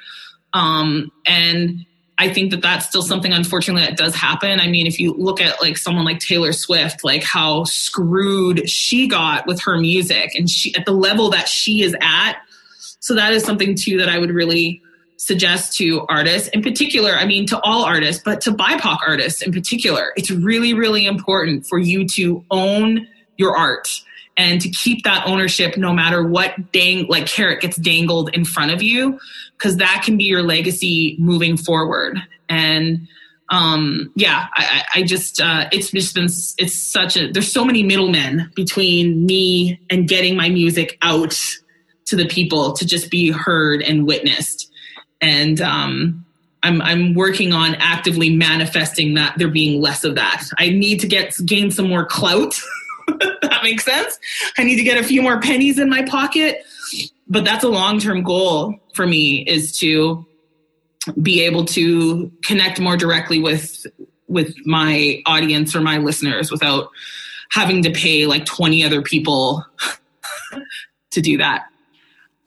Um, 0.52 1.11
and 1.24 1.86
i 2.18 2.32
think 2.32 2.50
that 2.50 2.62
that's 2.62 2.86
still 2.86 3.02
something 3.02 3.32
unfortunately 3.32 3.86
that 3.86 3.96
does 3.96 4.14
happen. 4.14 4.61
I 4.61 4.68
mean 4.68 4.86
if 4.86 5.00
you 5.00 5.14
look 5.14 5.40
at 5.40 5.59
like 5.62 5.78
someone 5.78 6.04
like 6.04 6.20
taylor 6.20 6.52
swift 6.52 7.02
like 7.02 7.22
how 7.22 7.64
screwed 7.64 8.68
she 8.68 9.09
got 9.09 9.46
with 9.46 9.62
her 9.62 9.78
music 9.78 10.34
and 10.34 10.50
she 10.50 10.74
at 10.74 10.84
the 10.84 10.92
level 10.92 11.30
that 11.30 11.48
she 11.48 11.82
is 11.82 11.96
at. 12.02 12.36
So 13.00 13.14
that 13.14 13.32
is 13.32 13.44
something 13.44 13.74
too 13.74 13.96
that 13.96 14.11
I 14.11 14.18
would 14.18 14.30
really 14.30 14.82
suggest 15.16 15.76
to 15.78 16.04
artists 16.08 16.48
in 16.48 16.62
particular. 16.62 17.12
I 17.12 17.26
mean, 17.26 17.46
to 17.46 17.60
all 17.60 17.84
artists, 17.84 18.22
but 18.24 18.40
to 18.42 18.52
BIPOC 18.52 18.98
artists 19.06 19.42
in 19.42 19.52
particular, 19.52 20.12
it's 20.16 20.30
really, 20.30 20.74
really 20.74 21.06
important 21.06 21.66
for 21.66 21.78
you 21.78 22.06
to 22.08 22.44
own 22.50 23.06
your 23.36 23.56
art 23.56 24.02
and 24.36 24.60
to 24.60 24.68
keep 24.68 25.04
that 25.04 25.26
ownership 25.26 25.76
no 25.76 25.92
matter 25.92 26.26
what 26.26 26.72
dang 26.72 27.06
like 27.08 27.26
carrot 27.26 27.60
gets 27.60 27.76
dangled 27.76 28.30
in 28.34 28.44
front 28.44 28.70
of 28.70 28.82
you 28.82 29.18
because 29.56 29.78
that 29.78 30.02
can 30.04 30.16
be 30.16 30.24
your 30.24 30.42
legacy 30.42 31.16
moving 31.18 31.56
forward 31.56 32.18
and 32.48 33.08
um 33.50 34.12
yeah 34.14 34.46
i 34.54 34.82
i 34.96 35.02
just 35.02 35.40
uh 35.40 35.68
it's 35.72 35.90
just 35.90 36.14
been 36.14 36.24
it's 36.24 36.74
such 36.74 37.16
a 37.16 37.30
there's 37.32 37.50
so 37.50 37.64
many 37.64 37.82
middlemen 37.82 38.50
between 38.54 39.24
me 39.24 39.80
and 39.88 40.08
getting 40.08 40.36
my 40.36 40.48
music 40.48 40.98
out 41.02 41.38
to 42.04 42.16
the 42.16 42.26
people 42.26 42.72
to 42.72 42.86
just 42.86 43.10
be 43.10 43.30
heard 43.30 43.82
and 43.82 44.06
witnessed 44.06 44.70
and 45.20 45.60
um 45.60 46.24
I'm 46.62 46.82
I'm 46.82 47.14
working 47.14 47.52
on 47.52 47.74
actively 47.76 48.30
manifesting 48.30 49.14
that 49.14 49.38
there 49.38 49.48
being 49.48 49.80
less 49.80 50.04
of 50.04 50.16
that. 50.16 50.44
I 50.58 50.70
need 50.70 51.00
to 51.00 51.06
get 51.06 51.34
gain 51.44 51.70
some 51.70 51.88
more 51.88 52.04
clout 52.04 52.60
that 53.06 53.60
makes 53.62 53.84
sense. 53.84 54.18
I 54.58 54.64
need 54.64 54.76
to 54.76 54.82
get 54.82 54.98
a 54.98 55.04
few 55.04 55.22
more 55.22 55.40
pennies 55.40 55.78
in 55.78 55.88
my 55.88 56.02
pocket. 56.02 56.64
But 57.28 57.44
that's 57.44 57.64
a 57.64 57.68
long 57.68 57.98
term 57.98 58.22
goal 58.22 58.78
for 58.94 59.06
me 59.06 59.42
is 59.46 59.78
to 59.78 60.24
be 61.22 61.42
able 61.42 61.64
to 61.64 62.30
connect 62.44 62.80
more 62.80 62.96
directly 62.96 63.40
with 63.40 63.86
with 64.28 64.54
my 64.66 65.22
audience 65.26 65.76
or 65.76 65.80
my 65.80 65.98
listeners 65.98 66.50
without 66.50 66.90
having 67.50 67.82
to 67.82 67.92
pay 67.92 68.26
like 68.26 68.44
20 68.44 68.82
other 68.82 69.02
people 69.02 69.64
to 71.12 71.20
do 71.20 71.38
that. 71.38 71.66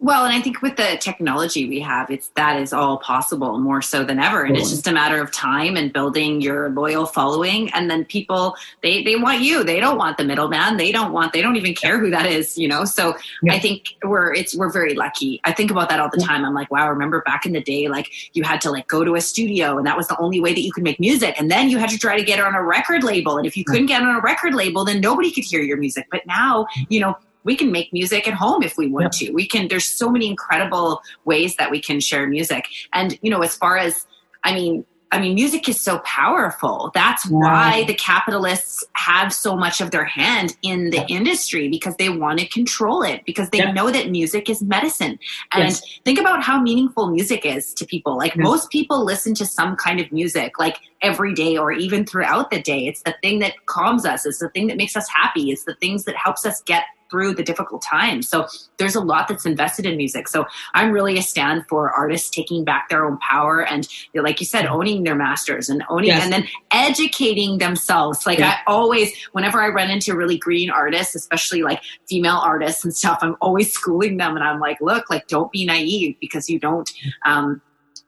Well, 0.02 0.24
and 0.24 0.34
I 0.34 0.40
think 0.40 0.62
with 0.62 0.78
the 0.78 0.98
technology 1.02 1.68
we 1.68 1.82
have, 1.82 2.10
it's 2.10 2.30
that 2.30 2.62
is 2.62 2.72
all 2.72 3.00
possible 3.00 3.60
more 3.60 3.82
so 3.82 4.06
than 4.06 4.18
ever. 4.18 4.44
And 4.44 4.56
it's 4.56 4.70
just 4.70 4.88
a 4.88 4.94
matter 4.94 5.22
of 5.22 5.30
time 5.30 5.76
and 5.76 5.92
building 5.92 6.40
your 6.40 6.70
loyal 6.70 7.06
following. 7.06 7.70
And 7.74 7.92
then 7.92 8.06
people 8.06 8.56
they 8.82 9.04
they 9.04 9.18
want 9.18 9.42
you. 9.42 9.62
They 9.62 9.82
don't 9.82 9.98
want 9.98 10.18
the 10.18 10.24
middleman. 10.24 10.78
They 10.78 10.94
don't 10.94 11.12
want 11.12 11.34
they 11.34 11.42
don't 11.42 11.58
even 11.58 11.76
care 11.76 12.00
who 12.00 12.10
that 12.12 12.26
is, 12.26 12.58
you 12.58 12.66
know. 12.66 12.86
So 12.86 13.18
yeah. 13.44 13.54
I 13.54 13.60
think 13.60 13.98
we're 14.02 14.34
it's 14.34 14.56
we're 14.56 14.72
very 14.72 14.94
lucky. 14.94 15.42
I 15.44 15.52
think 15.52 15.70
about 15.70 15.90
that 15.90 16.00
all 16.00 16.10
the 16.10 16.24
time. 16.24 16.46
I'm 16.46 16.54
like, 16.54 16.72
wow, 16.72 16.90
remember 16.90 17.22
back 17.24 17.46
in 17.46 17.52
the 17.52 17.62
day, 17.62 17.90
like 17.90 18.10
you 18.32 18.44
had 18.44 18.62
to 18.62 18.72
like 18.72 18.88
go 18.88 19.04
to 19.04 19.16
a 19.16 19.22
studio 19.22 19.78
and 19.78 19.86
that 19.86 19.98
was 19.98 20.08
the 20.08 20.18
only 20.18 20.40
way 20.40 20.54
that 20.54 20.62
you 20.62 20.72
could 20.72 20.84
make 20.84 21.02
music. 21.02 21.36
And 21.38 21.52
then 21.52 21.70
you 21.70 21.78
had 21.78 21.90
to 21.90 21.98
try 21.98 22.18
to 22.18 22.24
get 22.24 22.40
on 22.40 22.56
a 22.56 22.64
record 22.64 23.04
label. 23.04 23.38
And 23.38 23.46
if 23.46 23.58
you 23.58 23.66
couldn't 23.66 23.88
get 23.88 24.02
on 24.02 24.16
a 24.16 24.22
record 24.22 24.54
label, 24.54 24.86
then 24.86 25.02
nobody 25.02 25.30
could 25.30 25.44
hear 25.44 25.62
your 25.62 25.76
music. 25.76 26.08
But 26.10 26.26
now, 26.26 26.68
you 26.88 27.02
know, 27.02 27.18
we 27.44 27.56
can 27.56 27.72
make 27.72 27.92
music 27.94 28.28
at 28.28 28.34
home 28.34 28.64
if 28.64 28.78
we 28.78 28.88
want 28.88 29.14
to. 29.14 29.32
We 29.32 29.48
can, 29.48 29.68
there's 29.68 29.86
so 29.86 30.10
many 30.10 30.28
incredible 30.28 31.02
ways 31.26 31.56
that 31.58 31.72
we 31.72 31.82
can 31.82 32.00
share 32.00 32.28
music. 32.28 32.66
And, 32.94 33.18
you 33.22 33.30
know, 33.30 33.42
as 33.42 33.56
far 33.56 33.78
as, 33.78 34.06
I 34.44 34.54
mean, 34.54 34.86
I 35.12 35.20
mean, 35.20 35.34
music 35.34 35.68
is 35.68 35.82
so 35.82 36.00
powerful. 36.00 36.92
That's 36.94 37.28
why 37.28 37.84
the 37.86 37.96
capitalists 37.96 38.84
have 38.94 39.34
so 39.34 39.56
much 39.56 39.82
of 39.82 39.90
their 39.90 40.06
hand 40.06 40.56
in 40.62 40.92
the 40.92 41.04
industry 41.10 41.68
because 41.68 41.96
they 41.96 42.10
want 42.10 42.40
to 42.40 42.48
control 42.48 43.02
it 43.02 43.26
because 43.26 43.50
they 43.50 43.58
yeah. 43.58 43.72
know 43.72 43.90
that 43.90 44.12
music 44.12 44.52
is 44.52 44.62
medicine. 44.62 45.18
And 45.52 45.70
yes. 45.70 45.82
think 46.06 46.20
about 46.20 46.44
how 46.44 46.62
meaningful 46.62 47.10
music 47.10 47.44
is 47.44 47.74
to 47.76 47.88
people. 47.88 48.18
Like 48.18 48.36
yes. 48.36 48.44
most 48.44 48.70
people 48.70 49.04
listen 49.04 49.34
to 49.36 49.48
some 49.48 49.76
kind 49.76 50.00
of 50.00 50.12
music 50.12 50.60
like 50.60 50.78
every 51.02 51.34
day 51.34 51.58
or 51.58 51.72
even 51.72 52.06
throughout 52.06 52.52
the 52.52 52.62
day. 52.62 52.86
It's 52.86 53.02
the 53.02 53.16
thing 53.24 53.40
that 53.40 53.66
calms 53.66 54.06
us. 54.06 54.28
It's 54.28 54.38
the 54.38 54.50
thing 54.50 54.68
that 54.68 54.78
makes 54.78 54.96
us 54.96 55.10
happy. 55.10 55.50
It's 55.50 55.64
the 55.64 55.76
things 55.76 56.04
that 56.04 56.16
helps 56.18 56.46
us 56.46 56.62
get 56.62 56.84
through 57.10 57.34
the 57.34 57.44
difficult 57.44 57.82
times. 57.82 58.28
So 58.28 58.48
there's 58.78 58.96
a 58.96 59.02
lot 59.02 59.28
that's 59.28 59.46
invested 59.46 59.86
in 59.86 59.98
music. 59.98 60.28
So 60.28 60.46
I'm 60.74 60.92
really 60.92 61.18
a 61.18 61.22
stand 61.22 61.66
for 61.68 61.92
artists 61.92 62.30
taking 62.30 62.64
back 62.64 62.90
their 62.90 63.06
own 63.06 63.18
power 63.18 63.66
and, 63.66 63.88
like 64.14 64.40
you 64.40 64.46
said, 64.46 64.66
owning 64.66 65.04
their 65.04 65.16
masters 65.16 65.70
and 65.70 65.84
owning 65.90 66.10
yes. 66.10 66.24
and 66.24 66.32
then 66.32 66.48
educating 66.72 67.58
themselves. 67.58 68.26
Like 68.26 68.40
yeah. 68.40 68.58
I 68.66 68.72
always, 68.72 69.12
whenever 69.32 69.62
I 69.62 69.70
run 69.70 69.90
into 69.90 70.16
really 70.16 70.38
green 70.38 70.70
artists, 70.70 71.16
especially 71.16 71.64
like 71.64 71.82
female 72.08 72.38
artists 72.38 72.84
and 72.84 72.96
stuff, 72.96 73.20
I'm 73.22 73.36
always 73.42 73.74
schooling 73.74 74.18
them 74.18 74.36
and 74.36 74.44
I'm 74.44 74.60
like, 74.60 74.80
look, 74.82 75.10
like 75.10 75.28
don't 75.28 75.52
be 75.52 75.66
naive 75.66 76.16
because 76.20 76.50
you 76.50 76.60
don't, 76.60 76.92
um, 77.26 77.62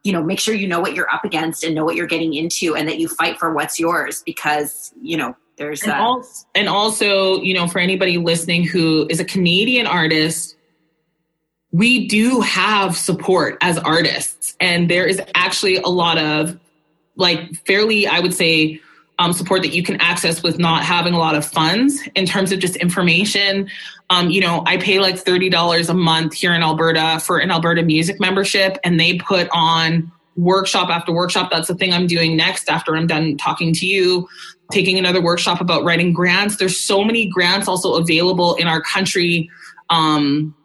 you 0.03 0.11
know, 0.11 0.23
make 0.23 0.39
sure 0.39 0.55
you 0.55 0.67
know 0.67 0.79
what 0.79 0.95
you're 0.95 1.09
up 1.13 1.23
against 1.23 1.63
and 1.63 1.75
know 1.75 1.85
what 1.85 1.95
you're 1.95 2.07
getting 2.07 2.33
into 2.33 2.75
and 2.75 2.87
that 2.87 2.97
you 2.97 3.07
fight 3.07 3.37
for 3.37 3.53
what's 3.53 3.79
yours 3.79 4.23
because, 4.25 4.91
you 5.01 5.15
know, 5.15 5.35
there's 5.61 5.83
and 5.83 5.91
also, 5.91 6.45
and 6.55 6.67
also, 6.67 7.41
you 7.41 7.53
know, 7.53 7.67
for 7.67 7.77
anybody 7.77 8.17
listening 8.17 8.65
who 8.65 9.05
is 9.11 9.19
a 9.19 9.25
Canadian 9.25 9.85
artist, 9.85 10.55
we 11.71 12.07
do 12.07 12.41
have 12.41 12.97
support 12.97 13.59
as 13.61 13.77
artists, 13.77 14.55
and 14.59 14.89
there 14.89 15.05
is 15.05 15.21
actually 15.35 15.75
a 15.75 15.87
lot 15.87 16.17
of 16.17 16.59
like 17.15 17.53
fairly, 17.67 18.07
I 18.07 18.19
would 18.19 18.33
say, 18.33 18.81
um, 19.19 19.33
support 19.33 19.61
that 19.61 19.71
you 19.71 19.83
can 19.83 20.01
access 20.01 20.41
with 20.41 20.57
not 20.57 20.83
having 20.83 21.13
a 21.13 21.19
lot 21.19 21.35
of 21.35 21.45
funds 21.45 22.01
in 22.15 22.25
terms 22.25 22.51
of 22.51 22.57
just 22.57 22.75
information. 22.77 23.69
Um, 24.09 24.31
you 24.31 24.41
know, 24.41 24.63
I 24.65 24.77
pay 24.77 24.99
like 24.99 25.19
thirty 25.19 25.49
dollars 25.49 25.89
a 25.89 25.93
month 25.93 26.33
here 26.33 26.55
in 26.55 26.63
Alberta 26.63 27.21
for 27.23 27.37
an 27.37 27.51
Alberta 27.51 27.83
Music 27.83 28.19
membership, 28.19 28.79
and 28.83 28.99
they 28.99 29.19
put 29.19 29.47
on 29.53 30.11
workshop 30.37 30.89
after 30.89 31.11
workshop. 31.11 31.51
That's 31.51 31.67
the 31.67 31.75
thing 31.75 31.93
I'm 31.93 32.07
doing 32.07 32.35
next 32.35 32.67
after 32.67 32.95
I'm 32.95 33.05
done 33.05 33.37
talking 33.37 33.73
to 33.73 33.85
you 33.85 34.27
taking 34.71 34.97
another 34.97 35.21
workshop 35.21 35.61
about 35.61 35.83
writing 35.83 36.13
grants. 36.13 36.57
There's 36.57 36.79
so 36.79 37.03
many 37.03 37.27
grants 37.27 37.67
also 37.67 37.95
available 37.95 38.55
in 38.55 38.67
our 38.67 38.81
country 38.81 39.49
um, 39.89 40.55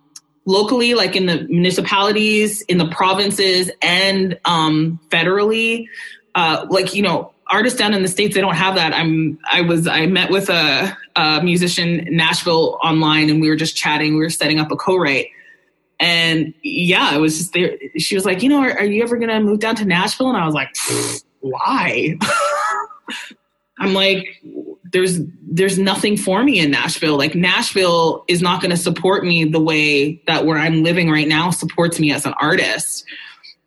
locally, 0.44 0.94
like 0.94 1.16
in 1.16 1.26
the 1.26 1.42
municipalities, 1.48 2.62
in 2.62 2.78
the 2.78 2.88
provinces, 2.88 3.70
and 3.82 4.38
um, 4.44 5.00
federally. 5.08 5.86
Uh, 6.34 6.66
like 6.70 6.94
you 6.94 7.02
know, 7.02 7.32
artists 7.48 7.78
down 7.78 7.94
in 7.94 8.02
the 8.02 8.08
states 8.08 8.34
they 8.34 8.40
don't 8.40 8.56
have 8.56 8.74
that. 8.74 8.92
I'm 8.92 9.38
I 9.50 9.62
was 9.62 9.86
I 9.86 10.06
met 10.06 10.30
with 10.30 10.48
a, 10.48 10.96
a 11.16 11.42
musician 11.42 12.00
in 12.00 12.16
Nashville 12.16 12.78
online, 12.82 13.30
and 13.30 13.40
we 13.40 13.48
were 13.48 13.56
just 13.56 13.76
chatting. 13.76 14.14
We 14.14 14.20
were 14.20 14.30
setting 14.30 14.58
up 14.58 14.70
a 14.70 14.76
co-write. 14.76 15.28
And 15.98 16.52
yeah, 16.62 17.14
it 17.14 17.18
was 17.18 17.38
just 17.38 17.54
there. 17.54 17.78
She 17.96 18.14
was 18.14 18.26
like, 18.26 18.42
you 18.42 18.50
know, 18.50 18.60
are, 18.60 18.78
are 18.78 18.84
you 18.84 19.02
ever 19.02 19.18
to 19.18 19.40
move 19.40 19.60
down 19.60 19.76
to 19.76 19.86
Nashville? 19.86 20.28
And 20.28 20.36
I 20.36 20.44
was 20.44 20.54
like, 20.54 20.68
why? 21.40 22.18
I'm 23.78 23.92
like, 23.92 24.42
there's 24.92 25.20
there's 25.48 25.78
nothing 25.78 26.16
for 26.16 26.42
me 26.42 26.58
in 26.58 26.70
Nashville. 26.70 27.16
Like 27.16 27.34
Nashville 27.34 28.24
is 28.28 28.42
not 28.42 28.60
going 28.60 28.70
to 28.70 28.76
support 28.76 29.24
me 29.24 29.44
the 29.44 29.60
way 29.60 30.22
that 30.26 30.44
where 30.44 30.58
I'm 30.58 30.82
living 30.82 31.10
right 31.10 31.28
now 31.28 31.50
supports 31.50 31.98
me 31.98 32.12
as 32.12 32.26
an 32.26 32.34
artist. 32.40 33.04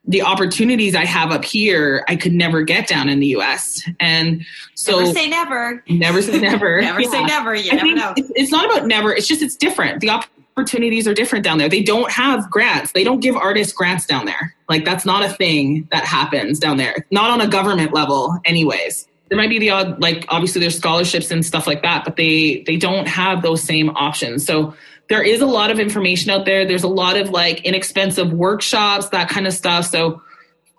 The 0.05 0.22
opportunities 0.24 0.95
I 0.95 1.05
have 1.05 1.32
up 1.32 1.45
here, 1.45 2.03
I 2.07 2.16
could 2.16 2.34
never 2.34 2.64
get 2.64 2.88
down 2.88 3.10
in 3.10 3.20
the 3.20 3.28
U.S. 3.28 3.88
And 3.99 4.43
so, 4.74 4.99
never 4.99 5.14
say 5.14 5.28
never. 5.28 5.84
Never 5.88 6.22
say 6.22 6.39
never. 6.39 6.82
never 6.82 7.01
yeah. 7.01 7.10
say 7.10 7.24
never. 7.24 7.53
You 7.53 7.72
I 7.72 7.76
never 7.76 7.95
know. 7.95 8.14
It's, 8.16 8.32
it's 8.36 8.51
not 8.51 8.66
about 8.66 8.88
never. 8.88 9.14
It's 9.14 9.28
just 9.28 9.41
it's 9.41 9.55
different. 9.55 9.99
The 9.99 10.10
opportunities 10.10 11.07
are 11.07 11.14
different 11.14 11.43
down 11.43 11.60
there. 11.60 11.70
They 11.70 11.84
don't 11.84 12.12
have 12.12 12.49
grants. 12.49 12.93
They 12.93 13.03
don't 13.03 13.20
give 13.20 13.36
artists 13.36 13.74
grants 13.74 14.05
down 14.07 14.26
there. 14.26 14.55
Like 14.68 14.84
that's 14.84 15.05
not 15.05 15.24
a 15.24 15.30
thing 15.30 15.88
that 15.91 16.05
happens 16.05 16.60
down 16.60 16.78
there. 16.78 17.05
Not 17.12 17.30
on 17.30 17.41
a 17.41 17.47
government 17.47 17.93
level, 17.93 18.39
anyways 18.45 19.09
there 19.30 19.38
might 19.38 19.49
be 19.49 19.59
the 19.59 19.69
odd 19.69 20.01
like 20.01 20.25
obviously 20.30 20.59
there's 20.59 20.77
scholarships 20.77 21.32
and 21.32 21.45
stuff 21.45 21.67
like 21.67 21.84
that 21.84 22.03
but 22.03 22.15
they 22.15 22.63
they 22.65 22.77
don't 22.77 23.07
have 23.07 23.41
those 23.41 23.61
same 23.61 23.89
options. 23.91 24.45
So 24.45 24.73
there 25.09 25.23
is 25.23 25.41
a 25.41 25.45
lot 25.45 25.71
of 25.71 25.80
information 25.80 26.30
out 26.30 26.45
there. 26.45 26.65
There's 26.65 26.84
a 26.84 26.88
lot 26.88 27.17
of 27.17 27.30
like 27.30 27.65
inexpensive 27.65 28.32
workshops 28.32 29.09
that 29.09 29.30
kind 29.30 29.47
of 29.47 29.53
stuff. 29.53 29.86
So 29.86 30.21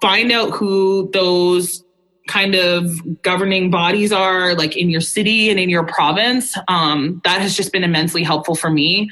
find 0.00 0.30
out 0.30 0.50
who 0.52 1.10
those 1.12 1.84
kind 2.28 2.54
of 2.54 3.22
governing 3.22 3.70
bodies 3.70 4.12
are 4.12 4.54
like 4.54 4.76
in 4.76 4.88
your 4.88 5.00
city 5.00 5.50
and 5.50 5.58
in 5.58 5.68
your 5.68 5.84
province. 5.84 6.56
Um, 6.68 7.20
that 7.24 7.40
has 7.40 7.56
just 7.56 7.72
been 7.72 7.82
immensely 7.82 8.22
helpful 8.22 8.54
for 8.54 8.70
me. 8.70 9.10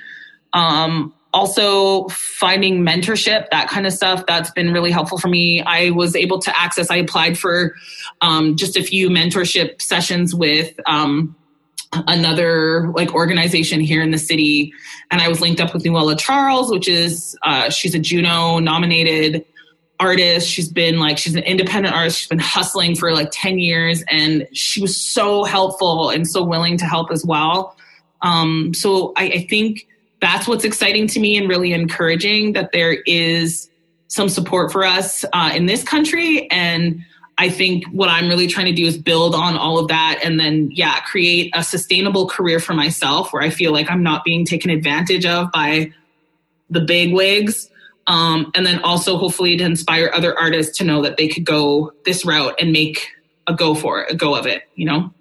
Um, 0.53 1.13
also 1.35 2.09
finding 2.09 2.85
mentorship 2.85 3.51
that 3.51 3.69
kind 3.69 3.87
of 3.87 3.93
stuff 3.93 4.25
that's 4.27 4.51
been 4.53 4.73
really 4.73 4.91
helpful 4.91 5.19
for 5.19 5.29
me. 5.29 5.63
I 5.63 5.91
was 5.91 6.17
able 6.17 6.39
to 6.41 6.59
access 6.59 6.91
i 6.91 6.97
applied 6.97 7.39
for 7.39 7.75
um, 8.21 8.57
just 8.57 8.77
a 8.77 8.83
few 8.83 9.09
mentorship 9.09 9.81
sessions 9.81 10.35
with 10.35 10.79
um, 10.87 11.35
another 11.93 12.91
like 12.95 13.15
organization 13.15 13.81
here 13.81 14.03
in 14.03 14.11
the 14.11 14.19
city. 14.19 14.73
And 15.11 15.23
i 15.23 15.29
was 15.29 15.41
linked 15.41 15.61
up 15.61 15.73
with 15.73 15.85
nuela 15.85 16.19
charles 16.19 16.71
which 16.71 16.87
is 16.87 17.37
uh, 17.45 17.71
she's 17.71 17.95
a 17.95 17.99
juno 17.99 18.59
nominated 18.59 19.45
artist. 20.01 20.49
She's 20.49 20.69
been 20.69 20.99
like 20.99 21.19
she's 21.19 21.35
an 21.35 21.43
independent 21.45 21.95
artist. 21.95 22.19
She's 22.19 22.29
been 22.29 22.39
hustling 22.39 22.95
for 22.95 23.13
like 23.13 23.29
10 23.33 23.59
years. 23.59 24.03
And 24.11 24.47
she 24.53 24.81
was 24.81 25.01
so 25.01 25.45
helpful 25.45 26.11
and 26.11 26.29
so 26.29 26.43
willing 26.43 26.77
to 26.79 26.85
help 26.85 27.11
as 27.11 27.25
well. 27.25 27.77
Um, 28.23 28.73
so 28.75 29.13
I, 29.17 29.25
I 29.25 29.47
think 29.49 29.87
that's 30.21 30.49
what's 30.49 30.65
exciting 30.65 31.07
to 31.09 31.21
me 31.21 31.37
and 31.37 31.49
really 31.49 31.73
encouraging 31.73 32.53
that 32.53 32.73
there 32.73 32.95
is 33.07 33.71
some 34.09 34.29
support 34.29 34.73
for 34.73 34.85
us 34.85 35.25
uh, 35.33 35.53
in 35.55 35.67
this 35.67 35.83
country. 35.83 36.51
And 36.51 37.05
I 37.39 37.49
think 37.49 37.85
what 37.93 38.09
I'm 38.09 38.29
really 38.29 38.49
trying 38.49 38.67
to 38.67 38.73
do 38.73 38.85
is 38.85 38.99
build 38.99 39.35
on 39.35 39.57
all 39.57 39.79
of 39.79 39.89
that 39.89 40.21
and 40.25 40.41
then, 40.41 40.71
yeah, 40.73 40.99
create 41.01 41.53
a 41.55 41.63
sustainable 41.63 42.29
career 42.29 42.59
for 42.59 42.75
myself 42.75 43.33
where 43.33 43.43
I 43.43 43.51
feel 43.51 43.73
like 43.73 43.89
I'm 43.89 44.03
not 44.03 44.25
being 44.25 44.45
taken 44.45 44.71
advantage 44.71 45.25
of 45.25 45.53
by 45.53 45.93
the 46.69 46.81
big 46.81 47.15
wigs. 47.15 47.71
Um, 48.09 48.51
and 48.55 48.67
then 48.67 48.81
also 48.81 49.19
hopefully 49.19 49.57
to 49.57 49.65
inspire 49.65 50.11
other 50.13 50.37
artists 50.37 50.79
to 50.79 50.85
know 50.85 51.03
that 51.03 51.17
they 51.17 51.29
could 51.29 51.45
go 51.45 51.93
this 52.05 52.25
route 52.25 52.55
and 52.59 52.73
make 52.73 53.07
a 53.47 53.55
go 53.55 53.75
for 53.75 54.03
it, 54.03 54.11
a 54.11 54.17
go 54.17 54.35
of 54.35 54.47
it, 54.47 54.63
you 54.75 54.87
know? 54.87 55.13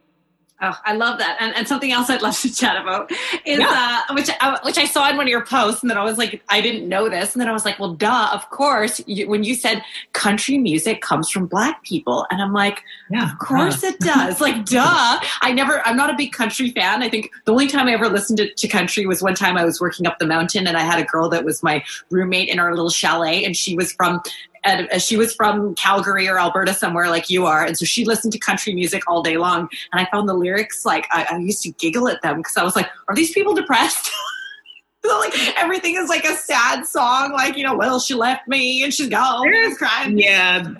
Oh, 0.59 0.75
I 0.85 0.95
love 0.95 1.19
that. 1.19 1.37
And, 1.39 1.55
and 1.55 1.67
something 1.67 1.91
else 1.91 2.09
I'd 2.09 2.23
love 2.23 2.39
to 2.39 2.51
chat 2.53 2.81
about 2.81 3.11
is, 3.45 3.59
yeah. 3.59 4.01
uh, 4.09 4.13
which, 4.15 4.29
uh, 4.41 4.57
which 4.63 4.79
I 4.79 4.85
saw 4.85 5.07
in 5.07 5.15
one 5.15 5.27
of 5.27 5.29
your 5.29 5.45
posts 5.45 5.83
and 5.83 5.89
then 5.89 5.99
I 5.99 6.03
was 6.03 6.17
like, 6.17 6.41
I 6.49 6.61
didn't 6.61 6.89
know 6.89 7.09
this. 7.09 7.33
And 7.33 7.41
then 7.41 7.47
I 7.47 7.51
was 7.51 7.63
like, 7.63 7.77
well, 7.77 7.93
duh, 7.93 8.29
of 8.33 8.49
course. 8.49 8.99
You, 9.05 9.29
when 9.29 9.43
you 9.43 9.53
said 9.53 9.83
country 10.13 10.57
music 10.57 11.01
comes 11.01 11.29
from 11.29 11.45
black 11.45 11.83
people. 11.83 12.25
And 12.31 12.41
I'm 12.41 12.53
like, 12.53 12.81
yeah, 13.11 13.31
of 13.31 13.37
course 13.37 13.83
it 13.83 13.99
does. 13.99 14.41
like, 14.41 14.65
duh. 14.65 15.19
I 15.41 15.51
never, 15.53 15.85
I'm 15.85 15.95
not 15.95 16.09
a 16.09 16.15
big 16.15 16.31
country 16.31 16.71
fan. 16.71 17.03
I 17.03 17.09
think 17.09 17.29
the 17.45 17.51
only 17.51 17.67
time 17.67 17.87
I 17.87 17.93
ever 17.93 18.09
listened 18.09 18.37
to, 18.37 18.51
to 18.51 18.67
country 18.67 19.05
was 19.05 19.21
one 19.21 19.35
time 19.35 19.57
I 19.57 19.63
was 19.63 19.79
working 19.79 20.07
up 20.07 20.17
the 20.17 20.25
mountain 20.25 20.65
and 20.65 20.75
I 20.75 20.81
had 20.81 20.99
a 20.99 21.05
girl 21.05 21.29
that 21.29 21.45
was 21.45 21.61
my 21.61 21.83
roommate 22.09 22.49
in 22.49 22.57
our 22.57 22.71
little 22.71 22.89
chalet 22.89 23.45
and 23.45 23.55
she 23.55 23.75
was 23.75 23.93
from 23.93 24.23
and 24.63 24.89
uh, 24.91 24.99
she 24.99 25.17
was 25.17 25.33
from 25.33 25.75
Calgary 25.75 26.27
or 26.27 26.39
Alberta 26.39 26.73
somewhere 26.73 27.09
like 27.09 27.29
you 27.29 27.45
are, 27.45 27.65
and 27.65 27.77
so 27.77 27.85
she 27.85 28.05
listened 28.05 28.33
to 28.33 28.39
country 28.39 28.73
music 28.73 29.03
all 29.07 29.21
day 29.21 29.37
long. 29.37 29.69
And 29.91 30.01
I 30.01 30.09
found 30.11 30.27
the 30.27 30.33
lyrics 30.33 30.85
like 30.85 31.07
I, 31.11 31.27
I 31.31 31.37
used 31.37 31.63
to 31.63 31.71
giggle 31.71 32.07
at 32.07 32.21
them 32.21 32.37
because 32.37 32.57
I 32.57 32.63
was 32.63 32.75
like, 32.75 32.89
"Are 33.07 33.15
these 33.15 33.31
people 33.31 33.53
depressed?" 33.53 34.11
so 35.05 35.19
like 35.19 35.33
everything 35.57 35.95
is 35.95 36.09
like 36.09 36.25
a 36.25 36.35
sad 36.35 36.85
song, 36.85 37.33
like 37.33 37.57
you 37.57 37.63
know, 37.63 37.75
well, 37.75 37.99
she 37.99 38.13
left 38.13 38.47
me 38.47 38.83
and 38.83 38.93
she's 38.93 39.09
gone. 39.09 39.49
There's, 39.49 39.77
crying. 39.77 40.17
Yeah, 40.17 40.73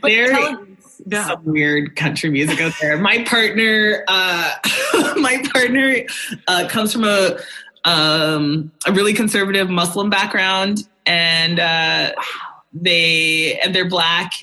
there's 1.05 1.28
some 1.28 1.45
weird 1.45 1.95
country 1.95 2.30
music 2.30 2.59
out 2.59 2.73
there. 2.82 2.97
My 2.97 3.23
partner, 3.23 4.03
uh, 4.07 4.55
my 5.17 5.43
partner, 5.53 6.03
uh, 6.47 6.67
comes 6.67 6.91
from 6.91 7.03
a 7.05 7.38
um, 7.86 8.71
a 8.86 8.91
really 8.91 9.13
conservative 9.13 9.69
Muslim 9.69 10.09
background, 10.09 10.88
and 11.05 11.59
uh, 11.59 12.11
wow 12.17 12.47
they 12.74 13.59
and 13.59 13.74
they're 13.74 13.88
black 13.88 14.34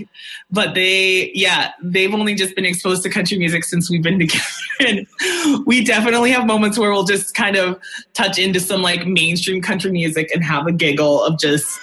but 0.50 0.74
they 0.74 1.30
yeah 1.34 1.72
they've 1.82 2.14
only 2.14 2.34
just 2.34 2.56
been 2.56 2.64
exposed 2.64 3.02
to 3.02 3.10
country 3.10 3.38
music 3.38 3.64
since 3.64 3.90
we've 3.90 4.02
been 4.02 4.18
together. 4.18 4.44
And 4.80 5.06
we 5.66 5.84
definitely 5.84 6.32
have 6.32 6.46
moments 6.46 6.78
where 6.78 6.90
we'll 6.90 7.04
just 7.04 7.34
kind 7.34 7.56
of 7.56 7.78
touch 8.12 8.38
into 8.38 8.58
some 8.58 8.82
like 8.82 9.06
mainstream 9.06 9.62
country 9.62 9.92
music 9.92 10.30
and 10.34 10.42
have 10.42 10.66
a 10.66 10.72
giggle 10.72 11.22
of 11.22 11.38
just 11.38 11.78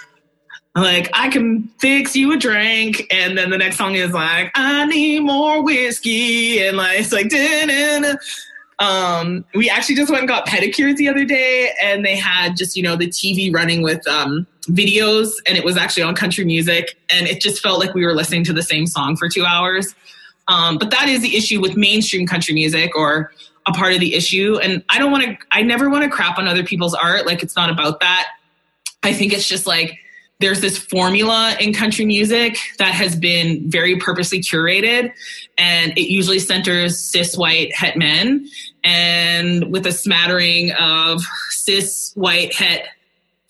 like 0.75 1.09
I 1.13 1.29
can 1.29 1.69
fix 1.79 2.15
you 2.15 2.33
a 2.33 2.37
drink, 2.37 3.05
and 3.11 3.37
then 3.37 3.49
the 3.49 3.57
next 3.57 3.77
song 3.77 3.95
is 3.95 4.13
like 4.13 4.51
I 4.55 4.85
need 4.85 5.19
more 5.19 5.61
whiskey, 5.63 6.65
and 6.65 6.77
like 6.77 6.99
it's 6.99 7.11
like 7.11 7.31
um, 8.79 9.45
we 9.53 9.69
actually 9.69 9.95
just 9.95 10.09
went 10.09 10.21
and 10.21 10.29
got 10.29 10.47
pedicures 10.47 10.95
the 10.95 11.09
other 11.09 11.25
day, 11.25 11.71
and 11.83 12.05
they 12.05 12.15
had 12.15 12.55
just 12.55 12.77
you 12.77 12.83
know 12.83 12.95
the 12.95 13.07
TV 13.07 13.53
running 13.53 13.81
with 13.81 14.07
um, 14.07 14.47
videos, 14.67 15.31
and 15.47 15.57
it 15.57 15.63
was 15.63 15.77
actually 15.77 16.03
on 16.03 16.15
country 16.15 16.45
music, 16.45 16.97
and 17.09 17.27
it 17.27 17.41
just 17.41 17.61
felt 17.61 17.79
like 17.79 17.93
we 17.93 18.05
were 18.05 18.13
listening 18.13 18.43
to 18.45 18.53
the 18.53 18.63
same 18.63 18.85
song 18.85 19.15
for 19.15 19.29
two 19.29 19.45
hours. 19.45 19.93
Um, 20.47 20.77
but 20.77 20.91
that 20.91 21.07
is 21.07 21.21
the 21.21 21.35
issue 21.35 21.61
with 21.61 21.77
mainstream 21.77 22.27
country 22.27 22.53
music, 22.53 22.95
or 22.95 23.31
a 23.67 23.71
part 23.71 23.93
of 23.93 23.99
the 23.99 24.15
issue. 24.15 24.57
And 24.61 24.83
I 24.89 24.97
don't 24.97 25.11
want 25.11 25.23
to. 25.23 25.37
I 25.51 25.61
never 25.61 25.89
want 25.89 26.03
to 26.03 26.09
crap 26.09 26.37
on 26.37 26.47
other 26.47 26.63
people's 26.63 26.93
art. 26.93 27.25
Like 27.25 27.43
it's 27.43 27.55
not 27.55 27.69
about 27.69 27.99
that. 27.99 28.27
I 29.03 29.13
think 29.13 29.33
it's 29.33 29.47
just 29.47 29.67
like 29.67 29.99
there's 30.41 30.59
this 30.59 30.77
formula 30.77 31.55
in 31.59 31.73
country 31.73 32.03
music 32.03 32.57
that 32.79 32.93
has 32.93 33.15
been 33.15 33.69
very 33.69 33.97
purposely 33.97 34.39
curated 34.39 35.13
and 35.57 35.91
it 35.97 36.11
usually 36.11 36.39
centers 36.39 36.99
cis 36.99 37.37
white 37.37 37.73
het 37.75 37.95
men 37.95 38.47
and 38.83 39.71
with 39.71 39.85
a 39.85 39.91
smattering 39.91 40.71
of 40.73 41.23
cis 41.49 42.11
white 42.15 42.53
het 42.55 42.87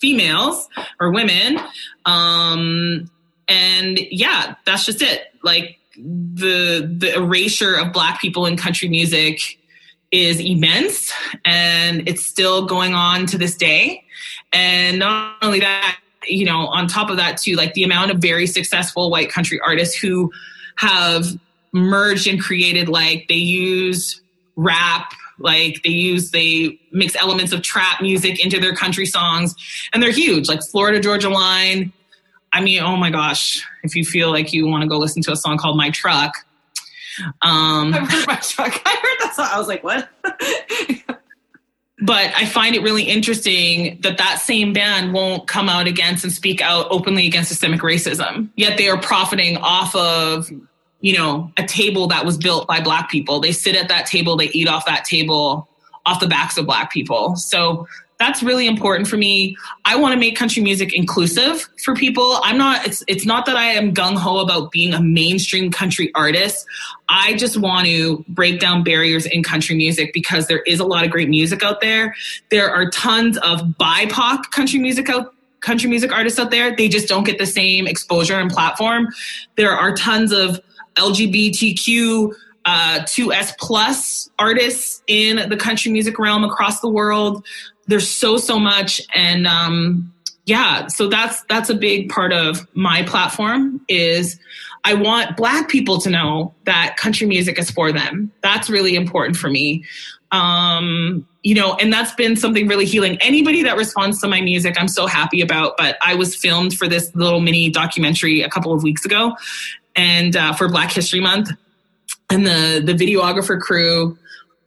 females 0.02 0.68
or 0.98 1.12
women 1.12 1.60
um 2.04 3.08
and 3.48 3.98
yeah 4.10 4.56
that's 4.64 4.84
just 4.84 5.02
it. 5.02 5.32
Like 5.42 5.78
the 5.96 6.90
the 6.98 7.14
erasure 7.14 7.74
of 7.74 7.92
black 7.92 8.20
people 8.20 8.46
in 8.46 8.56
country 8.56 8.88
music 8.88 9.58
is 10.10 10.40
immense 10.40 11.12
and 11.44 12.06
it's 12.08 12.24
still 12.24 12.66
going 12.66 12.94
on 12.94 13.26
to 13.26 13.38
this 13.38 13.56
day. 13.56 14.04
And 14.52 14.98
not 14.98 15.36
only 15.42 15.60
that 15.60 15.98
you 16.28 16.44
know, 16.44 16.68
on 16.68 16.86
top 16.86 17.10
of 17.10 17.16
that 17.16 17.36
too, 17.36 17.56
like 17.56 17.74
the 17.74 17.82
amount 17.82 18.12
of 18.12 18.18
very 18.18 18.46
successful 18.46 19.10
white 19.10 19.28
country 19.28 19.60
artists 19.64 19.96
who 19.96 20.30
have 20.76 21.26
merged 21.72 22.28
and 22.28 22.40
created 22.40 22.88
like 22.88 23.26
they 23.28 23.34
use 23.34 24.20
rap 24.54 25.12
like 25.38 25.82
they 25.82 25.90
use 25.90 26.30
they 26.30 26.80
mix 26.92 27.16
elements 27.16 27.52
of 27.52 27.62
trap 27.62 28.00
music 28.00 28.42
into 28.44 28.60
their 28.60 28.74
country 28.74 29.06
songs 29.06 29.54
and 29.92 30.02
they're 30.02 30.12
huge 30.12 30.48
like 30.48 30.62
florida 30.62 31.00
georgia 31.00 31.28
line. 31.28 31.92
I 32.52 32.60
mean 32.60 32.82
oh 32.82 32.96
my 32.96 33.10
gosh 33.10 33.66
if 33.82 33.96
you 33.96 34.04
feel 34.04 34.30
like 34.30 34.52
you 34.52 34.66
want 34.66 34.82
to 34.82 34.88
go 34.88 34.98
listen 34.98 35.22
to 35.22 35.32
a 35.32 35.36
song 35.36 35.58
called 35.58 35.76
my 35.76 35.90
truck 35.90 36.34
um 37.42 37.94
i've 37.94 38.10
heard 38.10 38.26
my 38.26 38.36
truck. 38.36 38.82
I 38.84 38.90
heard 38.90 39.16
that 39.20 39.32
song. 39.34 39.48
I 39.50 39.58
was 39.58 39.68
like 39.68 39.82
what? 39.84 40.08
But 42.02 42.32
I 42.36 42.46
find 42.46 42.74
it 42.74 42.82
really 42.82 43.04
interesting 43.04 44.00
that 44.00 44.18
that 44.18 44.40
same 44.40 44.72
band 44.72 45.12
won't 45.12 45.46
come 45.46 45.68
out 45.68 45.86
against 45.86 46.24
and 46.24 46.32
speak 46.32 46.60
out 46.60 46.88
openly 46.90 47.28
against 47.28 47.48
systemic 47.48 47.80
racism. 47.80 48.50
Yet 48.56 48.76
they 48.76 48.88
are 48.88 49.00
profiting 49.00 49.56
off 49.58 49.94
of, 49.94 50.50
you 51.02 51.12
know, 51.12 51.52
a 51.58 51.64
table 51.64 52.06
that 52.06 52.24
was 52.24 52.38
built 52.38 52.66
by 52.66 52.80
black 52.80 53.10
people. 53.10 53.40
They 53.40 53.52
sit 53.52 53.76
at 53.76 53.88
that 53.88 54.06
table, 54.06 54.36
they 54.36 54.48
eat 54.50 54.68
off 54.68 54.86
that 54.86 55.04
table 55.04 55.68
off 56.06 56.20
the 56.20 56.26
backs 56.26 56.56
of 56.56 56.66
black 56.66 56.90
people. 56.90 57.36
So 57.36 57.86
that's 58.18 58.42
really 58.42 58.68
important 58.68 59.08
for 59.08 59.16
me. 59.16 59.56
I 59.84 59.96
want 59.96 60.14
to 60.14 60.18
make 60.18 60.36
country 60.36 60.62
music 60.62 60.94
inclusive 60.94 61.68
for 61.82 61.94
people. 61.94 62.38
I'm 62.44 62.56
not 62.56 62.86
it's 62.86 63.02
it's 63.08 63.26
not 63.26 63.46
that 63.46 63.56
I 63.56 63.64
am 63.64 63.92
gung 63.92 64.16
ho 64.16 64.38
about 64.38 64.70
being 64.70 64.94
a 64.94 65.02
mainstream 65.02 65.72
country 65.72 66.12
artist. 66.14 66.64
I 67.08 67.34
just 67.34 67.56
want 67.56 67.86
to 67.86 68.24
break 68.28 68.60
down 68.60 68.84
barriers 68.84 69.26
in 69.26 69.42
country 69.42 69.76
music 69.76 70.12
because 70.12 70.46
there 70.46 70.60
is 70.60 70.78
a 70.78 70.84
lot 70.84 71.04
of 71.04 71.10
great 71.10 71.28
music 71.28 71.64
out 71.64 71.80
there. 71.80 72.14
There 72.50 72.70
are 72.70 72.88
tons 72.90 73.38
of 73.38 73.60
BIPOC 73.80 74.50
country 74.52 74.78
music 74.78 75.10
out 75.10 75.34
country 75.60 75.90
music 75.90 76.12
artists 76.12 76.38
out 76.38 76.52
there. 76.52 76.76
They 76.76 76.88
just 76.88 77.08
don't 77.08 77.24
get 77.24 77.38
the 77.38 77.46
same 77.46 77.88
exposure 77.88 78.38
and 78.38 78.50
platform. 78.50 79.08
There 79.56 79.72
are 79.72 79.94
tons 79.96 80.32
of 80.32 80.60
LGBTQ 80.96 82.32
uh, 82.64 83.00
2S 83.00 83.54
plus 83.58 84.30
artists 84.38 85.02
in 85.06 85.48
the 85.48 85.56
country 85.56 85.90
music 85.90 86.18
realm 86.18 86.44
across 86.44 86.80
the 86.80 86.88
world. 86.88 87.44
There's 87.86 88.08
so 88.08 88.36
so 88.36 88.58
much. 88.58 89.00
And 89.14 89.46
um 89.46 90.12
yeah 90.44 90.88
so 90.88 91.08
that's 91.08 91.42
that's 91.44 91.70
a 91.70 91.74
big 91.74 92.08
part 92.08 92.32
of 92.32 92.66
my 92.74 93.04
platform 93.04 93.80
is 93.86 94.40
i 94.82 94.92
want 94.92 95.36
black 95.36 95.68
people 95.68 96.00
to 96.00 96.10
know 96.10 96.52
that 96.64 96.96
country 96.96 97.26
music 97.26 97.58
is 97.58 97.70
for 97.70 97.92
them. 97.92 98.32
That's 98.42 98.68
really 98.68 98.96
important 98.96 99.36
for 99.36 99.48
me. 99.48 99.84
Um 100.32 101.26
you 101.44 101.54
know 101.54 101.74
and 101.76 101.92
that's 101.92 102.14
been 102.14 102.36
something 102.36 102.66
really 102.66 102.86
healing. 102.86 103.18
Anybody 103.20 103.62
that 103.62 103.76
responds 103.76 104.20
to 104.20 104.28
my 104.28 104.40
music 104.40 104.76
i'm 104.78 104.88
so 104.88 105.06
happy 105.06 105.40
about 105.40 105.76
but 105.76 105.96
i 106.02 106.14
was 106.14 106.34
filmed 106.34 106.74
for 106.74 106.88
this 106.88 107.14
little 107.14 107.40
mini 107.40 107.70
documentary 107.70 108.42
a 108.42 108.48
couple 108.48 108.72
of 108.72 108.82
weeks 108.82 109.04
ago 109.04 109.36
and 109.96 110.36
uh, 110.36 110.52
for 110.52 110.68
black 110.68 110.92
history 110.92 111.20
month. 111.20 111.50
And 112.30 112.46
the 112.46 112.82
the 112.84 112.94
videographer 112.94 113.60
crew 113.60 114.16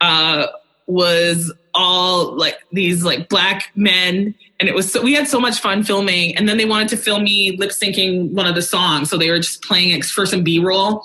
uh 0.00 0.46
was 0.86 1.52
all 1.74 2.36
like 2.36 2.58
these 2.72 3.04
like 3.04 3.28
black 3.28 3.70
men. 3.74 4.34
And 4.58 4.68
it 4.68 4.74
was 4.74 4.90
so 4.90 5.02
we 5.02 5.12
had 5.12 5.28
so 5.28 5.40
much 5.40 5.60
fun 5.60 5.82
filming. 5.82 6.36
And 6.36 6.48
then 6.48 6.56
they 6.56 6.64
wanted 6.64 6.88
to 6.88 6.96
film 6.96 7.24
me 7.24 7.56
lip 7.56 7.70
syncing 7.70 8.32
one 8.32 8.46
of 8.46 8.54
the 8.54 8.62
songs. 8.62 9.10
So 9.10 9.18
they 9.18 9.30
were 9.30 9.38
just 9.38 9.62
playing 9.62 9.90
it 9.90 10.04
for 10.04 10.26
some 10.26 10.42
b-roll. 10.42 11.04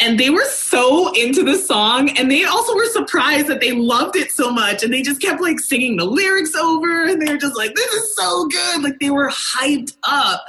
And 0.00 0.18
they 0.18 0.30
were 0.30 0.44
so 0.46 1.12
into 1.12 1.44
the 1.44 1.56
song. 1.56 2.10
And 2.18 2.28
they 2.30 2.44
also 2.44 2.74
were 2.74 2.86
surprised 2.86 3.46
that 3.46 3.60
they 3.60 3.70
loved 3.72 4.16
it 4.16 4.32
so 4.32 4.50
much. 4.50 4.82
And 4.82 4.92
they 4.92 5.02
just 5.02 5.22
kept 5.22 5.40
like 5.40 5.60
singing 5.60 5.96
the 5.96 6.04
lyrics 6.04 6.56
over. 6.56 7.04
And 7.04 7.22
they 7.22 7.32
were 7.32 7.38
just 7.38 7.56
like 7.56 7.74
this 7.74 7.92
is 7.92 8.16
so 8.16 8.48
good. 8.48 8.82
Like 8.82 8.98
they 8.98 9.10
were 9.10 9.28
hyped 9.28 9.96
up. 10.02 10.44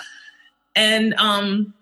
And 0.75 1.13
um 1.15 1.73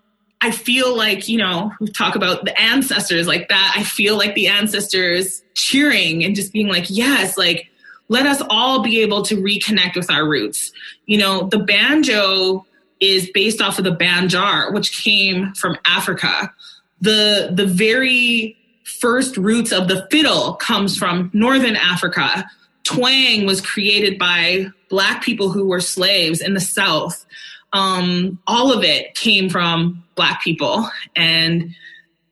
I 0.44 0.50
feel 0.50 0.96
like, 0.96 1.28
you 1.28 1.38
know, 1.38 1.72
we 1.80 1.86
talk 1.86 2.16
about 2.16 2.44
the 2.44 2.60
ancestors 2.60 3.28
like 3.28 3.48
that. 3.48 3.74
I 3.76 3.84
feel 3.84 4.18
like 4.18 4.34
the 4.34 4.48
ancestors 4.48 5.40
cheering 5.54 6.24
and 6.24 6.34
just 6.34 6.52
being 6.52 6.66
like, 6.66 6.86
yes, 6.88 7.38
like, 7.38 7.70
let 8.08 8.26
us 8.26 8.42
all 8.50 8.82
be 8.82 9.00
able 9.02 9.22
to 9.22 9.36
reconnect 9.36 9.94
with 9.94 10.10
our 10.10 10.28
roots. 10.28 10.72
You 11.06 11.18
know, 11.18 11.48
the 11.48 11.60
banjo 11.60 12.66
is 12.98 13.30
based 13.32 13.62
off 13.62 13.78
of 13.78 13.84
the 13.84 13.94
banjar, 13.94 14.74
which 14.74 15.00
came 15.00 15.54
from 15.54 15.78
Africa. 15.86 16.52
The, 17.00 17.50
the 17.52 17.66
very 17.66 18.56
first 18.84 19.36
roots 19.36 19.70
of 19.70 19.86
the 19.86 20.08
fiddle 20.10 20.54
comes 20.54 20.98
from 20.98 21.30
Northern 21.32 21.76
Africa. 21.76 22.50
Twang 22.82 23.46
was 23.46 23.60
created 23.60 24.18
by 24.18 24.66
Black 24.88 25.22
people 25.22 25.50
who 25.50 25.66
were 25.66 25.80
slaves 25.80 26.40
in 26.40 26.54
the 26.54 26.60
South 26.60 27.24
um, 27.72 28.38
all 28.46 28.72
of 28.72 28.84
it 28.84 29.14
came 29.14 29.48
from 29.48 30.02
black 30.14 30.42
people 30.42 30.88
and 31.16 31.74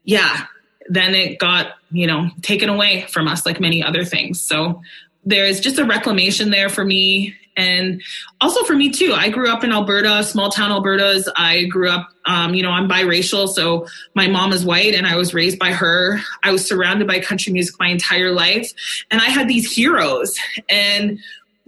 yeah 0.04 0.46
then 0.88 1.14
it 1.14 1.38
got 1.38 1.72
you 1.90 2.06
know 2.06 2.30
taken 2.42 2.68
away 2.68 3.06
from 3.08 3.26
us 3.26 3.46
like 3.46 3.60
many 3.60 3.82
other 3.82 4.04
things 4.04 4.40
so 4.40 4.80
there's 5.24 5.60
just 5.60 5.78
a 5.78 5.84
reclamation 5.84 6.50
there 6.50 6.68
for 6.68 6.84
me 6.84 7.34
And 7.56 8.02
also 8.40 8.62
for 8.64 8.74
me 8.74 8.90
too, 8.90 9.12
I 9.12 9.28
grew 9.28 9.50
up 9.50 9.64
in 9.64 9.72
Alberta, 9.72 10.22
small 10.24 10.50
town 10.50 10.70
Alberta's. 10.70 11.28
I 11.36 11.64
grew 11.64 11.90
up, 11.90 12.08
um, 12.26 12.54
you 12.54 12.62
know, 12.62 12.70
I'm 12.70 12.88
biracial. 12.88 13.48
So 13.48 13.86
my 14.14 14.28
mom 14.28 14.52
is 14.52 14.64
white 14.64 14.94
and 14.94 15.06
I 15.06 15.16
was 15.16 15.34
raised 15.34 15.58
by 15.58 15.72
her. 15.72 16.20
I 16.42 16.52
was 16.52 16.64
surrounded 16.64 17.06
by 17.06 17.20
country 17.20 17.52
music 17.52 17.74
my 17.78 17.88
entire 17.88 18.30
life. 18.30 18.72
And 19.10 19.20
I 19.20 19.26
had 19.26 19.48
these 19.48 19.70
heroes. 19.70 20.38
And 20.68 21.18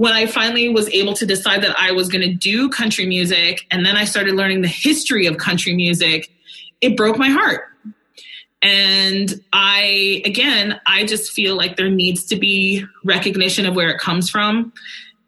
when 0.03 0.15
I 0.15 0.27
finally 0.27 0.69
was 0.69 0.89
able 0.89 1.13
to 1.13 1.25
decide 1.25 1.63
that 1.63 1.79
I 1.79 1.93
was 1.93 2.09
going 2.09 2.29
to 2.29 2.35
do 2.35 2.69
country 2.69 3.07
music, 3.07 3.69
and 3.71 3.87
then 3.87 3.97
I 3.97 4.05
started 4.05 4.35
learning 4.35 4.63
the 4.63 4.67
history 4.67 5.27
of 5.27 5.37
country 5.37 5.77
music, 5.77 6.29
it 6.81 6.97
broke 6.97 7.19
my 7.19 7.29
heart. 7.29 7.67
And 8.63 9.33
I, 9.53 10.21
again, 10.25 10.81
I 10.89 11.07
just 11.07 11.31
feel 11.31 11.57
like 11.57 11.77
there 11.77 11.89
needs 11.89 12.25
to 12.25 12.37
be 12.37 12.85
recognition 13.05 13.65
of 13.65 13.77
where 13.77 13.91
it 13.91 14.01
comes 14.01 14.29
from. 14.29 14.73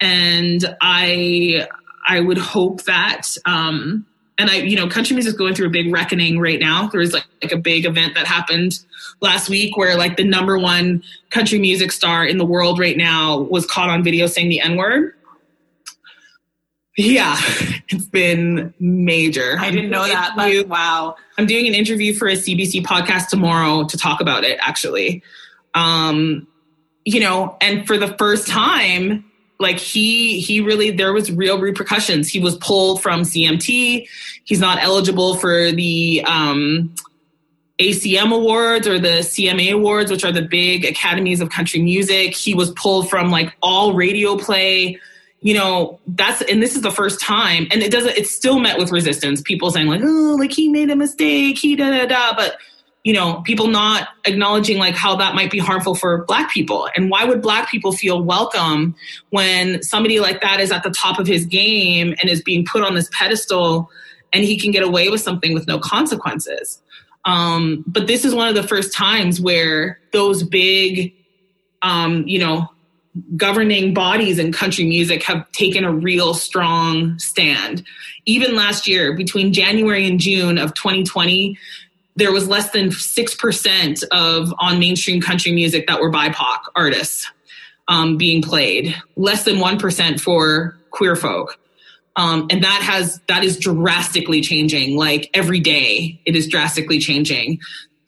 And 0.00 0.64
I, 0.80 1.68
I 2.08 2.18
would 2.18 2.38
hope 2.38 2.82
that, 2.82 3.28
um, 3.46 4.04
and 4.38 4.50
I, 4.50 4.56
you 4.56 4.76
know, 4.76 4.88
country 4.88 5.14
music 5.14 5.32
is 5.32 5.38
going 5.38 5.54
through 5.54 5.68
a 5.68 5.70
big 5.70 5.92
reckoning 5.92 6.40
right 6.40 6.58
now. 6.58 6.88
There 6.88 7.00
was 7.00 7.12
like, 7.12 7.24
like 7.42 7.52
a 7.52 7.56
big 7.56 7.84
event 7.84 8.14
that 8.14 8.26
happened 8.26 8.80
last 9.20 9.48
week 9.48 9.76
where 9.76 9.96
like 9.96 10.16
the 10.16 10.24
number 10.24 10.58
one 10.58 11.02
country 11.30 11.58
music 11.58 11.92
star 11.92 12.24
in 12.24 12.38
the 12.38 12.44
world 12.44 12.78
right 12.78 12.96
now 12.96 13.40
was 13.42 13.64
caught 13.66 13.88
on 13.88 14.02
video 14.02 14.26
saying 14.26 14.48
the 14.48 14.60
N 14.60 14.76
word. 14.76 15.14
Yeah, 16.96 17.36
it's 17.88 18.06
been 18.06 18.74
major. 18.80 19.56
I 19.58 19.70
didn't 19.70 19.90
know 19.90 20.06
that. 20.06 20.34
But 20.36 20.68
wow. 20.68 21.16
I'm 21.38 21.46
doing 21.46 21.66
an 21.66 21.74
interview 21.74 22.14
for 22.14 22.28
a 22.28 22.34
CBC 22.34 22.84
podcast 22.84 23.28
tomorrow 23.28 23.84
to 23.84 23.96
talk 23.96 24.20
about 24.20 24.44
it, 24.44 24.58
actually. 24.60 25.22
Um, 25.74 26.46
you 27.04 27.20
know, 27.20 27.56
and 27.60 27.86
for 27.86 27.98
the 27.98 28.16
first 28.16 28.48
time, 28.48 29.24
like 29.58 29.78
he 29.78 30.40
he 30.40 30.60
really 30.60 30.90
there 30.90 31.12
was 31.12 31.30
real 31.30 31.60
repercussions. 31.60 32.28
He 32.28 32.40
was 32.40 32.56
pulled 32.56 33.02
from 33.02 33.22
CMT. 33.22 34.08
He's 34.44 34.60
not 34.60 34.82
eligible 34.82 35.36
for 35.36 35.72
the 35.72 36.24
um 36.26 36.94
ACM 37.78 38.32
Awards 38.32 38.86
or 38.86 38.98
the 38.98 39.20
CMA 39.20 39.72
Awards, 39.72 40.10
which 40.10 40.24
are 40.24 40.32
the 40.32 40.42
big 40.42 40.84
academies 40.84 41.40
of 41.40 41.50
country 41.50 41.82
music. 41.82 42.34
He 42.34 42.54
was 42.54 42.70
pulled 42.72 43.10
from 43.10 43.30
like 43.30 43.52
all 43.62 43.94
radio 43.94 44.36
play. 44.36 45.00
You 45.40 45.54
know, 45.54 46.00
that's 46.06 46.40
and 46.42 46.62
this 46.62 46.74
is 46.74 46.82
the 46.82 46.90
first 46.90 47.20
time, 47.20 47.66
and 47.70 47.82
it 47.82 47.92
doesn't. 47.92 48.16
It's 48.16 48.30
still 48.30 48.58
met 48.60 48.78
with 48.78 48.90
resistance. 48.90 49.42
People 49.42 49.70
saying 49.70 49.88
like, 49.88 50.00
"Oh, 50.02 50.36
like 50.38 50.52
he 50.52 50.68
made 50.68 50.88
a 50.88 50.96
mistake," 50.96 51.58
he 51.58 51.76
da 51.76 51.90
da 51.90 52.06
da. 52.06 52.34
But 52.34 52.56
you 53.04 53.12
know, 53.12 53.42
people 53.42 53.68
not 53.68 54.08
acknowledging 54.24 54.78
like 54.78 54.94
how 54.94 55.14
that 55.16 55.34
might 55.34 55.50
be 55.50 55.58
harmful 55.58 55.94
for 55.94 56.24
Black 56.24 56.50
people, 56.50 56.88
and 56.96 57.10
why 57.10 57.24
would 57.24 57.42
Black 57.42 57.70
people 57.70 57.92
feel 57.92 58.22
welcome 58.22 58.94
when 59.30 59.82
somebody 59.82 60.20
like 60.20 60.40
that 60.40 60.58
is 60.58 60.72
at 60.72 60.82
the 60.82 60.90
top 60.90 61.18
of 61.18 61.26
his 61.26 61.44
game 61.44 62.14
and 62.20 62.30
is 62.30 62.42
being 62.42 62.64
put 62.64 62.82
on 62.82 62.94
this 62.94 63.08
pedestal, 63.12 63.90
and 64.32 64.42
he 64.42 64.58
can 64.58 64.70
get 64.70 64.82
away 64.82 65.10
with 65.10 65.20
something 65.20 65.52
with 65.52 65.66
no 65.68 65.78
consequences? 65.78 66.80
Um, 67.26 67.84
but 67.86 68.06
this 68.06 68.24
is 68.24 68.34
one 68.34 68.48
of 68.48 68.54
the 68.54 68.66
first 68.66 68.92
times 68.92 69.40
where 69.40 70.00
those 70.12 70.42
big, 70.42 71.14
um, 71.82 72.26
you 72.26 72.38
know, 72.38 72.68
governing 73.36 73.94
bodies 73.94 74.38
in 74.38 74.52
country 74.52 74.84
music 74.84 75.22
have 75.22 75.50
taken 75.52 75.84
a 75.84 75.92
real 75.92 76.34
strong 76.34 77.18
stand. 77.18 77.84
Even 78.26 78.56
last 78.56 78.88
year, 78.88 79.14
between 79.14 79.52
January 79.52 80.06
and 80.06 80.18
June 80.18 80.58
of 80.58 80.74
2020, 80.74 81.56
there 82.16 82.32
was 82.32 82.48
less 82.48 82.70
than 82.70 82.88
6% 82.88 84.04
of 84.10 84.54
on 84.58 84.78
mainstream 84.78 85.20
country 85.20 85.52
music 85.52 85.86
that 85.88 86.00
were 86.00 86.10
BIPOC 86.10 86.58
artists 86.76 87.30
um, 87.88 88.16
being 88.16 88.40
played, 88.40 88.94
less 89.16 89.44
than 89.44 89.56
1% 89.56 90.20
for 90.20 90.76
queer 90.90 91.16
folk. 91.16 91.58
Um, 92.16 92.46
and 92.50 92.62
that 92.62 92.80
has 92.82 93.20
that 93.26 93.42
is 93.42 93.58
drastically 93.58 94.40
changing. 94.40 94.96
Like 94.96 95.30
every 95.34 95.58
day, 95.58 96.20
it 96.24 96.36
is 96.36 96.46
drastically 96.46 97.00
changing. 97.00 97.58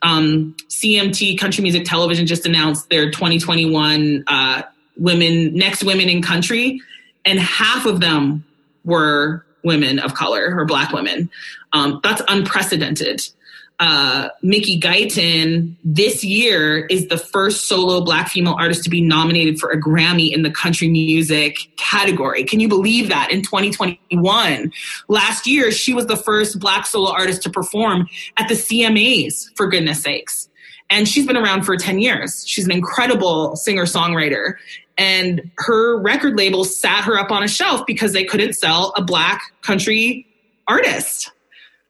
Um, 0.02 0.54
CMT 0.68 1.38
Country 1.40 1.62
Music 1.62 1.84
Television 1.84 2.24
just 2.24 2.46
announced 2.46 2.88
their 2.88 3.11
2021 3.11 4.22
uh, 4.28 4.62
women 4.96 5.54
next 5.54 5.82
women 5.82 6.09
in 6.09 6.22
country, 6.22 6.80
and 7.24 7.40
half 7.40 7.84
of 7.84 7.98
them 7.98 8.44
were 8.84 9.44
women 9.64 9.98
of 9.98 10.14
color 10.14 10.54
or 10.57 10.64
black 10.64 10.92
women. 10.92 11.28
Um, 11.72 11.98
that's 12.04 12.22
unprecedented 12.28 13.26
uh, 13.79 14.31
Mickey 14.43 14.81
Guyton 14.81 15.74
this 15.85 16.24
year 16.24 16.87
is 16.87 17.09
the 17.09 17.18
first 17.18 17.68
solo 17.68 18.01
black 18.01 18.29
female 18.29 18.57
artist 18.59 18.85
to 18.85 18.91
be 18.91 19.03
nominated 19.03 19.59
for 19.59 19.70
a 19.70 19.81
Grammy 19.81 20.33
in 20.33 20.43
the 20.43 20.51
country 20.51 20.89
music 20.89 21.59
category. 21.77 22.45
Can 22.45 22.61
you 22.61 22.68
believe 22.68 23.11
that 23.11 23.31
in 23.31 23.43
2021? 23.43 24.72
Last 25.09 25.47
year, 25.47 25.70
she 25.70 25.93
was 25.93 26.07
the 26.07 26.16
first 26.16 26.59
black 26.59 26.87
solo 26.87 27.11
artist 27.11 27.43
to 27.43 27.51
perform 27.51 28.09
at 28.39 28.49
the 28.49 28.55
CMAs, 28.55 29.55
for 29.57 29.66
goodness 29.66 30.03
sakes. 30.03 30.49
And 30.89 31.07
she's 31.07 31.27
been 31.27 31.37
around 31.37 31.64
for 31.64 31.77
10 31.77 31.99
years. 31.99 32.47
She's 32.47 32.64
an 32.64 32.70
incredible 32.70 33.57
singer 33.57 33.85
songwriter. 33.85 34.55
And 34.97 35.51
her 35.59 36.01
record 36.01 36.39
label 36.39 36.64
sat 36.64 37.05
her 37.05 37.18
up 37.18 37.31
on 37.31 37.43
a 37.43 37.49
shelf 37.49 37.85
because 37.87 38.12
they 38.12 38.24
couldn't 38.24 38.55
sell 38.55 38.95
a 38.97 39.03
black 39.03 39.43
country 39.61 40.27
artist. 40.66 41.33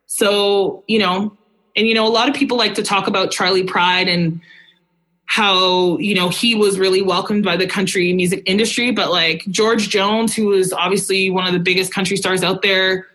So, 0.06 0.82
you 0.88 0.98
know, 0.98 1.36
and 1.76 1.86
you 1.86 1.94
know 1.94 2.06
a 2.06 2.10
lot 2.10 2.28
of 2.28 2.34
people 2.34 2.56
like 2.56 2.74
to 2.74 2.82
talk 2.82 3.06
about 3.06 3.30
Charley 3.30 3.62
pride 3.62 4.08
and 4.08 4.40
how 5.26 5.98
you 5.98 6.14
know 6.14 6.28
he 6.28 6.54
was 6.54 6.78
really 6.78 7.02
welcomed 7.02 7.44
by 7.44 7.56
the 7.56 7.66
country 7.66 8.12
music 8.12 8.42
industry. 8.46 8.90
But 8.90 9.10
like 9.10 9.44
george 9.50 9.88
jones 9.88 10.34
who 10.34 10.46
was 10.46 10.72
obviously 10.72 11.30
one 11.30 11.46
of 11.46 11.52
the 11.52 11.58
biggest 11.58 11.92
country 11.92 12.16
stars 12.16 12.42
out 12.42 12.62
there 12.62 13.06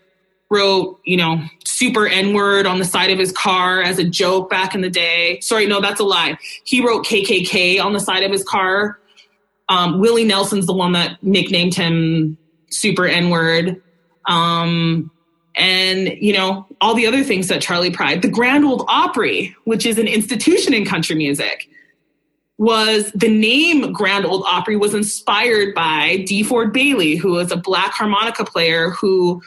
wrote 0.50 1.00
you 1.04 1.16
know 1.16 1.42
super 1.64 2.06
n 2.06 2.34
word 2.34 2.66
on 2.66 2.78
the 2.78 2.84
side 2.84 3.10
of 3.10 3.18
his 3.18 3.32
car 3.32 3.82
as 3.82 3.98
a 3.98 4.04
joke 4.04 4.48
back 4.48 4.74
in 4.74 4.82
the 4.82 4.90
day. 4.90 5.40
Sorry 5.40 5.66
no 5.66 5.80
that's 5.80 6.00
a 6.00 6.04
lie. 6.04 6.38
He 6.64 6.84
wrote 6.86 7.04
kkk 7.04 7.82
on 7.82 7.92
the 7.92 8.00
side 8.00 8.22
of 8.22 8.30
his 8.30 8.44
car. 8.44 8.98
Um, 9.68 10.00
willie 10.00 10.24
nelson's 10.24 10.66
the 10.66 10.74
one 10.74 10.92
that 10.92 11.22
nicknamed 11.22 11.74
him 11.74 12.36
super 12.68 13.06
n 13.06 13.30
word 13.30 13.80
um, 14.26 15.10
and 15.54 16.08
you 16.20 16.32
know 16.32 16.66
all 16.80 16.94
the 16.94 17.06
other 17.06 17.22
things 17.22 17.48
that 17.48 17.60
charley 17.60 17.90
pride 17.90 18.22
the 18.22 18.28
grand 18.28 18.64
ole 18.64 18.84
opry 18.88 19.54
which 19.64 19.84
is 19.84 19.98
an 19.98 20.08
institution 20.08 20.72
in 20.72 20.84
country 20.84 21.16
music 21.16 21.68
was 22.58 23.10
the 23.12 23.28
name 23.28 23.92
grand 23.92 24.24
ole 24.24 24.44
opry 24.44 24.76
was 24.76 24.94
inspired 24.94 25.74
by 25.74 26.24
deford 26.28 26.72
bailey 26.72 27.16
who 27.16 27.32
was 27.32 27.52
a 27.52 27.56
black 27.56 27.92
harmonica 27.92 28.44
player 28.44 28.90
who 28.90 29.42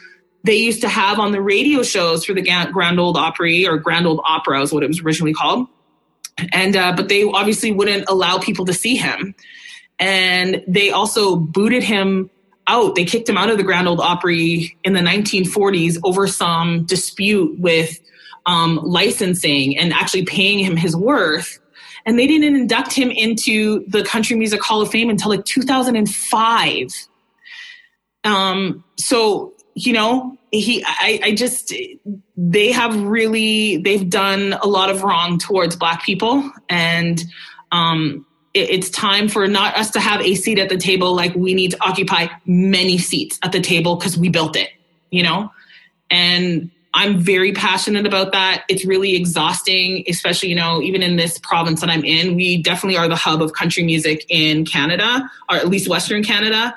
they 0.46 0.56
used 0.56 0.80
to 0.80 0.88
have 0.88 1.18
on 1.18 1.32
the 1.32 1.42
radio 1.42 1.82
shows 1.82 2.24
for 2.24 2.32
the 2.32 2.42
grand 2.72 3.00
ole 3.00 3.16
opry 3.16 3.66
or 3.66 3.76
grand 3.78 4.06
old 4.06 4.20
opera 4.24 4.62
is 4.62 4.72
what 4.72 4.82
it 4.82 4.86
was 4.86 5.02
originally 5.02 5.34
called. 5.34 5.66
And 6.52 6.76
uh, 6.76 6.94
but 6.94 7.08
they 7.08 7.24
obviously 7.24 7.72
wouldn't 7.72 8.08
allow 8.08 8.38
people 8.38 8.64
to 8.66 8.72
see 8.72 8.94
him. 8.96 9.34
And 9.98 10.62
they 10.68 10.90
also 10.90 11.36
booted 11.36 11.82
him 11.82 12.30
out. 12.68 12.94
They 12.94 13.04
kicked 13.04 13.28
him 13.28 13.36
out 13.36 13.50
of 13.50 13.56
the 13.56 13.62
Grand 13.62 13.88
Ole 13.88 14.00
Opry 14.00 14.76
in 14.84 14.92
the 14.92 15.00
1940s 15.00 15.98
over 16.04 16.26
some 16.26 16.84
dispute 16.84 17.58
with 17.58 17.98
um, 18.46 18.80
licensing 18.82 19.76
and 19.76 19.92
actually 19.92 20.24
paying 20.24 20.58
him 20.58 20.76
his 20.76 20.96
worth. 20.96 21.58
And 22.04 22.18
they 22.18 22.26
didn't 22.26 22.54
induct 22.54 22.92
him 22.92 23.10
into 23.10 23.84
the 23.88 24.04
Country 24.04 24.36
Music 24.36 24.62
Hall 24.62 24.80
of 24.80 24.90
Fame 24.90 25.10
until 25.10 25.30
like 25.30 25.44
2005. 25.44 26.88
Um, 28.22 28.84
so, 28.96 29.54
you 29.74 29.92
know, 29.92 30.38
he, 30.52 30.84
I, 30.86 31.20
I 31.24 31.34
just, 31.34 31.74
they 32.36 32.70
have 32.70 33.00
really, 33.02 33.78
they've 33.78 34.08
done 34.08 34.54
a 34.54 34.66
lot 34.66 34.90
of 34.90 35.02
wrong 35.02 35.38
towards 35.38 35.74
Black 35.74 36.04
people. 36.04 36.50
And, 36.68 37.22
um, 37.72 38.24
it's 38.56 38.90
time 38.90 39.28
for 39.28 39.46
not 39.46 39.76
us 39.76 39.90
to 39.90 40.00
have 40.00 40.20
a 40.20 40.34
seat 40.34 40.58
at 40.58 40.68
the 40.68 40.76
table 40.76 41.14
like 41.14 41.34
we 41.34 41.54
need 41.54 41.72
to 41.72 41.78
occupy 41.82 42.26
many 42.46 42.98
seats 42.98 43.38
at 43.42 43.52
the 43.52 43.60
table 43.60 43.96
because 43.96 44.16
we 44.16 44.28
built 44.28 44.56
it 44.56 44.70
you 45.10 45.22
know? 45.22 45.50
And 46.10 46.70
i'm 46.94 47.18
very 47.18 47.52
passionate 47.52 48.06
about 48.06 48.32
that. 48.32 48.64
It's 48.68 48.84
really 48.84 49.16
exhausting 49.16 50.04
especially 50.08 50.48
you 50.48 50.54
know 50.54 50.80
even 50.80 51.02
in 51.02 51.16
this 51.16 51.38
province 51.38 51.80
that 51.80 51.90
i'm 51.90 52.04
in 52.04 52.36
we 52.36 52.62
definitely 52.62 52.96
are 52.96 53.08
the 53.08 53.16
hub 53.16 53.42
of 53.42 53.52
country 53.52 53.82
music 53.82 54.24
in 54.28 54.64
canada 54.64 55.28
or 55.50 55.56
at 55.56 55.68
least 55.68 55.88
western 55.88 56.22
canada. 56.22 56.76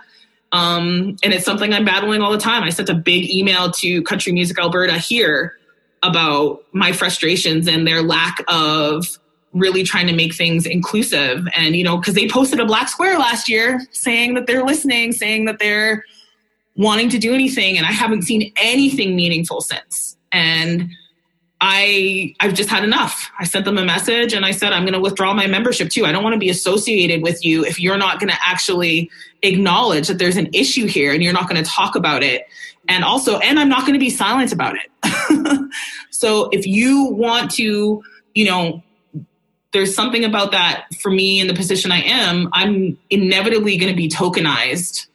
Um, 0.51 1.15
and 1.23 1.32
it's 1.32 1.45
something 1.45 1.73
i'm 1.73 1.86
battling 1.86 2.21
all 2.21 2.32
the 2.32 2.39
time. 2.39 2.63
I 2.63 2.69
sent 2.69 2.89
a 2.89 2.95
big 2.95 3.30
email 3.30 3.71
to 3.71 4.01
country 4.01 4.34
music 4.34 4.57
alberta 4.59 4.97
here 4.97 5.55
about 6.01 6.63
my 6.71 6.91
frustrations 6.91 7.67
and 7.67 7.86
their 7.86 8.01
lack 8.01 8.43
of 8.47 9.19
really 9.54 9.84
trying 9.84 10.08
to 10.08 10.14
make 10.14 10.34
things 10.36 10.66
inclusive 10.66 11.47
and 11.56 11.76
you 11.76 11.84
know 11.84 11.97
because 11.97 12.14
they 12.14 12.28
posted 12.28 12.60
a 12.60 12.66
black 12.66 12.88
square 12.88 13.18
last 13.18 13.50
year 13.50 13.82
saying 13.91 14.36
that 14.36 14.45
they're 14.45 14.64
listening 14.64 15.12
saying 15.12 15.45
that 15.45 15.58
they're 15.58 16.06
wanting 16.76 17.10
to 17.10 17.18
do 17.18 17.34
anything 17.34 17.78
and 17.78 17.86
i 17.86 17.91
haven't 17.91 18.22
seen 18.22 18.52
anything 18.58 19.16
meaningful 19.16 19.60
since 19.60 20.18
and 20.32 20.89
I 21.62 22.34
I've 22.39 22.54
just 22.54 22.70
had 22.70 22.84
enough. 22.84 23.30
I 23.38 23.43
sent 23.43 23.66
them 23.66 23.78
a 23.78 23.84
message 23.84 24.34
and 24.34 24.45
I 24.45 24.52
said 24.52 24.72
I'm 24.72 24.84
going 24.84 24.93
to 24.93 25.00
withdraw 25.00 25.34
my 25.34 25.47
membership 25.47 25.89
too. 25.89 26.06
I 26.06 26.12
don't 26.12 26.24
want 26.24 26.34
to 26.34 26.39
be 26.39 26.50
associated 26.50 27.22
with 27.22 27.43
you 27.43 27.66
if 27.66 27.80
you're 27.80 27.97
not 27.97 28.20
going 28.20 28.30
to 28.30 28.38
actually 28.45 29.12
acknowledge 29.41 30.08
that 30.08 30.20
there's 30.20 30.38
an 30.38 30.50
issue 30.54 30.86
here 30.86 31.14
and 31.14 31.22
you're 31.22 31.34
not 31.34 31.50
going 31.50 31.62
to 31.62 31.70
talk 31.70 31.95
about 31.95 32.24
it. 32.24 32.47
And 32.88 33.04
also 33.04 33.39
and 33.39 33.60
I'm 33.60 33.70
not 33.70 33.82
going 33.82 33.93
to 33.93 34.00
be 34.00 34.10
silent 34.10 34.54
about 34.54 34.76
it. 34.76 35.70
so 36.12 36.50
if 36.52 36.66
you 36.66 37.06
want 37.06 37.52
to, 37.52 38.02
you 38.36 38.45
know, 38.45 38.82
there's 39.72 39.93
something 39.93 40.24
about 40.24 40.51
that 40.51 40.88
for 40.99 41.11
me 41.11 41.39
in 41.39 41.47
the 41.47 41.53
position 41.53 41.91
I 41.91 42.01
am, 42.01 42.49
I'm 42.53 42.97
inevitably 43.09 43.78
going 43.78 43.91
to 43.91 43.97
be 43.97 44.09
tokenized 44.09 45.07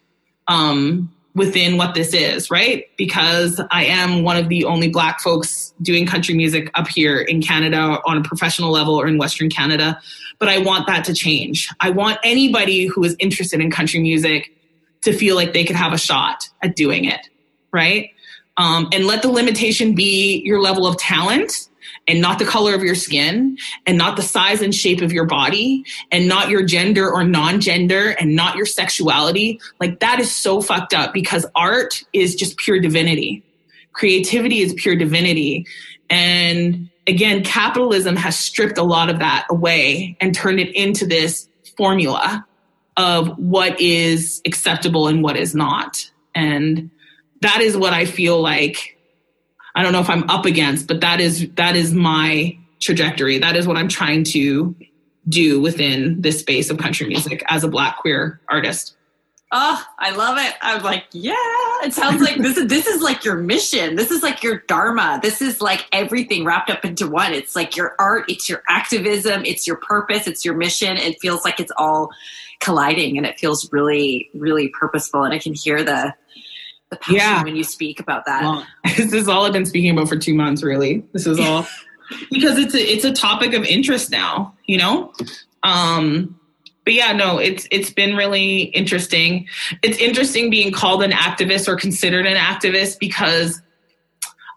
um, 0.47 1.11
within 1.33 1.77
what 1.77 1.93
this 1.93 2.13
is, 2.13 2.49
right? 2.49 2.85
Because 2.95 3.59
I 3.71 3.85
am 3.85 4.23
one 4.23 4.37
of 4.37 4.47
the 4.47 4.63
only 4.63 4.87
Black 4.87 5.19
folks 5.19 5.73
doing 5.81 6.05
country 6.05 6.33
music 6.33 6.71
up 6.75 6.87
here 6.87 7.19
in 7.19 7.41
Canada 7.41 7.99
on 8.05 8.17
a 8.17 8.23
professional 8.23 8.71
level 8.71 8.95
or 8.95 9.07
in 9.07 9.17
Western 9.17 9.49
Canada. 9.49 9.99
But 10.39 10.47
I 10.47 10.59
want 10.59 10.87
that 10.87 11.03
to 11.05 11.13
change. 11.13 11.69
I 11.81 11.89
want 11.89 12.19
anybody 12.23 12.85
who 12.85 13.03
is 13.03 13.15
interested 13.19 13.59
in 13.59 13.71
country 13.71 13.99
music 13.99 14.53
to 15.01 15.13
feel 15.13 15.35
like 15.35 15.53
they 15.53 15.65
could 15.65 15.75
have 15.75 15.91
a 15.91 15.97
shot 15.97 16.49
at 16.61 16.75
doing 16.75 17.05
it, 17.05 17.29
right? 17.71 18.11
Um, 18.57 18.87
and 18.93 19.05
let 19.05 19.21
the 19.21 19.29
limitation 19.29 19.95
be 19.95 20.41
your 20.45 20.61
level 20.61 20.87
of 20.87 20.97
talent 20.97 21.67
and 22.07 22.21
not 22.21 22.39
the 22.39 22.45
color 22.45 22.73
of 22.73 22.83
your 22.83 22.95
skin 22.95 23.57
and 23.85 23.97
not 23.97 24.15
the 24.15 24.21
size 24.21 24.61
and 24.61 24.73
shape 24.73 25.01
of 25.01 25.11
your 25.11 25.25
body 25.25 25.83
and 26.11 26.27
not 26.27 26.49
your 26.49 26.63
gender 26.63 27.09
or 27.09 27.23
non-gender 27.23 28.09
and 28.19 28.35
not 28.35 28.55
your 28.55 28.65
sexuality 28.65 29.59
like 29.79 29.99
that 29.99 30.19
is 30.19 30.33
so 30.33 30.61
fucked 30.61 30.93
up 30.93 31.13
because 31.13 31.45
art 31.55 32.03
is 32.13 32.35
just 32.35 32.57
pure 32.57 32.79
divinity. 32.79 33.43
Creativity 33.93 34.59
is 34.59 34.73
pure 34.73 34.95
divinity. 34.95 35.65
And 36.09 36.89
again 37.07 37.43
capitalism 37.43 38.15
has 38.15 38.37
stripped 38.37 38.77
a 38.77 38.83
lot 38.83 39.09
of 39.09 39.19
that 39.19 39.47
away 39.49 40.17
and 40.19 40.33
turned 40.33 40.59
it 40.59 40.75
into 40.75 41.05
this 41.05 41.47
formula 41.77 42.45
of 42.97 43.37
what 43.37 43.79
is 43.81 44.41
acceptable 44.45 45.07
and 45.07 45.21
what 45.23 45.35
is 45.35 45.53
not. 45.53 46.09
And 46.33 46.91
that 47.41 47.61
is 47.61 47.77
what 47.77 47.93
i 47.93 48.05
feel 48.05 48.41
like 48.41 48.94
I 49.75 49.83
don't 49.83 49.91
know 49.91 49.99
if 49.99 50.09
I'm 50.09 50.29
up 50.29 50.45
against, 50.45 50.87
but 50.87 51.01
that 51.01 51.19
is 51.19 51.47
that 51.55 51.75
is 51.75 51.93
my 51.93 52.57
trajectory. 52.79 53.37
That 53.39 53.55
is 53.55 53.67
what 53.67 53.77
I'm 53.77 53.89
trying 53.89 54.23
to 54.25 54.75
do 55.27 55.59
within 55.59 56.21
this 56.21 56.39
space 56.39 56.69
of 56.69 56.77
country 56.77 57.07
music 57.07 57.43
as 57.47 57.63
a 57.63 57.67
black 57.67 57.97
queer 57.97 58.39
artist. 58.47 58.95
Oh, 59.51 59.85
I 59.99 60.11
love 60.11 60.37
it. 60.37 60.53
I'm 60.61 60.81
like, 60.81 61.05
yeah. 61.11 61.35
It 61.83 61.93
sounds 61.93 62.21
like 62.21 62.37
this 62.37 62.57
is 62.57 62.67
this 62.67 62.87
is 62.87 63.01
like 63.01 63.23
your 63.23 63.35
mission. 63.35 63.95
This 63.95 64.11
is 64.11 64.23
like 64.23 64.43
your 64.43 64.59
dharma. 64.67 65.19
This 65.21 65.41
is 65.41 65.61
like 65.61 65.85
everything 65.91 66.45
wrapped 66.45 66.69
up 66.69 66.83
into 66.83 67.07
one. 67.07 67.33
It's 67.33 67.55
like 67.55 67.75
your 67.77 67.95
art, 67.99 68.25
it's 68.27 68.49
your 68.49 68.63
activism, 68.67 69.45
it's 69.45 69.67
your 69.67 69.77
purpose, 69.77 70.27
it's 70.27 70.43
your 70.43 70.55
mission. 70.55 70.97
It 70.97 71.19
feels 71.21 71.45
like 71.45 71.59
it's 71.59 71.71
all 71.77 72.11
colliding 72.59 73.17
and 73.17 73.25
it 73.25 73.39
feels 73.39 73.71
really, 73.71 74.29
really 74.33 74.69
purposeful. 74.69 75.23
And 75.23 75.33
I 75.33 75.39
can 75.39 75.53
hear 75.53 75.83
the 75.83 76.13
the 76.89 76.97
passion 76.97 77.15
yeah. 77.15 77.43
when 77.43 77.55
you 77.55 77.63
speak 77.63 77.99
about 77.99 78.25
that. 78.25 78.43
Well, 78.43 78.65
this 78.97 79.13
is 79.13 79.27
all 79.27 79.45
I've 79.45 79.53
been 79.53 79.65
speaking 79.65 79.91
about 79.91 80.09
for 80.09 80.17
two 80.17 80.33
months, 80.33 80.63
really. 80.63 81.03
This 81.13 81.25
is 81.25 81.39
all 81.39 81.67
because 82.31 82.57
it's 82.57 82.73
a 82.73 82.79
it's 82.79 83.05
a 83.05 83.13
topic 83.13 83.53
of 83.53 83.63
interest 83.63 84.11
now, 84.11 84.53
you 84.65 84.77
know? 84.77 85.13
Um 85.63 86.39
but 86.83 86.93
yeah, 86.93 87.13
no, 87.13 87.39
it's 87.39 87.67
it's 87.71 87.89
been 87.89 88.15
really 88.15 88.63
interesting. 88.63 89.47
It's 89.81 89.97
interesting 89.97 90.49
being 90.49 90.71
called 90.71 91.01
an 91.03 91.11
activist 91.11 91.67
or 91.67 91.75
considered 91.75 92.27
an 92.27 92.37
activist 92.37 92.99
because 92.99 93.61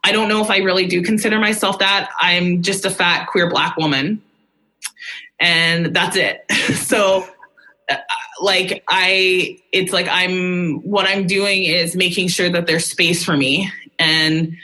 I 0.04 0.12
don't 0.12 0.28
know 0.28 0.42
if 0.42 0.50
I 0.50 0.58
really 0.58 0.86
do 0.86 1.02
consider 1.02 1.38
myself 1.38 1.78
that. 1.80 2.10
I'm 2.20 2.62
just 2.62 2.84
a 2.84 2.90
fat 2.90 3.26
queer 3.26 3.48
black 3.50 3.76
woman. 3.76 4.22
And 5.40 5.94
that's 5.94 6.16
it. 6.16 6.44
so 6.74 7.26
like 8.40 8.84
I, 8.88 9.58
it's 9.72 9.92
like 9.92 10.06
I'm, 10.10 10.80
what 10.82 11.06
I'm 11.06 11.26
doing 11.26 11.64
is 11.64 11.96
making 11.96 12.28
sure 12.28 12.48
that 12.50 12.66
there's 12.66 12.86
space 12.86 13.24
for 13.24 13.36
me. 13.36 13.70
And, 13.98 14.56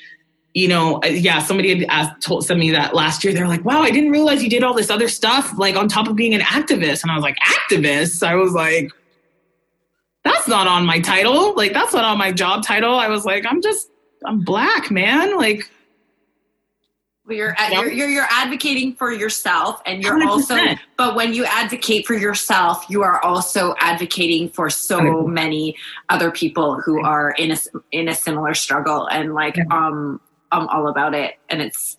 you 0.52 0.68
know, 0.68 1.02
yeah, 1.04 1.40
somebody 1.40 1.76
had 1.76 1.88
asked, 1.88 2.22
told, 2.22 2.48
me 2.50 2.70
that 2.70 2.94
last 2.94 3.24
year. 3.24 3.32
They're 3.32 3.48
like, 3.48 3.64
wow, 3.64 3.82
I 3.82 3.90
didn't 3.90 4.10
realize 4.10 4.42
you 4.42 4.50
did 4.50 4.62
all 4.62 4.74
this 4.74 4.90
other 4.90 5.08
stuff, 5.08 5.52
like 5.58 5.74
on 5.74 5.88
top 5.88 6.06
of 6.06 6.14
being 6.14 6.34
an 6.34 6.42
activist. 6.42 7.02
And 7.02 7.10
I 7.10 7.16
was 7.16 7.24
like, 7.24 7.36
activist? 7.68 8.22
I 8.22 8.36
was 8.36 8.52
like, 8.52 8.92
that's 10.22 10.46
not 10.48 10.66
on 10.66 10.86
my 10.86 11.00
title. 11.00 11.54
Like, 11.54 11.72
that's 11.72 11.92
not 11.92 12.04
on 12.04 12.18
my 12.18 12.32
job 12.32 12.64
title. 12.64 12.94
I 12.94 13.08
was 13.08 13.24
like, 13.24 13.44
I'm 13.46 13.60
just, 13.60 13.90
I'm 14.24 14.40
black, 14.40 14.90
man. 14.90 15.36
Like, 15.36 15.68
you're, 17.28 17.56
you're, 17.70 17.90
you're 17.90 18.08
you're 18.08 18.26
advocating 18.30 18.94
for 18.94 19.10
yourself, 19.10 19.80
and 19.86 20.02
you're 20.02 20.18
100%. 20.18 20.26
also. 20.26 20.56
But 20.96 21.14
when 21.14 21.32
you 21.32 21.44
advocate 21.46 22.06
for 22.06 22.14
yourself, 22.14 22.84
you 22.88 23.02
are 23.02 23.22
also 23.24 23.74
advocating 23.78 24.50
for 24.50 24.68
so 24.68 25.00
100%. 25.00 25.28
many 25.28 25.76
other 26.10 26.30
people 26.30 26.80
who 26.80 27.02
are 27.02 27.30
in 27.30 27.50
a 27.52 27.56
in 27.92 28.08
a 28.08 28.14
similar 28.14 28.52
struggle, 28.52 29.06
and 29.06 29.32
like 29.32 29.58
um, 29.70 30.20
I'm 30.52 30.68
all 30.68 30.88
about 30.88 31.14
it. 31.14 31.38
And 31.48 31.62
it's 31.62 31.96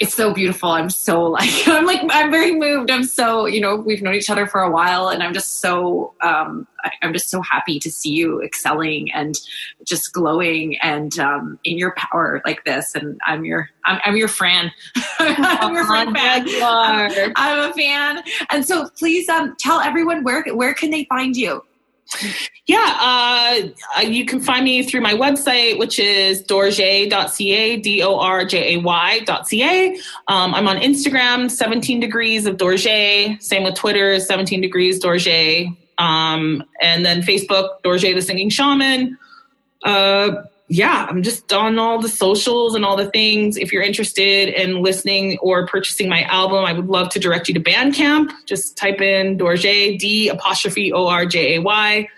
it's 0.00 0.14
so 0.14 0.32
beautiful. 0.32 0.70
I'm 0.70 0.88
so 0.88 1.22
like 1.24 1.68
I'm 1.68 1.84
like 1.84 2.00
I'm 2.10 2.30
very 2.30 2.54
moved. 2.56 2.90
I'm 2.90 3.04
so 3.04 3.46
you 3.46 3.60
know 3.60 3.76
we've 3.76 4.02
known 4.02 4.14
each 4.14 4.30
other 4.30 4.46
for 4.46 4.62
a 4.62 4.70
while, 4.70 5.08
and 5.08 5.22
I'm 5.22 5.34
just 5.34 5.60
so 5.60 6.14
um, 6.22 6.66
I, 6.82 6.90
am 7.02 7.12
just 7.12 7.28
so 7.28 7.42
happy 7.42 7.78
to 7.78 7.90
see 7.90 8.10
you 8.10 8.42
excelling 8.42 9.12
and 9.12 9.38
just 9.84 10.12
glowing 10.12 10.78
and 10.78 11.16
um, 11.18 11.58
in 11.64 11.76
your 11.76 11.94
power 11.96 12.40
like 12.46 12.64
this. 12.64 12.94
And 12.94 13.20
I'm 13.26 13.44
your 13.44 13.68
I'm, 13.84 14.00
I'm 14.04 14.16
your 14.16 14.28
fan. 14.28 14.72
I'm 15.18 15.74
your 15.74 15.84
friend 15.84 16.16
fan. 16.16 16.46
I'm, 16.48 17.32
I'm, 17.36 17.70
a 17.70 17.74
fan. 17.74 18.22
And 18.50 18.66
so 18.66 18.88
please 18.98 19.28
um, 19.28 19.54
tell 19.58 19.80
everyone 19.80 20.24
where 20.24 20.42
where 20.54 20.74
can 20.74 20.90
they 20.90 21.04
find 21.04 21.36
you. 21.36 21.62
Yeah, 22.66 22.96
uh, 23.00 24.00
you 24.02 24.24
can 24.24 24.40
find 24.40 24.64
me 24.64 24.82
through 24.82 25.00
my 25.00 25.14
website, 25.14 25.78
which 25.78 25.98
is 25.98 26.42
dorjay.ca, 26.42 27.76
D 27.78 28.02
O 28.02 28.18
R 28.18 28.44
J 28.44 28.74
A 28.74 28.80
Y.ca. 28.80 29.96
Um, 30.28 30.54
I'm 30.54 30.68
on 30.68 30.76
Instagram, 30.76 31.50
17 31.50 32.00
Degrees 32.00 32.46
of 32.46 32.56
Dorjay. 32.56 33.42
Same 33.42 33.64
with 33.64 33.74
Twitter, 33.74 34.20
17 34.20 34.60
Degrees 34.60 35.02
Dorjay. 35.02 35.76
Um, 35.98 36.64
and 36.80 37.04
then 37.04 37.22
Facebook, 37.22 37.82
Dorjay 37.82 38.14
the 38.14 38.22
Singing 38.22 38.50
Shaman. 38.50 39.18
Uh, 39.84 40.42
yeah, 40.72 41.04
I'm 41.10 41.24
just 41.24 41.52
on 41.52 41.80
all 41.80 42.00
the 42.00 42.08
socials 42.08 42.76
and 42.76 42.84
all 42.84 42.96
the 42.96 43.10
things. 43.10 43.56
If 43.56 43.72
you're 43.72 43.82
interested 43.82 44.48
in 44.50 44.82
listening 44.82 45.36
or 45.42 45.66
purchasing 45.66 46.08
my 46.08 46.22
album, 46.22 46.64
I 46.64 46.72
would 46.72 46.86
love 46.86 47.08
to 47.10 47.18
direct 47.18 47.48
you 47.48 47.54
to 47.54 47.60
Bandcamp. 47.60 48.30
Just 48.46 48.76
type 48.76 49.00
in 49.00 49.36
D'orjay, 49.36 49.98
D 49.98 50.28
apostrophe 50.28 50.92
O 50.92 51.08
R 51.08 51.26
J 51.26 51.56
A 51.56 51.60
Y, 51.60 52.08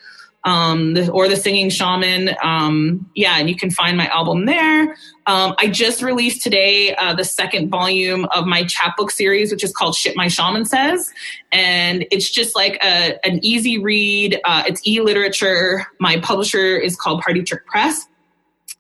um, 0.44 0.94
or 1.12 1.28
the 1.28 1.36
Singing 1.36 1.70
Shaman. 1.70 2.36
Um, 2.42 3.11
yeah, 3.14 3.38
and 3.38 3.48
you 3.48 3.57
can 3.57 3.70
find 3.70 3.96
my 3.96 4.07
album 4.09 4.44
there. 4.44 4.96
Um, 5.26 5.55
I 5.59 5.68
just 5.68 6.03
released 6.03 6.42
today 6.42 6.94
uh, 6.96 7.14
the 7.14 7.24
second 7.24 7.70
volume 7.70 8.26
of 8.34 8.44
my 8.44 8.64
chapbook 8.64 9.12
series, 9.12 9.50
which 9.50 9.64
is 9.64 9.72
called 9.72 9.94
Shit 9.94 10.14
My 10.14 10.28
Shaman 10.28 10.66
Says. 10.66 11.11
And 11.53 12.05
it's 12.11 12.30
just 12.30 12.55
like 12.55 12.74
a, 12.84 13.18
an 13.24 13.42
easy 13.42 13.78
read. 13.78 14.42
Uh, 14.44 14.64
it's 14.66 14.86
e 14.86 15.00
literature. 15.00 15.86
My 16.00 16.20
publisher 16.20 16.76
is 16.76 16.96
called 16.96 17.22
Party 17.22 17.42
Trick 17.42 17.64
Press 17.64 18.09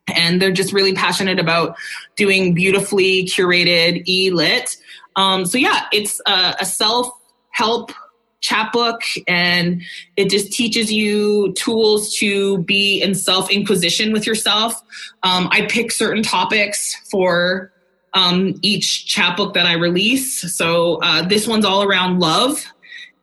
and 0.08 0.40
they're 0.40 0.52
just 0.52 0.72
really 0.72 0.94
passionate 0.94 1.38
about 1.38 1.76
doing 2.16 2.54
beautifully 2.54 3.24
curated 3.26 4.02
e-lit. 4.06 4.76
Um, 5.16 5.46
so 5.46 5.58
yeah, 5.58 5.86
it's 5.92 6.20
a, 6.26 6.56
a 6.60 6.64
self-help 6.64 7.92
chapbook 8.40 9.02
and 9.28 9.82
it 10.16 10.28
just 10.28 10.52
teaches 10.52 10.92
you 10.92 11.52
tools 11.52 12.16
to 12.16 12.58
be 12.58 13.00
in 13.00 13.14
self-inquisition 13.14 14.12
with 14.12 14.26
yourself. 14.26 14.74
Um, 15.22 15.48
I 15.52 15.66
pick 15.66 15.92
certain 15.92 16.22
topics 16.22 16.96
for 17.08 17.72
um, 18.14 18.54
each 18.62 19.06
chapbook 19.06 19.54
that 19.54 19.64
I 19.64 19.74
release. 19.74 20.52
So 20.54 20.96
uh, 21.02 21.22
this 21.22 21.46
one's 21.46 21.64
all 21.64 21.82
around 21.84 22.18
love 22.18 22.64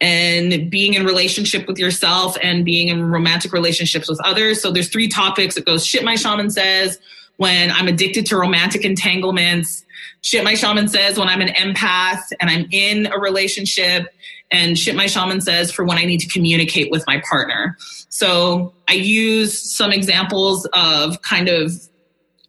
and 0.01 0.69
being 0.69 0.93
in 0.93 1.05
relationship 1.05 1.67
with 1.67 1.77
yourself 1.77 2.37
and 2.41 2.63
being 2.63 2.87
in 2.87 3.03
romantic 3.03 3.51
relationships 3.51 4.09
with 4.09 4.19
others. 4.23 4.61
So 4.61 4.71
there's 4.71 4.89
three 4.89 5.07
topics. 5.07 5.57
It 5.57 5.65
goes 5.65 5.85
shit 5.85 6.03
my 6.03 6.15
shaman 6.15 6.49
says 6.49 6.99
when 7.37 7.71
I'm 7.71 7.87
addicted 7.87 8.25
to 8.27 8.37
romantic 8.37 8.83
entanglements, 8.83 9.85
shit 10.21 10.43
my 10.43 10.55
shaman 10.55 10.87
says 10.87 11.17
when 11.17 11.27
I'm 11.27 11.41
an 11.41 11.49
empath 11.49 12.21
and 12.39 12.49
I'm 12.49 12.67
in 12.71 13.07
a 13.07 13.17
relationship, 13.17 14.07
and 14.51 14.77
shit 14.77 14.95
my 14.95 15.07
shaman 15.07 15.41
says 15.41 15.71
for 15.71 15.85
when 15.85 15.97
I 15.97 16.05
need 16.05 16.19
to 16.19 16.27
communicate 16.27 16.91
with 16.91 17.03
my 17.05 17.21
partner. 17.29 17.77
So 18.09 18.73
I 18.87 18.93
use 18.93 19.59
some 19.75 19.91
examples 19.91 20.65
of 20.73 21.21
kind 21.21 21.49
of 21.49 21.71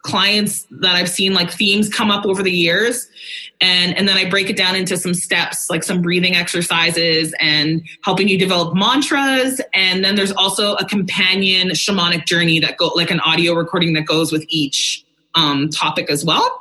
clients 0.03 0.67
that 0.71 0.97
I've 0.97 1.11
seen 1.11 1.35
like 1.35 1.51
themes 1.51 1.89
come 1.89 2.11
up 2.11 2.25
over 2.25 2.43
the 2.43 2.51
years. 2.51 3.09
And, 3.61 3.95
and 3.97 4.09
then 4.09 4.17
I 4.17 4.29
break 4.29 4.49
it 4.49 4.57
down 4.57 4.75
into 4.75 4.97
some 4.97 5.13
steps, 5.13 5.69
like 5.69 5.85
some 5.85 6.01
breathing 6.01 6.35
exercises 6.35 7.35
and 7.41 7.83
helping 8.03 8.27
you 8.27 8.39
develop 8.39 8.75
mantras. 8.75 9.61
And 9.75 10.03
then 10.03 10.15
there's 10.15 10.33
also 10.33 10.77
a 10.77 10.87
companion 10.87 11.69
shamanic 11.71 12.25
journey 12.25 12.59
that 12.61 12.79
go 12.79 12.89
like 12.89 13.11
an 13.11 13.21
audio 13.21 13.53
recording 13.53 13.93
that 13.95 14.07
goes 14.07 14.33
with 14.33 14.45
each 14.49 15.05
um, 15.35 15.69
topic 15.69 16.11
as 16.11 16.25
well. 16.25 16.61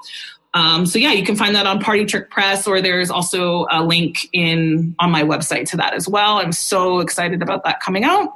Um, 0.53 0.85
so 0.85 0.99
yeah, 0.99 1.11
you 1.11 1.23
can 1.23 1.35
find 1.35 1.55
that 1.55 1.67
on 1.67 1.79
Party 1.79 2.05
Trick 2.05 2.31
Press, 2.31 2.67
or 2.67 2.81
there's 2.81 3.11
also 3.11 3.67
a 3.71 3.83
link 3.83 4.27
in 4.33 4.95
on 4.99 5.11
my 5.11 5.23
website 5.23 5.69
to 5.69 5.77
that 5.77 5.93
as 5.93 6.09
well. 6.09 6.39
I'm 6.39 6.51
so 6.51 6.99
excited 6.99 7.41
about 7.41 7.63
that 7.65 7.79
coming 7.81 8.03
out. 8.03 8.33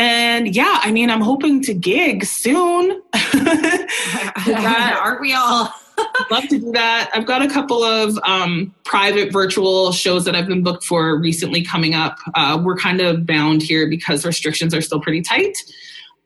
And 0.00 0.54
yeah, 0.56 0.80
I 0.82 0.92
mean, 0.92 1.10
I'm 1.10 1.20
hoping 1.20 1.60
to 1.64 1.74
gig 1.74 2.24
soon. 2.24 3.02
Aren't 4.46 5.20
we 5.20 5.34
all? 5.34 5.70
love 6.30 6.48
to 6.48 6.58
do 6.58 6.72
that. 6.72 7.10
I've 7.12 7.26
got 7.26 7.42
a 7.42 7.48
couple 7.50 7.84
of 7.84 8.18
um, 8.24 8.74
private 8.84 9.30
virtual 9.30 9.92
shows 9.92 10.24
that 10.24 10.34
I've 10.34 10.46
been 10.46 10.62
booked 10.62 10.84
for 10.84 11.18
recently 11.18 11.62
coming 11.62 11.94
up. 11.94 12.16
Uh, 12.34 12.58
we're 12.64 12.78
kind 12.78 13.02
of 13.02 13.26
bound 13.26 13.62
here 13.62 13.90
because 13.90 14.24
restrictions 14.24 14.72
are 14.72 14.80
still 14.80 15.02
pretty 15.02 15.20
tight. 15.20 15.58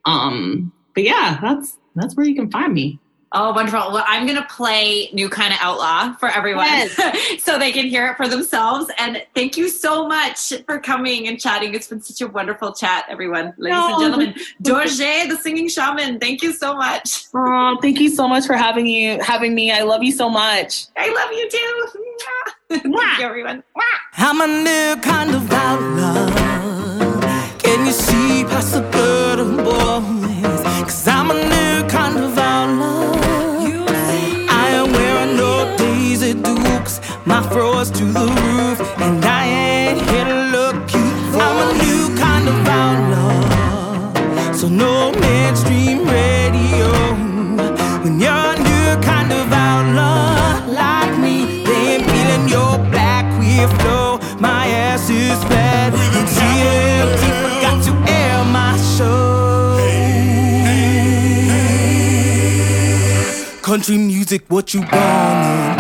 Um, 0.05 0.73
but 0.95 1.03
yeah, 1.03 1.41
that's 1.43 1.77
that's 1.97 2.15
where 2.15 2.27
you 2.27 2.37
can 2.37 2.53
find 2.53 2.73
me. 2.73 3.01
Oh, 3.37 3.53
wonderful. 3.53 3.91
Well, 3.91 4.05
I'm 4.07 4.27
going 4.27 4.41
to 4.41 4.47
play 4.49 5.11
New 5.13 5.29
Kind 5.29 5.53
of 5.53 5.59
Outlaw 5.61 6.15
for 6.19 6.29
everyone 6.29 6.67
yes. 6.67 7.43
so 7.43 7.59
they 7.59 7.73
can 7.73 7.87
hear 7.87 8.07
it 8.07 8.17
for 8.17 8.29
themselves. 8.29 8.89
And 8.97 9.27
thank 9.35 9.57
you 9.57 9.69
so 9.69 10.07
much 10.07 10.53
for 10.67 10.79
coming 10.79 11.27
and 11.27 11.41
chatting. 11.41 11.75
It's 11.75 11.89
been 11.89 12.01
such 12.01 12.21
a 12.21 12.29
wonderful 12.29 12.73
chat, 12.73 13.07
everyone. 13.09 13.53
Ladies 13.59 13.77
no. 13.77 13.87
and 13.87 13.95
oh. 13.95 14.01
gentlemen, 14.01 14.35
D'orjay, 14.63 15.29
the 15.29 15.37
singing 15.37 15.69
shaman, 15.69 16.21
thank 16.21 16.43
you 16.43 16.53
so 16.53 16.77
much. 16.77 17.25
Oh, 17.35 17.77
thank 17.83 17.99
you 17.99 18.09
so 18.09 18.29
much 18.29 18.47
for 18.47 18.55
having 18.55 18.87
you, 18.87 19.21
having 19.21 19.53
me. 19.53 19.73
I 19.73 19.83
love 19.83 20.05
you 20.05 20.13
so 20.13 20.31
much. 20.31 20.87
I 20.97 21.13
love 21.13 21.33
you 21.33 21.51
too. 21.51 21.89
thank 22.69 23.19
you, 23.19 23.25
everyone. 23.25 23.65
I'm 24.17 24.41
a 24.41 24.47
new 24.47 25.03
kind 25.03 25.35
of 25.35 25.51
outlaw. 25.51 26.31
Can 27.59 27.85
you 27.85 27.93
see 27.93 28.45
past 28.45 28.75
the 28.75 28.83
blood 28.83 29.41
and 29.41 29.57
boys? 29.57 30.63
Cause 30.85 31.09
I'm 31.09 31.33
a 31.33 31.35
new 31.35 31.89
My 37.27 37.43
froze 37.49 37.91
to 37.93 38.05
the 38.05 38.27
roof, 38.27 38.81
and 38.99 39.25
I 39.25 39.47
ain't 39.47 40.11
here 40.11 40.27
to 40.27 40.41
look 40.57 40.87
cute. 40.87 41.03
I'm 41.33 41.57
a 41.65 41.73
new 41.83 42.15
kind 42.19 42.47
of 42.47 42.69
outlaw, 42.69 44.53
so 44.53 44.69
no 44.69 45.11
mainstream 45.13 46.05
radio. 46.07 46.93
When 48.05 48.21
you're 48.21 48.31
a 48.31 48.59
new 48.59 49.01
kind 49.03 49.33
of 49.33 49.51
outlaw 49.51 50.67
like 50.69 51.19
me, 51.19 51.65
they 51.65 51.95
ain't 51.95 52.05
feeling 52.05 52.47
your 52.47 52.77
black 52.91 53.25
queer 53.39 53.69
flow. 53.81 54.19
My 54.39 54.67
ass 54.67 55.09
is 55.09 55.43
fat, 55.45 55.95
CMT 56.29 57.23
forgot 57.43 57.83
to 57.85 57.93
air 58.13 58.45
my 58.45 58.77
show. 58.77 59.79
Country 63.63 63.97
music, 63.97 64.45
what 64.49 64.75
you 64.75 64.83
gonna 64.83 65.74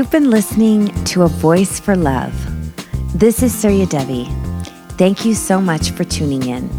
You've 0.00 0.10
been 0.10 0.30
listening 0.30 0.86
to 1.04 1.24
A 1.24 1.28
Voice 1.28 1.78
for 1.78 1.94
Love. 1.94 2.32
This 3.14 3.42
is 3.42 3.54
Surya 3.54 3.84
Devi. 3.84 4.24
Thank 4.96 5.26
you 5.26 5.34
so 5.34 5.60
much 5.60 5.90
for 5.90 6.04
tuning 6.04 6.48
in. 6.48 6.70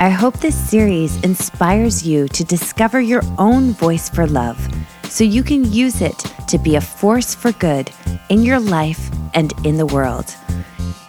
I 0.00 0.08
hope 0.08 0.38
this 0.38 0.56
series 0.56 1.22
inspires 1.22 2.06
you 2.06 2.28
to 2.28 2.44
discover 2.44 2.98
your 2.98 3.20
own 3.36 3.72
voice 3.72 4.08
for 4.08 4.26
love 4.26 4.56
so 5.02 5.22
you 5.22 5.42
can 5.42 5.70
use 5.70 6.00
it 6.00 6.18
to 6.48 6.56
be 6.56 6.76
a 6.76 6.80
force 6.80 7.34
for 7.34 7.52
good 7.52 7.90
in 8.30 8.40
your 8.40 8.58
life 8.58 9.10
and 9.34 9.52
in 9.66 9.76
the 9.76 9.84
world. 9.84 10.34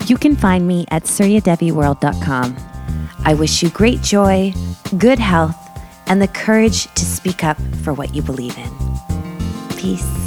You 0.05 0.17
can 0.17 0.35
find 0.35 0.67
me 0.67 0.85
at 0.91 1.03
suryadeviworld.com. 1.03 2.57
I 3.23 3.33
wish 3.35 3.63
you 3.63 3.69
great 3.69 4.01
joy, 4.01 4.53
good 4.97 5.17
health, 5.17 5.55
and 6.07 6.21
the 6.21 6.27
courage 6.27 6.93
to 6.95 7.05
speak 7.05 7.45
up 7.45 7.57
for 7.85 7.93
what 7.93 8.13
you 8.13 8.21
believe 8.21 8.57
in. 8.57 8.69
Peace. 9.77 10.26